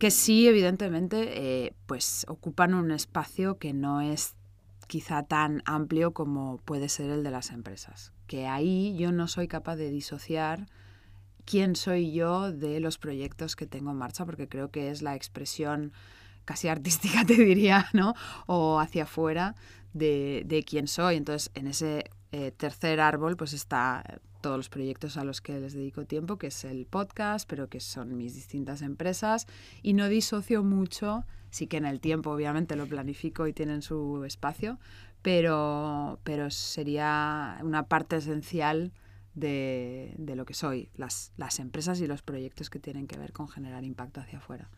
que 0.00 0.10
sí, 0.10 0.48
evidentemente, 0.48 1.66
eh, 1.66 1.74
pues 1.86 2.24
ocupan 2.28 2.74
un 2.74 2.90
espacio 2.90 3.58
que 3.58 3.72
no 3.72 4.00
es 4.00 4.34
quizá 4.88 5.22
tan 5.22 5.62
amplio 5.66 6.12
como 6.12 6.58
puede 6.64 6.88
ser 6.88 7.10
el 7.10 7.22
de 7.22 7.30
las 7.30 7.50
empresas. 7.50 8.12
Que 8.30 8.46
ahí 8.46 8.96
yo 8.96 9.10
no 9.10 9.26
soy 9.26 9.48
capaz 9.48 9.74
de 9.74 9.90
disociar 9.90 10.68
quién 11.44 11.74
soy 11.74 12.12
yo 12.12 12.52
de 12.52 12.78
los 12.78 12.96
proyectos 12.96 13.56
que 13.56 13.66
tengo 13.66 13.90
en 13.90 13.96
marcha, 13.96 14.24
porque 14.24 14.46
creo 14.46 14.70
que 14.70 14.90
es 14.90 15.02
la 15.02 15.16
expresión 15.16 15.92
casi 16.44 16.68
artística, 16.76 17.24
te 17.24 17.34
diría, 17.34 17.88
¿no? 17.92 18.14
O 18.46 18.78
hacia 18.78 19.02
afuera 19.02 19.56
de, 19.94 20.44
de 20.46 20.62
quién 20.62 20.86
soy. 20.86 21.16
Entonces, 21.16 21.50
en 21.56 21.66
ese 21.66 22.04
eh, 22.30 22.52
tercer 22.52 23.00
árbol, 23.00 23.36
pues 23.36 23.52
está 23.52 24.20
todos 24.40 24.56
los 24.56 24.68
proyectos 24.68 25.16
a 25.16 25.24
los 25.24 25.40
que 25.40 25.58
les 25.58 25.72
dedico 25.72 26.04
tiempo, 26.06 26.38
que 26.38 26.46
es 26.46 26.62
el 26.62 26.86
podcast, 26.86 27.50
pero 27.50 27.68
que 27.68 27.80
son 27.80 28.16
mis 28.16 28.36
distintas 28.36 28.80
empresas, 28.80 29.48
y 29.82 29.92
no 29.94 30.08
disocio 30.08 30.62
mucho, 30.62 31.24
sí 31.50 31.66
que 31.66 31.78
en 31.78 31.84
el 31.84 31.98
tiempo 31.98 32.30
obviamente 32.30 32.76
lo 32.76 32.86
planifico 32.86 33.48
y 33.48 33.52
tienen 33.52 33.82
su 33.82 34.24
espacio, 34.24 34.78
pero, 35.22 36.18
pero 36.24 36.50
sería 36.50 37.58
una 37.62 37.84
parte 37.84 38.16
esencial 38.16 38.92
de, 39.34 40.14
de 40.18 40.34
lo 40.36 40.44
que 40.44 40.54
soy, 40.54 40.90
las, 40.96 41.32
las 41.36 41.58
empresas 41.60 42.00
y 42.00 42.06
los 42.06 42.22
proyectos 42.22 42.70
que 42.70 42.78
tienen 42.78 43.06
que 43.06 43.18
ver 43.18 43.32
con 43.32 43.48
generar 43.48 43.84
impacto 43.84 44.20
hacia 44.20 44.38
afuera. 44.38 44.68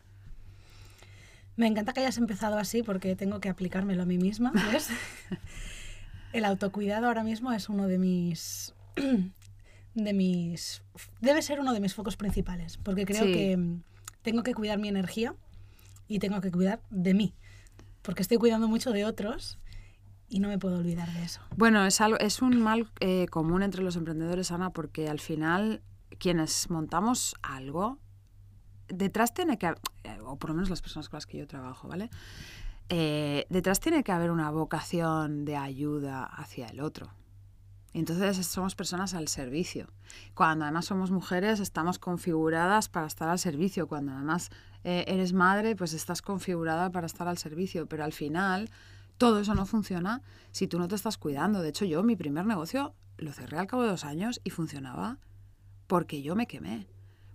Me 1.55 1.67
encanta 1.67 1.93
que 1.93 1.99
hayas 2.01 2.17
empezado 2.17 2.57
así 2.57 2.81
porque 2.83 3.15
tengo 3.15 3.39
que 3.39 3.49
aplicármelo 3.49 4.03
a 4.03 4.05
mí 4.05 4.17
misma, 4.17 4.51
¿ves? 4.71 4.89
El 6.33 6.45
autocuidado 6.45 7.07
ahora 7.07 7.23
mismo 7.23 7.51
es 7.51 7.69
uno 7.69 7.87
de 7.87 7.99
mis 7.99 8.73
de 9.95 10.13
mis 10.13 10.81
debe 11.21 11.41
ser 11.43 11.59
uno 11.59 11.73
de 11.73 11.79
mis 11.79 11.93
focos 11.93 12.17
principales, 12.17 12.77
porque 12.77 13.05
creo 13.05 13.25
Sí. 13.25 13.31
que 13.31 13.57
mm, 13.57 13.83
tengo 14.23 14.41
que 14.43 14.55
cuidar 14.55 14.79
mi 14.79 14.87
energía 14.87 15.35
y 16.07 16.17
tengo 16.19 16.41
que 16.41 16.51
cuidar 16.51 16.81
de 16.89 17.13
mí, 17.13 17.33
porque 18.01 18.23
estoy 18.23 18.37
cuidando 18.37 18.67
mucho 18.67 18.91
de 18.91 19.05
otros 19.05 19.59
y 20.33 20.39
no 20.39 20.47
me 20.47 20.57
puedo 20.57 20.77
olvidar 20.77 21.11
de 21.13 21.23
eso. 21.23 21.41
Bueno, 21.55 21.85
es, 21.85 22.01
algo, 22.01 22.17
es 22.17 22.41
un 22.41 22.59
mal 22.59 22.89
eh, 22.99 23.27
común 23.27 23.61
entre 23.61 23.83
los 23.83 23.95
emprendedores, 23.95 24.51
Ana, 24.51 24.71
porque 24.71 25.07
al 25.07 25.19
final 25.19 25.83
quienes 26.17 26.71
montamos 26.71 27.35
algo, 27.43 27.99
detrás 28.87 29.35
tiene 29.35 29.59
que, 29.59 29.67
eh, 29.67 30.17
o 30.25 30.37
por 30.37 30.49
lo 30.49 30.55
menos 30.55 30.71
las 30.71 30.81
personas 30.81 31.07
con 31.07 31.17
las 31.17 31.27
que 31.27 31.37
yo 31.37 31.45
trabajo, 31.45 31.87
¿vale? 31.87 32.09
Eh, 32.89 33.45
detrás 33.49 33.79
tiene 33.79 34.03
que 34.03 34.11
haber 34.11 34.31
una 34.31 34.49
vocación 34.49 35.45
de 35.45 35.55
ayuda 35.55 36.23
hacia 36.23 36.65
el 36.67 36.79
otro. 36.79 37.13
Entonces 37.93 38.43
somos 38.47 38.73
personas 38.73 39.13
al 39.13 39.27
servicio. 39.27 39.87
Cuando 40.33 40.65
además 40.65 40.85
somos 40.85 41.11
mujeres, 41.11 41.59
estamos 41.59 41.99
configuradas 41.99 42.89
para 42.89 43.05
estar 43.05 43.29
al 43.29 43.37
servicio. 43.37 43.87
Cuando 43.87 44.13
además 44.13 44.49
eres 44.83 45.31
madre, 45.31 45.75
pues 45.75 45.93
estás 45.93 46.23
configurada 46.23 46.89
para 46.89 47.05
estar 47.05 47.27
al 47.27 47.37
servicio. 47.37 47.85
Pero 47.85 48.03
al 48.03 48.11
final 48.11 48.71
todo 49.17 49.39
eso 49.39 49.55
no 49.55 49.65
funciona 49.65 50.21
si 50.51 50.67
tú 50.67 50.79
no 50.79 50.87
te 50.87 50.95
estás 50.95 51.17
cuidando. 51.17 51.61
De 51.61 51.69
hecho, 51.69 51.85
yo 51.85 52.03
mi 52.03 52.15
primer 52.15 52.45
negocio 52.45 52.93
lo 53.17 53.31
cerré 53.31 53.57
al 53.57 53.67
cabo 53.67 53.83
de 53.83 53.89
dos 53.89 54.05
años 54.05 54.41
y 54.43 54.49
funcionaba 54.49 55.19
porque 55.87 56.21
yo 56.21 56.35
me 56.35 56.47
quemé. 56.47 56.87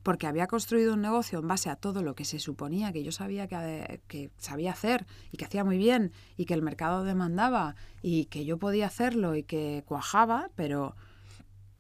Porque 0.03 0.26
había 0.26 0.47
construido 0.47 0.95
un 0.95 1.03
negocio 1.03 1.39
en 1.39 1.49
base 1.49 1.70
a 1.70 1.76
todo 1.76 2.03
lo 2.03 2.14
que 2.14 2.24
se 2.24 2.39
suponía 2.39 2.93
que 2.93 3.03
yo 3.05 3.12
sabía 3.12 3.47
que, 3.47 4.01
que 4.09 4.31
sabía 4.39 4.72
hacer 4.72 5.07
y 5.33 5.37
que 5.37 5.45
hacía 5.45 5.64
muy 5.64 5.76
bien 5.76 6.12
y 6.37 6.47
que 6.47 6.55
el 6.55 6.62
mercado 6.62 7.05
demandaba 7.05 7.74
y 8.01 8.26
que 8.26 8.45
yo 8.45 8.59
podía 8.59 8.87
hacerlo 8.87 9.35
y 9.35 9.43
que 9.43 9.83
cuajaba, 9.87 10.51
pero 10.55 10.97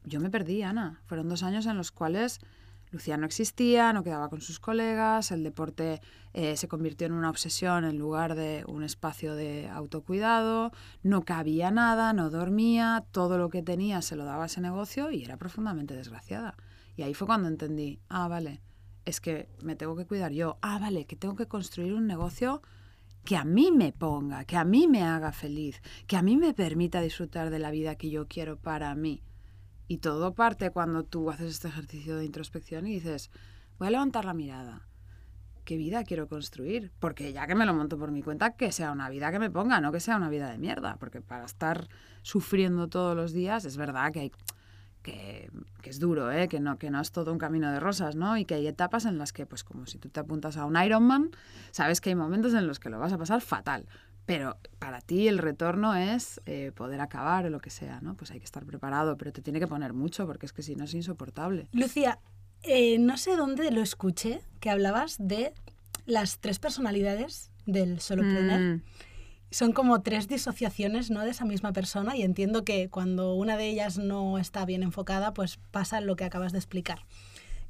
yo 0.04 0.20
me 0.20 0.30
perdí, 0.30 0.62
Ana. 0.62 1.00
Fueron 1.06 1.28
dos 1.28 1.42
años 1.42 1.66
en 1.66 1.76
los 1.76 1.90
cuales 1.90 2.40
Lucía 2.90 3.16
no 3.16 3.26
existía, 3.26 3.92
no 3.92 4.02
quedaba 4.02 4.28
con 4.28 4.40
sus 4.40 4.60
colegas, 4.60 5.30
el 5.30 5.42
deporte 5.42 6.00
eh, 6.32 6.56
se 6.56 6.68
convirtió 6.68 7.06
en 7.06 7.12
una 7.12 7.30
obsesión 7.30 7.84
en 7.84 7.98
lugar 7.98 8.34
de 8.34 8.64
un 8.66 8.82
espacio 8.82 9.34
de 9.34 9.68
autocuidado, 9.68 10.72
no 11.02 11.24
cabía 11.24 11.70
nada, 11.70 12.12
no 12.12 12.30
dormía, 12.30 13.04
todo 13.12 13.38
lo 13.38 13.50
que 13.50 13.62
tenía 13.62 14.02
se 14.02 14.16
lo 14.16 14.24
daba 14.24 14.44
a 14.44 14.46
ese 14.46 14.60
negocio 14.60 15.10
y 15.10 15.24
era 15.24 15.36
profundamente 15.36 15.94
desgraciada. 15.94 16.56
Y 16.96 17.02
ahí 17.02 17.14
fue 17.14 17.26
cuando 17.26 17.48
entendí, 17.48 18.00
ah, 18.08 18.28
vale, 18.28 18.60
es 19.04 19.20
que 19.20 19.48
me 19.62 19.76
tengo 19.76 19.96
que 19.96 20.06
cuidar 20.06 20.32
yo, 20.32 20.58
ah, 20.62 20.78
vale, 20.78 21.06
que 21.06 21.16
tengo 21.16 21.36
que 21.36 21.46
construir 21.46 21.94
un 21.94 22.06
negocio 22.06 22.62
que 23.24 23.36
a 23.36 23.44
mí 23.44 23.70
me 23.72 23.92
ponga, 23.92 24.44
que 24.44 24.56
a 24.56 24.64
mí 24.64 24.88
me 24.88 25.02
haga 25.02 25.32
feliz, 25.32 25.82
que 26.06 26.16
a 26.16 26.22
mí 26.22 26.36
me 26.36 26.54
permita 26.54 27.00
disfrutar 27.00 27.50
de 27.50 27.58
la 27.58 27.70
vida 27.70 27.96
que 27.96 28.10
yo 28.10 28.26
quiero 28.26 28.56
para 28.58 28.94
mí. 28.94 29.22
Y 29.88 29.98
todo 29.98 30.34
parte 30.34 30.70
cuando 30.70 31.02
tú 31.02 31.30
haces 31.30 31.50
este 31.50 31.68
ejercicio 31.68 32.16
de 32.16 32.26
introspección 32.26 32.86
y 32.86 32.94
dices, 32.94 33.30
voy 33.78 33.88
a 33.88 33.92
levantar 33.92 34.26
la 34.26 34.34
mirada. 34.34 34.86
¿Qué 35.64 35.76
vida 35.76 36.04
quiero 36.04 36.28
construir? 36.28 36.92
Porque 37.00 37.32
ya 37.32 37.46
que 37.46 37.54
me 37.54 37.66
lo 37.66 37.74
monto 37.74 37.98
por 37.98 38.10
mi 38.10 38.22
cuenta, 38.22 38.54
que 38.54 38.70
sea 38.70 38.92
una 38.92 39.08
vida 39.08 39.30
que 39.32 39.38
me 39.38 39.50
ponga, 39.50 39.80
no 39.80 39.90
que 39.90 40.00
sea 40.00 40.16
una 40.16 40.28
vida 40.28 40.50
de 40.50 40.58
mierda. 40.58 40.96
Porque 40.96 41.20
para 41.20 41.44
estar 41.44 41.88
sufriendo 42.22 42.88
todos 42.88 43.16
los 43.16 43.32
días, 43.32 43.64
es 43.64 43.76
verdad 43.76 44.12
que 44.12 44.20
hay 44.20 44.32
que, 45.02 45.50
que, 45.82 45.90
es 45.90 46.00
duro, 46.00 46.30
¿eh? 46.32 46.48
que, 46.48 46.60
no, 46.60 46.78
que 46.78 46.90
no 46.90 47.00
es 47.00 47.12
todo 47.12 47.32
un 47.32 47.38
camino 47.38 47.70
de 47.72 47.80
rosas, 47.80 48.16
¿no? 48.16 48.36
Y 48.36 48.44
que 48.44 48.54
hay 48.54 48.66
etapas 48.66 49.04
en 49.04 49.16
las 49.18 49.32
que, 49.32 49.46
pues 49.46 49.64
como 49.64 49.86
si 49.86 49.98
tú 49.98 50.08
te 50.08 50.20
apuntas 50.20 50.56
a 50.56 50.64
un 50.64 50.76
Ironman, 50.76 51.30
sabes 51.70 52.00
que 52.00 52.10
hay 52.10 52.16
momentos 52.16 52.54
en 52.54 52.66
los 52.66 52.78
que 52.78 52.90
lo 52.90 52.98
vas 52.98 53.12
a 53.12 53.18
pasar 53.18 53.40
fatal. 53.40 53.86
Pero 54.28 54.58
para 54.78 55.00
ti 55.00 55.26
el 55.26 55.38
retorno 55.38 55.94
es 55.94 56.42
eh, 56.44 56.70
poder 56.76 57.00
acabar 57.00 57.46
o 57.46 57.48
lo 57.48 57.60
que 57.60 57.70
sea, 57.70 58.02
¿no? 58.02 58.14
Pues 58.14 58.30
hay 58.30 58.38
que 58.38 58.44
estar 58.44 58.66
preparado, 58.66 59.16
pero 59.16 59.32
te 59.32 59.40
tiene 59.40 59.58
que 59.58 59.66
poner 59.66 59.94
mucho 59.94 60.26
porque 60.26 60.44
es 60.44 60.52
que 60.52 60.62
si 60.62 60.76
no 60.76 60.84
es 60.84 60.92
insoportable. 60.92 61.66
Lucía, 61.72 62.18
eh, 62.62 62.98
no 62.98 63.16
sé 63.16 63.36
dónde 63.36 63.70
lo 63.70 63.80
escuché, 63.80 64.42
que 64.60 64.68
hablabas 64.68 65.16
de 65.18 65.54
las 66.04 66.40
tres 66.40 66.58
personalidades 66.58 67.50
del 67.64 68.00
solopreneur. 68.00 68.60
Mm. 68.60 68.82
Son 69.50 69.72
como 69.72 70.02
tres 70.02 70.28
disociaciones 70.28 71.10
¿no? 71.10 71.24
de 71.24 71.30
esa 71.30 71.46
misma 71.46 71.72
persona 71.72 72.14
y 72.14 72.22
entiendo 72.22 72.64
que 72.64 72.90
cuando 72.90 73.32
una 73.32 73.56
de 73.56 73.70
ellas 73.70 73.96
no 73.96 74.36
está 74.36 74.66
bien 74.66 74.82
enfocada, 74.82 75.32
pues 75.32 75.58
pasa 75.70 76.02
lo 76.02 76.16
que 76.16 76.24
acabas 76.24 76.52
de 76.52 76.58
explicar. 76.58 77.06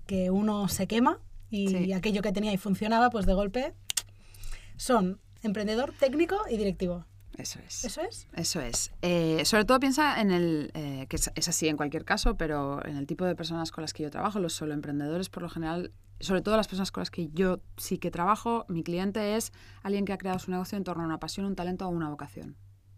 Que 0.06 0.32
uno 0.32 0.66
se 0.66 0.88
quema 0.88 1.20
y 1.50 1.92
aquello 1.92 2.20
que 2.20 2.32
tenía 2.32 2.52
y 2.52 2.56
funcionaba, 2.56 3.10
pues 3.10 3.26
de 3.26 3.34
golpe 3.34 3.74
son 4.76 5.20
Emprendedor, 5.42 5.92
técnico 5.98 6.36
y 6.50 6.56
directivo. 6.56 7.04
Eso 7.36 7.60
es. 7.64 7.84
¿Eso 7.84 8.02
es? 8.02 8.26
Eso 8.34 8.60
es. 8.60 8.90
Eh, 9.00 9.44
sobre 9.44 9.64
todo 9.64 9.78
piensa 9.78 10.20
en 10.20 10.32
el, 10.32 10.72
eh, 10.74 11.06
que 11.08 11.16
es, 11.16 11.48
así 11.48 11.68
en 11.68 11.76
cualquier 11.76 12.04
caso, 12.04 12.36
pero 12.36 12.84
en 12.84 12.96
el 12.96 13.06
tipo 13.06 13.24
de 13.24 13.36
personas 13.36 13.70
con 13.70 13.82
las 13.82 13.92
que 13.92 14.02
yo 14.02 14.10
trabajo, 14.10 14.40
los 14.40 14.54
solo 14.54 14.74
emprendedores 14.74 15.28
por 15.28 15.44
lo 15.44 15.48
general, 15.48 15.92
sobre 16.18 16.40
todo 16.42 16.56
las 16.56 16.66
personas 16.66 16.90
con 16.90 17.02
las 17.02 17.12
que 17.12 17.28
yo 17.28 17.60
sí 17.76 17.98
que 17.98 18.10
trabajo, 18.10 18.66
mi 18.68 18.82
cliente 18.82 19.36
es 19.36 19.52
alguien 19.84 20.04
que 20.04 20.12
ha 20.12 20.18
creado 20.18 20.40
su 20.40 20.50
negocio 20.50 20.76
en 20.76 20.82
torno 20.82 21.04
a 21.04 21.06
una 21.06 21.20
pasión, 21.20 21.46
un 21.46 21.54
talento 21.54 21.86
o 21.86 21.90
una 21.90 22.08
vocación. 22.08 22.56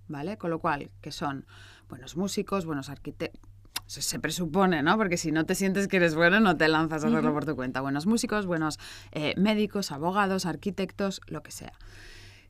¿Vale? 0.08 0.38
Con 0.38 0.50
lo 0.50 0.58
cual, 0.58 0.90
que 1.02 1.12
son 1.12 1.46
buenos 1.88 2.16
músicos, 2.16 2.64
buenos 2.64 2.88
arquitectos, 2.88 3.48
se, 3.86 4.20
presupone, 4.20 4.82
¿no? 4.82 4.96
Porque 4.96 5.16
si 5.16 5.32
no 5.32 5.44
te 5.46 5.54
sientes 5.54 5.88
que 5.88 5.96
eres 5.96 6.14
bueno, 6.14 6.40
no 6.40 6.56
te 6.56 6.68
lanzas 6.68 7.04
a 7.04 7.08
hacerlo 7.08 7.32
por 7.32 7.44
tu 7.44 7.56
cuenta. 7.56 7.80
Buenos 7.80 8.06
músicos, 8.06 8.46
buenos 8.46 8.78
eh, 9.10 9.34
médicos, 9.36 9.90
abogados, 9.90 10.46
arquitectos, 10.46 11.20
lo 11.26 11.42
que 11.42 11.50
sea. 11.50 11.72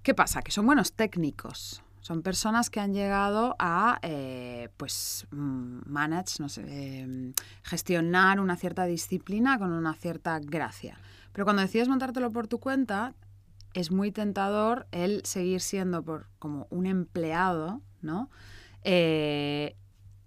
¿Qué 0.02 0.14
pasa? 0.14 0.40
Que 0.40 0.50
son 0.50 0.64
buenos 0.64 0.94
técnicos. 0.94 1.82
Son 2.00 2.22
personas 2.22 2.70
que 2.70 2.80
han 2.80 2.94
llegado 2.94 3.54
a 3.58 3.98
eh, 4.00 4.70
pues 4.78 5.26
mm, 5.30 5.80
manage, 5.84 6.36
no 6.38 6.48
sé, 6.48 6.62
em, 7.02 7.34
gestionar 7.62 8.40
una 8.40 8.56
cierta 8.56 8.84
disciplina 8.86 9.58
con 9.58 9.72
una 9.72 9.92
cierta 9.94 10.38
gracia. 10.40 10.98
Pero 11.32 11.44
cuando 11.44 11.60
decides 11.60 11.88
montártelo 11.88 12.32
por 12.32 12.48
tu 12.48 12.58
cuenta, 12.58 13.14
es 13.74 13.90
muy 13.90 14.10
tentador 14.10 14.86
el 14.90 15.20
seguir 15.24 15.60
siendo 15.60 16.02
por, 16.02 16.28
como 16.38 16.66
un 16.70 16.86
empleado, 16.86 17.82
¿no? 18.00 18.30
Eh, 18.82 19.76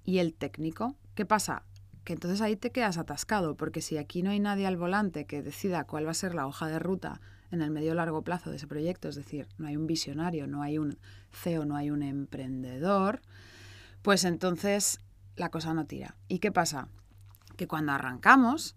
y 0.05 0.19
el 0.19 0.35
técnico. 0.35 0.95
¿Qué 1.15 1.25
pasa? 1.25 1.63
Que 2.03 2.13
entonces 2.13 2.41
ahí 2.41 2.55
te 2.55 2.71
quedas 2.71 2.99
atascado, 2.99 3.55
porque 3.55 3.81
si 3.81 3.97
aquí 3.97 4.21
no 4.21 4.29
hay 4.29 4.39
nadie 4.39 4.67
al 4.67 4.77
volante 4.77 5.25
que 5.25 5.41
decida 5.41 5.85
cuál 5.85 6.05
va 6.05 6.11
a 6.11 6.13
ser 6.13 6.35
la 6.35 6.45
hoja 6.45 6.67
de 6.67 6.77
ruta 6.77 7.19
en 7.53 7.61
el 7.61 7.71
medio 7.71 7.93
largo 7.93 8.23
plazo 8.23 8.49
de 8.49 8.55
ese 8.55 8.67
proyecto, 8.67 9.07
es 9.07 9.15
decir, 9.15 9.47
no 9.57 9.67
hay 9.67 9.77
un 9.77 9.85
visionario, 9.85 10.47
no 10.47 10.63
hay 10.63 10.79
un 10.79 10.97
CEO, 11.31 11.65
no 11.65 11.75
hay 11.75 11.91
un 11.91 12.01
emprendedor, 12.01 13.21
pues 14.01 14.25
entonces 14.25 14.99
la 15.35 15.49
cosa 15.49 15.73
no 15.73 15.85
tira. 15.85 16.15
¿Y 16.27 16.39
qué 16.39 16.51
pasa? 16.51 16.87
Que 17.55 17.67
cuando 17.67 17.91
arrancamos, 17.91 18.75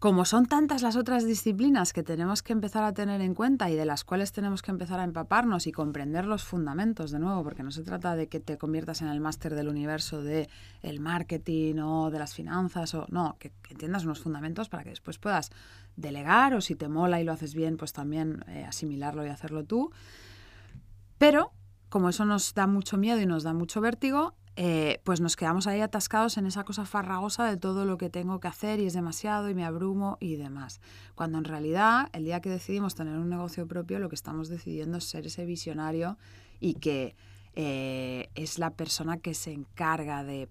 como 0.00 0.24
son 0.24 0.46
tantas 0.46 0.80
las 0.80 0.96
otras 0.96 1.26
disciplinas 1.26 1.92
que 1.92 2.02
tenemos 2.02 2.42
que 2.42 2.54
empezar 2.54 2.84
a 2.84 2.94
tener 2.94 3.20
en 3.20 3.34
cuenta 3.34 3.68
y 3.68 3.76
de 3.76 3.84
las 3.84 4.02
cuales 4.02 4.32
tenemos 4.32 4.62
que 4.62 4.70
empezar 4.70 4.98
a 4.98 5.04
empaparnos 5.04 5.66
y 5.66 5.72
comprender 5.72 6.24
los 6.24 6.42
fundamentos 6.42 7.10
de 7.10 7.18
nuevo, 7.18 7.44
porque 7.44 7.62
no 7.62 7.70
se 7.70 7.82
trata 7.82 8.16
de 8.16 8.26
que 8.26 8.40
te 8.40 8.56
conviertas 8.56 9.02
en 9.02 9.08
el 9.08 9.20
máster 9.20 9.54
del 9.54 9.68
universo 9.68 10.22
de 10.22 10.48
el 10.80 11.00
marketing 11.00 11.80
o 11.80 12.10
de 12.10 12.18
las 12.18 12.32
finanzas 12.32 12.94
o 12.94 13.04
no, 13.10 13.36
que, 13.38 13.52
entiendas 13.68 14.04
unos 14.04 14.20
fundamentos 14.20 14.70
para 14.70 14.84
que 14.84 14.90
después 14.90 15.18
puedas 15.18 15.50
delegar 16.00 16.54
o 16.54 16.60
si 16.60 16.74
te 16.74 16.88
mola 16.88 17.20
y 17.20 17.24
lo 17.24 17.32
haces 17.32 17.54
bien, 17.54 17.76
pues 17.76 17.92
también 17.92 18.44
eh, 18.48 18.64
asimilarlo 18.64 19.24
y 19.24 19.28
hacerlo 19.28 19.64
tú. 19.64 19.90
Pero 21.18 21.52
como 21.88 22.08
eso 22.08 22.24
nos 22.24 22.54
da 22.54 22.66
mucho 22.66 22.96
miedo 22.96 23.20
y 23.20 23.26
nos 23.26 23.42
da 23.42 23.52
mucho 23.52 23.80
vértigo, 23.80 24.34
eh, 24.56 25.00
pues 25.04 25.20
nos 25.20 25.36
quedamos 25.36 25.66
ahí 25.66 25.80
atascados 25.80 26.36
en 26.36 26.46
esa 26.46 26.64
cosa 26.64 26.84
farragosa 26.84 27.44
de 27.44 27.56
todo 27.56 27.84
lo 27.84 27.98
que 27.98 28.10
tengo 28.10 28.40
que 28.40 28.48
hacer 28.48 28.80
y 28.80 28.86
es 28.86 28.92
demasiado 28.92 29.48
y 29.48 29.54
me 29.54 29.64
abrumo 29.64 30.16
y 30.20 30.36
demás. 30.36 30.80
Cuando 31.14 31.38
en 31.38 31.44
realidad 31.44 32.08
el 32.12 32.24
día 32.24 32.40
que 32.40 32.50
decidimos 32.50 32.94
tener 32.94 33.18
un 33.18 33.28
negocio 33.28 33.66
propio, 33.66 33.98
lo 33.98 34.08
que 34.08 34.14
estamos 34.14 34.48
decidiendo 34.48 34.98
es 34.98 35.04
ser 35.04 35.26
ese 35.26 35.44
visionario 35.44 36.18
y 36.60 36.74
que 36.74 37.16
eh, 37.54 38.28
es 38.34 38.58
la 38.58 38.70
persona 38.70 39.18
que 39.18 39.34
se 39.34 39.52
encarga 39.52 40.24
de, 40.24 40.48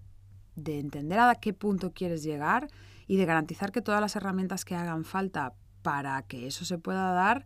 de 0.56 0.78
entender 0.78 1.18
a 1.18 1.34
qué 1.34 1.52
punto 1.52 1.92
quieres 1.92 2.22
llegar 2.22 2.68
y 3.10 3.16
de 3.16 3.26
garantizar 3.26 3.72
que 3.72 3.82
todas 3.82 4.00
las 4.00 4.14
herramientas 4.14 4.64
que 4.64 4.76
hagan 4.76 5.04
falta 5.04 5.54
para 5.82 6.22
que 6.22 6.46
eso 6.46 6.64
se 6.64 6.78
pueda 6.78 7.10
dar 7.10 7.44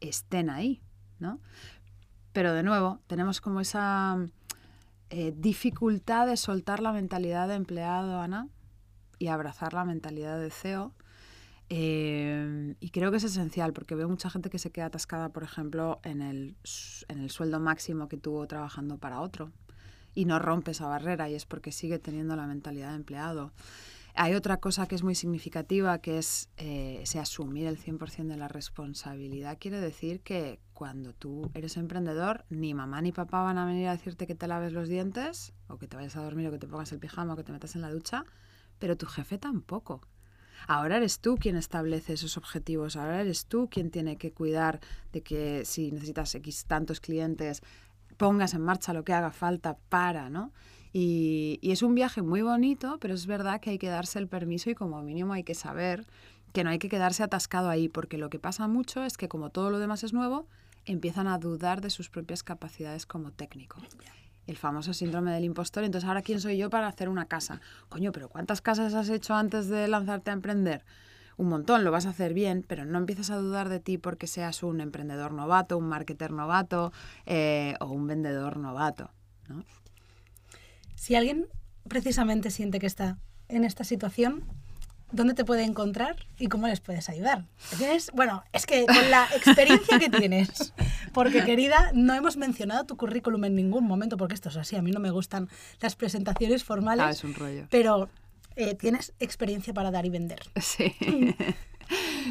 estén 0.00 0.50
ahí, 0.50 0.82
¿no? 1.18 1.40
Pero 2.34 2.52
de 2.52 2.62
nuevo, 2.62 3.00
tenemos 3.06 3.40
como 3.40 3.60
esa 3.60 4.18
eh, 5.08 5.32
dificultad 5.34 6.26
de 6.26 6.36
soltar 6.36 6.80
la 6.80 6.92
mentalidad 6.92 7.48
de 7.48 7.54
empleado, 7.54 8.20
Ana, 8.20 8.48
y 9.18 9.28
abrazar 9.28 9.72
la 9.72 9.86
mentalidad 9.86 10.38
de 10.38 10.50
CEO. 10.50 10.92
Eh, 11.70 12.74
y 12.78 12.90
creo 12.90 13.10
que 13.10 13.16
es 13.16 13.24
esencial 13.24 13.72
porque 13.72 13.94
veo 13.94 14.10
mucha 14.10 14.28
gente 14.28 14.50
que 14.50 14.58
se 14.58 14.70
queda 14.70 14.86
atascada, 14.86 15.30
por 15.30 15.42
ejemplo, 15.42 16.00
en 16.02 16.20
el, 16.20 16.54
en 17.08 17.20
el 17.20 17.30
sueldo 17.30 17.60
máximo 17.60 18.10
que 18.10 18.18
tuvo 18.18 18.46
trabajando 18.46 18.98
para 18.98 19.22
otro 19.22 19.52
y 20.14 20.26
no 20.26 20.38
rompe 20.38 20.72
esa 20.72 20.86
barrera 20.86 21.30
y 21.30 21.34
es 21.34 21.46
porque 21.46 21.72
sigue 21.72 21.98
teniendo 21.98 22.36
la 22.36 22.46
mentalidad 22.46 22.90
de 22.90 22.96
empleado. 22.96 23.52
Hay 24.20 24.34
otra 24.34 24.56
cosa 24.56 24.88
que 24.88 24.96
es 24.96 25.04
muy 25.04 25.14
significativa, 25.14 26.00
que 26.00 26.18
es 26.18 26.48
eh, 26.56 26.98
ese 27.02 27.20
asumir 27.20 27.68
el 27.68 27.78
100% 27.78 28.26
de 28.26 28.36
la 28.36 28.48
responsabilidad. 28.48 29.58
Quiere 29.60 29.80
decir 29.80 30.22
que 30.22 30.58
cuando 30.74 31.12
tú 31.12 31.52
eres 31.54 31.76
emprendedor, 31.76 32.44
ni 32.50 32.74
mamá 32.74 33.00
ni 33.00 33.12
papá 33.12 33.44
van 33.44 33.58
a 33.58 33.64
venir 33.64 33.86
a 33.86 33.92
decirte 33.92 34.26
que 34.26 34.34
te 34.34 34.48
laves 34.48 34.72
los 34.72 34.88
dientes, 34.88 35.52
o 35.68 35.78
que 35.78 35.86
te 35.86 35.94
vayas 35.94 36.16
a 36.16 36.24
dormir, 36.24 36.48
o 36.48 36.50
que 36.50 36.58
te 36.58 36.66
pongas 36.66 36.90
el 36.90 36.98
pijama, 36.98 37.34
o 37.34 37.36
que 37.36 37.44
te 37.44 37.52
metas 37.52 37.76
en 37.76 37.80
la 37.80 37.92
ducha, 37.92 38.24
pero 38.80 38.96
tu 38.96 39.06
jefe 39.06 39.38
tampoco. 39.38 40.00
Ahora 40.66 40.96
eres 40.96 41.20
tú 41.20 41.36
quien 41.36 41.54
establece 41.54 42.14
esos 42.14 42.36
objetivos, 42.36 42.96
ahora 42.96 43.20
eres 43.20 43.46
tú 43.46 43.68
quien 43.70 43.92
tiene 43.92 44.16
que 44.16 44.32
cuidar 44.32 44.80
de 45.12 45.22
que 45.22 45.64
si 45.64 45.92
necesitas 45.92 46.34
X 46.34 46.64
tantos 46.64 46.98
clientes, 46.98 47.62
pongas 48.16 48.52
en 48.54 48.62
marcha 48.62 48.92
lo 48.92 49.04
que 49.04 49.12
haga 49.12 49.30
falta 49.30 49.76
para, 49.88 50.28
¿no? 50.28 50.52
Y, 50.92 51.58
y 51.62 51.72
es 51.72 51.82
un 51.82 51.94
viaje 51.94 52.22
muy 52.22 52.42
bonito, 52.42 52.98
pero 53.00 53.14
es 53.14 53.26
verdad 53.26 53.60
que 53.60 53.70
hay 53.70 53.78
que 53.78 53.88
darse 53.88 54.18
el 54.18 54.28
permiso 54.28 54.70
y 54.70 54.74
como 54.74 55.02
mínimo 55.02 55.32
hay 55.34 55.44
que 55.44 55.54
saber 55.54 56.06
que 56.52 56.64
no 56.64 56.70
hay 56.70 56.78
que 56.78 56.88
quedarse 56.88 57.22
atascado 57.22 57.68
ahí, 57.68 57.88
porque 57.88 58.18
lo 58.18 58.30
que 58.30 58.38
pasa 58.38 58.68
mucho 58.68 59.04
es 59.04 59.16
que 59.16 59.28
como 59.28 59.50
todo 59.50 59.70
lo 59.70 59.78
demás 59.78 60.02
es 60.04 60.12
nuevo, 60.12 60.46
empiezan 60.84 61.26
a 61.26 61.38
dudar 61.38 61.80
de 61.80 61.90
sus 61.90 62.08
propias 62.08 62.42
capacidades 62.42 63.06
como 63.06 63.30
técnico. 63.32 63.80
El 64.46 64.56
famoso 64.56 64.94
síndrome 64.94 65.32
del 65.32 65.44
impostor. 65.44 65.84
Entonces, 65.84 66.08
¿ahora 66.08 66.22
quién 66.22 66.40
soy 66.40 66.56
yo 66.56 66.70
para 66.70 66.88
hacer 66.88 67.08
una 67.08 67.26
casa? 67.26 67.60
Coño, 67.88 68.12
pero 68.12 68.28
¿cuántas 68.28 68.62
casas 68.62 68.94
has 68.94 69.10
hecho 69.10 69.34
antes 69.34 69.68
de 69.68 69.86
lanzarte 69.88 70.30
a 70.30 70.34
emprender? 70.34 70.84
Un 71.36 71.48
montón, 71.48 71.84
lo 71.84 71.92
vas 71.92 72.06
a 72.06 72.10
hacer 72.10 72.34
bien, 72.34 72.64
pero 72.66 72.84
no 72.84 72.98
empiezas 72.98 73.30
a 73.30 73.36
dudar 73.36 73.68
de 73.68 73.78
ti 73.78 73.98
porque 73.98 74.26
seas 74.26 74.62
un 74.62 74.80
emprendedor 74.80 75.32
novato, 75.32 75.76
un 75.76 75.88
marketer 75.88 76.32
novato 76.32 76.92
eh, 77.26 77.74
o 77.80 77.86
un 77.86 78.06
vendedor 78.06 78.56
novato. 78.56 79.10
¿no? 79.48 79.64
Si 80.98 81.14
alguien 81.14 81.46
precisamente 81.86 82.50
siente 82.50 82.80
que 82.80 82.86
está 82.86 83.18
en 83.48 83.64
esta 83.64 83.84
situación, 83.84 84.42
¿dónde 85.12 85.32
te 85.32 85.44
puede 85.44 85.62
encontrar 85.62 86.16
y 86.40 86.48
cómo 86.48 86.66
les 86.66 86.80
puedes 86.80 87.08
ayudar? 87.08 87.44
¿Tienes? 87.78 88.10
Bueno, 88.12 88.42
es 88.52 88.66
que 88.66 88.84
con 88.84 89.08
la 89.08 89.28
experiencia 89.36 90.00
que 90.00 90.10
tienes, 90.10 90.74
porque 91.14 91.44
querida, 91.44 91.92
no 91.94 92.14
hemos 92.14 92.36
mencionado 92.36 92.84
tu 92.84 92.96
currículum 92.96 93.44
en 93.44 93.54
ningún 93.54 93.84
momento, 93.84 94.16
porque 94.16 94.34
esto 94.34 94.48
es 94.48 94.56
así, 94.56 94.74
a 94.74 94.82
mí 94.82 94.90
no 94.90 94.98
me 94.98 95.12
gustan 95.12 95.48
las 95.80 95.94
presentaciones 95.94 96.64
formales. 96.64 97.06
Ah, 97.06 97.10
es 97.10 97.22
un 97.22 97.32
rollo. 97.32 97.68
Pero 97.70 98.08
eh, 98.56 98.74
tienes 98.74 99.12
experiencia 99.20 99.72
para 99.72 99.92
dar 99.92 100.04
y 100.04 100.10
vender. 100.10 100.40
Sí. 100.60 100.92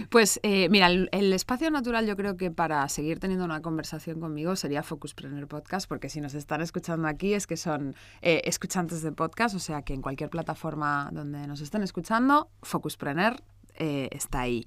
Pues 0.10 0.40
eh, 0.44 0.70
mira, 0.70 0.88
el, 0.88 1.10
el, 1.12 1.34
espacio 1.34 1.70
natural 1.72 2.06
yo 2.06 2.16
creo 2.16 2.38
que 2.38 2.52
para 2.52 2.88
seguir 2.88 3.20
teniendo 3.20 3.46
una 3.46 3.62
conversación 3.62 4.20
conmigo 4.20 4.56
sería 4.56 4.84
Focuspreneur 4.84 5.48
Podcast, 5.48 5.88
porque 5.88 6.10
si 6.10 6.22
nos 6.22 6.34
están 6.34 6.62
escuchando 6.62 7.08
aquí 7.08 7.34
es 7.34 7.48
que 7.48 7.58
son 7.58 7.96
eh, 8.22 8.42
escuchantes 8.46 9.02
de 9.02 9.12
podcast, 9.12 9.56
o 9.56 9.60
sea 9.60 9.82
que 9.82 9.94
en 9.94 10.02
cualquier 10.02 10.30
plataforma 10.30 11.10
donde 11.12 11.46
nos 11.48 11.62
estén 11.62 11.84
escuchando, 11.84 12.50
Focuspreneur 12.62 13.42
eh, 13.76 14.10
está 14.12 14.42
ahí. 14.42 14.66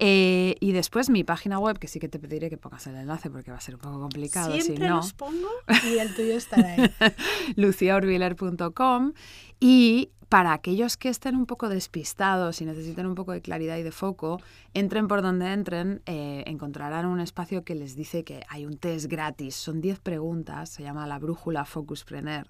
Eh, 0.00 0.56
y 0.58 0.72
después 0.72 1.08
mi 1.08 1.22
página 1.22 1.58
web, 1.58 1.78
que 1.78 1.86
sí 1.86 2.00
que 2.00 2.08
te 2.08 2.18
pediré 2.18 2.50
que 2.50 2.56
pongas 2.56 2.86
el 2.88 2.96
enlace 2.96 3.30
porque 3.30 3.52
va 3.52 3.58
a 3.58 3.60
ser 3.60 3.76
un 3.76 3.80
poco 3.80 4.00
complicado. 4.00 4.52
Siempre 4.52 4.76
si 4.76 4.90
no. 4.90 4.96
los 4.96 5.12
pongo 5.12 5.48
y 5.84 5.98
el 5.98 6.14
tuyo 6.14 6.34
estará 6.36 6.74
ahí. 6.74 6.92
luciaorbiler.com 7.56 9.12
y 9.60 10.10
para 10.34 10.52
aquellos 10.52 10.96
que 10.96 11.10
estén 11.10 11.36
un 11.36 11.46
poco 11.46 11.68
despistados 11.68 12.60
y 12.60 12.64
necesiten 12.64 13.06
un 13.06 13.14
poco 13.14 13.30
de 13.30 13.40
claridad 13.40 13.76
y 13.76 13.84
de 13.84 13.92
foco, 13.92 14.40
entren 14.72 15.06
por 15.06 15.22
donde 15.22 15.52
entren, 15.52 16.02
eh, 16.06 16.42
encontrarán 16.46 17.06
un 17.06 17.20
espacio 17.20 17.62
que 17.62 17.76
les 17.76 17.94
dice 17.94 18.24
que 18.24 18.42
hay 18.48 18.66
un 18.66 18.76
test 18.76 19.06
gratis. 19.06 19.54
Son 19.54 19.80
10 19.80 20.00
preguntas, 20.00 20.70
se 20.70 20.82
llama 20.82 21.06
la 21.06 21.20
brújula 21.20 21.64
Focuspreneur. 21.64 22.48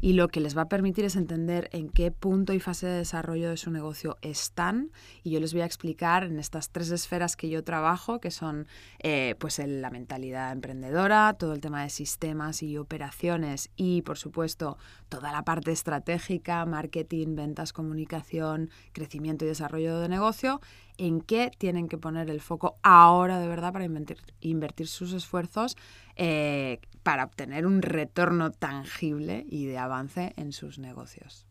Y 0.00 0.12
lo 0.12 0.28
que 0.28 0.38
les 0.38 0.56
va 0.56 0.62
a 0.62 0.68
permitir 0.68 1.04
es 1.06 1.16
entender 1.16 1.68
en 1.72 1.88
qué 1.88 2.12
punto 2.12 2.52
y 2.52 2.60
fase 2.60 2.86
de 2.86 2.98
desarrollo 2.98 3.50
de 3.50 3.56
su 3.56 3.72
negocio 3.72 4.16
están. 4.22 4.92
Y 5.24 5.30
yo 5.30 5.40
les 5.40 5.52
voy 5.52 5.62
a 5.62 5.66
explicar 5.66 6.22
en 6.22 6.38
estas 6.38 6.70
tres 6.70 6.92
esferas 6.92 7.34
que 7.34 7.48
yo 7.48 7.64
trabajo, 7.64 8.20
que 8.20 8.30
son 8.30 8.68
eh, 9.00 9.34
pues 9.40 9.58
el, 9.58 9.82
la 9.82 9.90
mentalidad 9.90 10.52
emprendedora, 10.52 11.34
todo 11.34 11.52
el 11.52 11.60
tema 11.60 11.82
de 11.82 11.90
sistemas 11.90 12.62
y 12.62 12.78
operaciones 12.78 13.70
y, 13.74 14.02
por 14.02 14.18
supuesto, 14.18 14.78
toda 15.08 15.32
la 15.32 15.42
parte 15.42 15.72
estratégica, 15.72 16.43
marketing 16.66 17.34
ventas, 17.34 17.72
comunicación, 17.72 18.70
crecimiento 18.92 19.44
y 19.44 19.48
desarrollo 19.48 19.98
de 20.00 20.08
negocio, 20.08 20.60
en 20.98 21.20
qué 21.20 21.50
tienen 21.56 21.88
que 21.88 21.98
poner 21.98 22.30
el 22.30 22.40
foco 22.40 22.76
ahora 22.82 23.38
de 23.40 23.48
verdad 23.48 23.72
para 23.72 23.84
invertir, 23.84 24.18
invertir 24.40 24.86
sus 24.86 25.12
esfuerzos 25.12 25.76
eh, 26.16 26.78
para 27.02 27.24
obtener 27.24 27.66
un 27.66 27.82
retorno 27.82 28.50
tangible 28.50 29.44
y 29.48 29.66
de 29.66 29.78
avance 29.78 30.32
en 30.36 30.52
sus 30.52 30.78
negocios. 30.78 31.46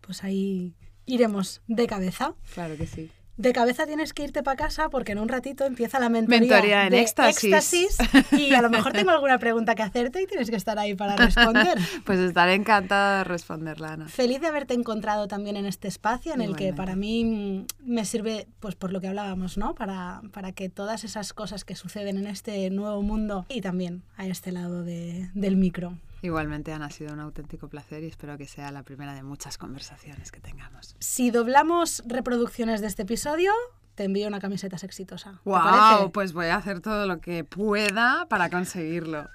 Pues 0.00 0.24
ahí 0.24 0.74
iremos 1.06 1.62
de 1.66 1.86
cabeza. 1.86 2.34
Claro 2.54 2.76
que 2.76 2.86
sí. 2.86 3.10
De 3.40 3.54
cabeza 3.54 3.86
tienes 3.86 4.12
que 4.12 4.22
irte 4.22 4.42
para 4.42 4.54
casa 4.54 4.90
porque 4.90 5.12
en 5.12 5.18
un 5.18 5.26
ratito 5.26 5.64
empieza 5.64 5.98
la 5.98 6.10
mentoría, 6.10 6.40
mentoría 6.40 6.84
en 6.84 6.90
de 6.90 7.00
éxtasis. 7.00 7.44
éxtasis. 7.44 7.96
y 8.32 8.52
a 8.52 8.60
lo 8.60 8.68
mejor 8.68 8.92
tengo 8.92 9.12
alguna 9.12 9.38
pregunta 9.38 9.74
que 9.74 9.82
hacerte 9.82 10.20
y 10.20 10.26
tienes 10.26 10.50
que 10.50 10.56
estar 10.56 10.78
ahí 10.78 10.94
para 10.94 11.16
responder. 11.16 11.78
pues 12.04 12.18
estaré 12.18 12.52
encantada 12.52 13.18
de 13.18 13.24
responderla, 13.24 13.94
Ana. 13.94 14.08
Feliz 14.08 14.42
de 14.42 14.48
haberte 14.48 14.74
encontrado 14.74 15.26
también 15.26 15.56
en 15.56 15.64
este 15.64 15.88
espacio 15.88 16.34
en 16.34 16.42
el 16.42 16.54
que 16.54 16.74
para 16.74 16.96
mí 16.96 17.64
me 17.82 18.04
sirve, 18.04 18.46
pues 18.60 18.74
por 18.74 18.92
lo 18.92 19.00
que 19.00 19.08
hablábamos, 19.08 19.56
¿no? 19.56 19.74
Para, 19.74 20.20
para 20.32 20.52
que 20.52 20.68
todas 20.68 21.04
esas 21.04 21.32
cosas 21.32 21.64
que 21.64 21.76
suceden 21.76 22.18
en 22.18 22.26
este 22.26 22.68
nuevo 22.68 23.00
mundo 23.00 23.46
y 23.48 23.62
también 23.62 24.02
a 24.18 24.26
este 24.26 24.52
lado 24.52 24.84
de, 24.84 25.30
del 25.32 25.56
micro. 25.56 25.96
Igualmente, 26.22 26.72
Ana, 26.72 26.86
ha 26.86 26.90
sido 26.90 27.12
un 27.14 27.20
auténtico 27.20 27.68
placer 27.68 28.02
y 28.04 28.06
espero 28.06 28.36
que 28.36 28.46
sea 28.46 28.70
la 28.70 28.82
primera 28.82 29.14
de 29.14 29.22
muchas 29.22 29.58
conversaciones 29.58 30.30
que 30.32 30.40
tengamos. 30.40 30.94
Si 30.98 31.30
doblamos 31.30 32.02
reproducciones 32.06 32.80
de 32.80 32.88
este 32.88 33.02
episodio, 33.02 33.52
te 33.94 34.04
envío 34.04 34.28
una 34.28 34.40
camiseta 34.40 34.76
exitosa. 34.76 35.40
¿Te 35.44 35.50
¡Wow! 35.50 36.12
Pues 36.12 36.32
voy 36.32 36.46
a 36.46 36.56
hacer 36.56 36.80
todo 36.80 37.06
lo 37.06 37.20
que 37.20 37.44
pueda 37.44 38.26
para 38.28 38.50
conseguirlo. 38.50 39.28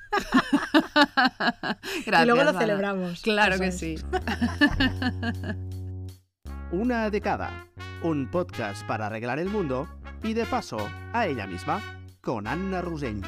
Gracias, 2.05 2.05
y 2.23 2.25
luego 2.25 2.43
lo 2.43 2.49
Ana. 2.49 2.59
celebramos. 2.59 3.21
Claro 3.21 3.59
que 3.59 3.67
es. 3.67 3.77
sí. 3.77 3.95
Una 6.71 7.09
de 7.09 7.21
cada. 7.21 7.67
Un 8.01 8.29
podcast 8.29 8.85
para 8.85 9.07
arreglar 9.07 9.39
el 9.39 9.49
mundo 9.49 9.87
y 10.23 10.33
de 10.33 10.45
paso 10.45 10.77
a 11.13 11.27
ella 11.27 11.47
misma, 11.47 11.81
con 12.21 12.47
Anna 12.47 12.81
Rusell. 12.81 13.21